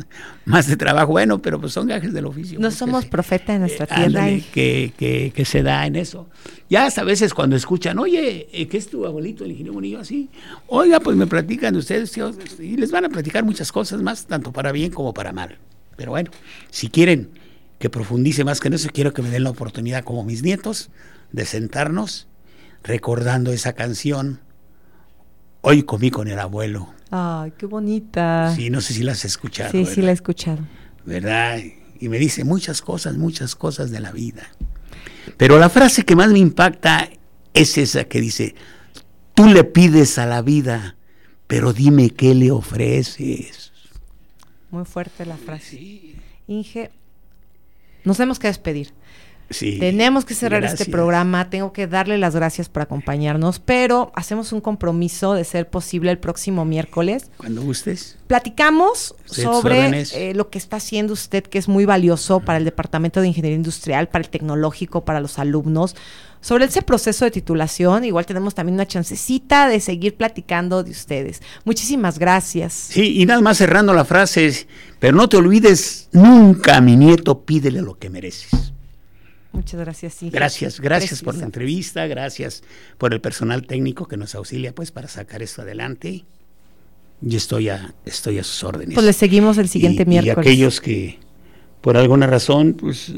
más 0.46 0.68
de 0.68 0.76
trabajo. 0.78 1.12
Bueno, 1.12 1.40
pero 1.42 1.60
pues 1.60 1.74
son 1.74 1.86
gajes 1.88 2.14
del 2.14 2.26
oficio. 2.26 2.58
No 2.60 2.64
pues, 2.68 2.76
que 2.76 2.80
somos 2.80 3.04
se- 3.04 3.10
profeta 3.10 3.54
de 3.54 3.60
nuestra 3.60 3.84
eh, 3.84 3.88
tierra. 3.90 4.06
ándale, 4.06 4.34
Inge. 4.36 4.48
que, 4.52 4.94
que, 4.98 5.32
que 5.36 5.46
se 5.46 5.62
da 5.62 5.86
en 5.86 5.98
eso. 5.98 6.30
Ya 6.70 6.86
hasta 6.86 7.02
a 7.02 7.04
veces 7.04 7.34
cuando 7.34 7.56
escuchan, 7.58 8.00
oye, 8.00 8.48
eh, 8.54 8.68
¿qué 8.70 8.78
es 8.78 8.90
tu 8.90 9.06
abuelito, 9.06 9.44
el 9.44 9.52
ingeniero 9.52 9.74
Murillo? 9.74 10.00
Así, 10.00 10.30
oiga, 10.68 11.00
pues 11.02 11.16
me 11.18 11.28
platican 11.28 11.74
de 11.74 11.80
ustedes 11.80 12.18
y 12.60 12.78
les 12.78 12.90
van 12.90 13.06
a 13.06 13.10
platicar 13.10 13.44
muchas 13.44 13.72
cosas 13.72 14.02
más, 14.02 14.26
tanto 14.26 14.52
para 14.54 14.72
bien 14.72 14.92
como 14.92 15.14
para 15.14 15.32
mal. 15.34 15.58
Pero 16.00 16.12
bueno, 16.12 16.32
si 16.72 16.88
quieren 16.88 17.30
que 17.78 17.90
profundice 17.90 18.46
más 18.46 18.62
que 18.62 18.70
en 18.70 18.76
eso, 18.76 18.88
quiero 18.94 19.14
que 19.14 19.22
me 19.22 19.30
den 19.30 19.44
la 19.44 19.50
oportunidad, 19.50 20.06
como 20.06 20.24
mis 20.24 20.44
nietos, 20.44 20.92
de 21.34 21.46
sentarnos 21.46 22.30
recordando 22.84 23.52
esa 23.52 23.74
canción. 23.74 24.40
Hoy 25.60 25.84
comí 25.84 26.10
con 26.10 26.30
el 26.30 26.40
abuelo. 26.40 26.88
Ay, 27.12 27.52
qué 27.58 27.66
bonita. 27.66 28.54
Sí, 28.56 28.70
no 28.70 28.80
sé 28.80 28.94
si 28.94 29.04
la 29.04 29.12
has 29.12 29.26
escuchado. 29.26 29.72
sí, 29.72 29.86
sí 29.86 30.02
la 30.02 30.12
he 30.12 30.14
escuchado. 30.14 30.60
¿verdad? 31.06 31.60
Y 32.00 32.08
me 32.08 32.18
dice 32.18 32.46
muchas 32.46 32.82
cosas, 32.82 33.18
muchas 33.18 33.56
cosas 33.56 33.92
de 33.92 34.00
la 34.00 34.14
vida. 34.14 34.48
Pero 35.36 35.60
la 35.60 35.70
frase 35.70 36.06
que 36.06 36.16
más 36.16 36.32
me 36.32 36.40
impacta 36.40 37.10
es 37.54 37.78
esa 37.78 38.06
que 38.06 38.22
dice, 38.22 38.56
tú 39.34 39.48
le 39.48 39.66
pides 39.66 40.18
a 40.18 40.26
la 40.26 40.42
vida, 40.42 40.96
pero 41.48 41.74
dime 41.74 42.12
qué 42.12 42.36
le 42.36 42.52
ofreces. 42.52 43.69
Muy 44.72 44.86
fuerte 44.86 45.26
la 45.26 45.38
frase. 45.38 46.16
Inge, 46.48 46.92
nos 48.04 48.18
tenemos 48.18 48.40
que 48.40 48.48
despedir. 48.48 48.94
Sí, 49.50 49.80
Tenemos 49.80 50.26
que 50.26 50.36
cerrar 50.36 50.62
gracias. 50.62 50.82
este 50.82 50.92
programa, 50.92 51.50
tengo 51.50 51.74
que 51.74 51.88
darle 51.88 52.18
las 52.20 52.36
gracias 52.36 52.70
por 52.70 52.84
acompañarnos, 52.84 53.60
pero 53.60 54.12
hacemos 54.16 54.54
un 54.54 54.62
compromiso 54.62 55.34
de 55.34 55.44
ser 55.44 55.70
posible 55.70 56.12
el 56.12 56.20
próximo 56.20 56.66
miércoles. 56.66 57.32
Cuando 57.38 57.64
gustes. 57.64 58.18
Platicamos 58.28 59.16
sobre 59.26 60.06
eh, 60.14 60.34
lo 60.36 60.52
que 60.52 60.60
está 60.60 60.78
haciendo 60.78 61.14
usted, 61.14 61.44
que 61.44 61.58
es 61.58 61.68
muy 61.68 61.86
valioso 61.86 62.42
para 62.42 62.60
el 62.60 62.66
Departamento 62.66 63.22
de 63.22 63.28
Ingeniería 63.28 63.58
Industrial, 63.58 64.08
para 64.08 64.24
el 64.24 64.30
tecnológico, 64.30 65.04
para 65.04 65.20
los 65.20 65.40
alumnos, 65.40 65.96
sobre 66.42 66.66
ese 66.66 66.84
proceso 66.84 67.26
de 67.26 67.32
titulación. 67.32 68.06
Igual 68.06 68.28
tenemos 68.28 68.54
también 68.54 68.76
una 68.76 68.86
chancecita 68.86 69.68
de 69.68 69.80
seguir 69.80 70.16
platicando 70.16 70.84
de 70.84 70.92
ustedes. 70.92 71.42
Muchísimas 71.66 72.20
gracias. 72.20 72.74
Sí, 72.74 73.20
y 73.20 73.26
nada 73.26 73.42
más 73.42 73.58
cerrando 73.58 73.96
la 73.96 74.06
frase, 74.06 74.68
pero 75.00 75.18
no 75.18 75.28
te 75.28 75.38
olvides 75.38 76.08
nunca 76.12 76.80
mi 76.82 76.96
nieto, 76.96 77.42
pídele 77.42 77.82
lo 77.82 77.98
que 77.98 78.12
mereces. 78.12 78.69
Muchas 79.52 79.80
gracias. 79.80 80.18
Gracias, 80.22 80.80
gracias 80.80 81.22
por 81.22 81.36
la 81.36 81.46
entrevista, 81.46 82.06
gracias 82.08 82.64
por 82.98 83.14
el 83.14 83.22
personal 83.22 83.66
técnico 83.66 84.08
que 84.08 84.18
nos 84.18 84.36
auxilia 84.36 84.74
pues 84.74 84.92
para 84.92 85.08
sacar 85.08 85.42
esto 85.42 85.64
adelante. 85.64 86.26
Y 87.22 87.36
estoy 87.36 87.70
a, 87.70 87.94
estoy 88.06 88.40
a 88.40 88.44
sus 88.44 88.64
órdenes. 88.64 88.94
Pues 88.94 89.06
le 89.06 89.14
seguimos 89.14 89.58
el 89.58 89.68
siguiente 89.68 90.04
y, 90.04 90.06
y 90.06 90.10
miércoles. 90.10 90.38
aquellos 90.38 90.80
que 90.80 91.20
por 91.82 91.98
alguna 91.98 92.28
razón 92.28 92.74
pues 92.74 93.12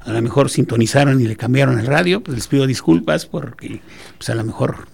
a 0.00 0.12
lo 0.12 0.22
mejor 0.22 0.50
sintonizaron 0.50 1.20
y 1.20 1.28
le 1.28 1.36
cambiaron 1.36 1.78
el 1.78 1.86
radio, 1.86 2.22
pues 2.22 2.36
les 2.36 2.48
pido 2.48 2.66
disculpas 2.66 3.26
porque 3.26 3.80
pues 4.18 4.30
a 4.30 4.34
lo 4.34 4.44
mejor 4.44 4.88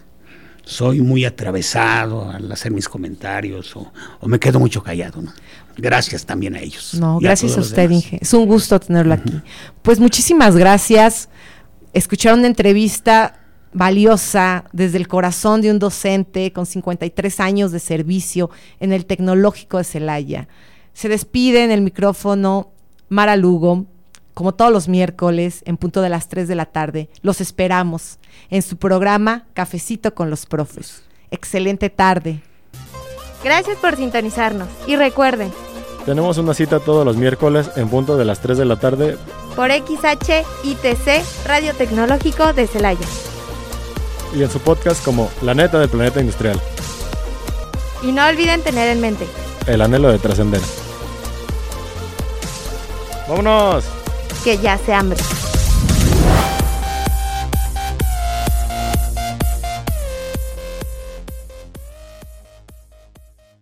soy 0.65 1.01
muy 1.01 1.25
atravesado 1.25 2.31
al 2.31 2.53
hacer 2.53 2.73
mis 2.73 2.89
comentarios 2.89 3.75
o, 3.75 3.91
me 4.27 4.39
quedo 4.39 4.59
mucho 4.59 4.83
callado, 4.83 5.23
¿no? 5.23 5.33
Gracias 5.79 6.27
también 6.27 6.57
a 6.57 6.61
ellos. 6.61 6.95
No, 6.95 7.19
gracias 7.21 7.57
a, 7.57 7.61
usted, 7.61 7.89
Inge. 7.89 8.19
Es 8.21 8.35
un 8.35 8.47
gusto 8.47 8.79
tenerlo 8.81 9.15
aquí. 9.15 9.41
Pues 9.83 10.01
muchísimas 10.01 10.57
gracias. 10.57 11.29
Escucharon 11.93 12.41
una 12.41 12.49
entrevista 12.49 13.39
valiosa 13.73 14.65
desde 14.73 14.99
el 14.99 15.07
corazón 15.07 15.61
de 15.61 15.71
un 15.71 15.79
docente 15.79 16.53
con 16.53 16.67
53 16.67 17.39
años 17.39 17.71
de 17.71 17.79
servicio 17.79 18.51
en 18.81 18.93
el 18.93 19.07
Tecnológico 19.07 19.79
de 19.79 19.85
Celaya. 19.85 20.49
Se 20.93 21.09
despide 21.09 21.63
en 21.63 21.71
el 21.71 21.81
micrófono 21.81 22.73
Mara 23.09 23.37
Lugo, 23.37 23.87
como 24.35 24.55
todos 24.55 24.73
los 24.73 24.89
miércoles, 24.89 25.63
en 25.65 25.77
punto 25.77 26.03
de 26.03 26.09
las 26.09 26.29
3 26.29 26.49
de 26.49 26.55
la 26.57 26.67
tarde. 26.67 27.09
Los 27.23 27.41
esperamos 27.41 28.19
en 28.51 28.63
su 28.63 28.79
programa 28.79 29.47
Cafecito 29.55 30.15
con 30.15 30.29
los 30.29 30.45
Profes. 30.45 31.03
Excelente 31.31 31.89
tarde. 31.89 32.43
Gracias 33.45 33.77
por 33.79 33.97
sintonizarnos. 33.97 34.69
Y 34.87 34.97
recuerden, 34.97 35.53
tenemos 36.05 36.39
una 36.39 36.55
cita 36.55 36.81
todos 36.81 37.05
los 37.05 37.17
miércoles 37.17 37.71
en 37.77 37.89
punto 37.89 38.17
de 38.17 38.25
las 38.25 38.41
3 38.41 38.59
de 38.59 38.65
la 38.65 38.77
tarde 38.77 39.17
por 39.55 39.71
XHITC 39.71 41.25
Radio 41.47 41.75
Tecnológico 41.75 42.53
de 42.53 42.67
Celaya. 42.67 43.07
Y 44.35 44.43
en 44.43 44.51
su 44.51 44.61
podcast 44.61 45.05
como 45.05 45.31
La 45.43 45.55
Neta 45.55 45.79
del 45.79 45.89
Planeta 45.89 46.21
Industrial. 46.21 46.61
Y 48.03 48.13
no 48.13 48.27
olviden 48.27 48.63
tener 48.63 48.89
en 48.89 49.01
mente 49.01 49.27
el 49.67 49.81
anhelo 49.81 50.11
de 50.13 50.19
trascender. 50.19 50.61
¡Vámonos! 53.29 53.85
que 54.45 54.59
ya 54.59 54.79
se 54.79 54.95
hambre. 54.95 55.19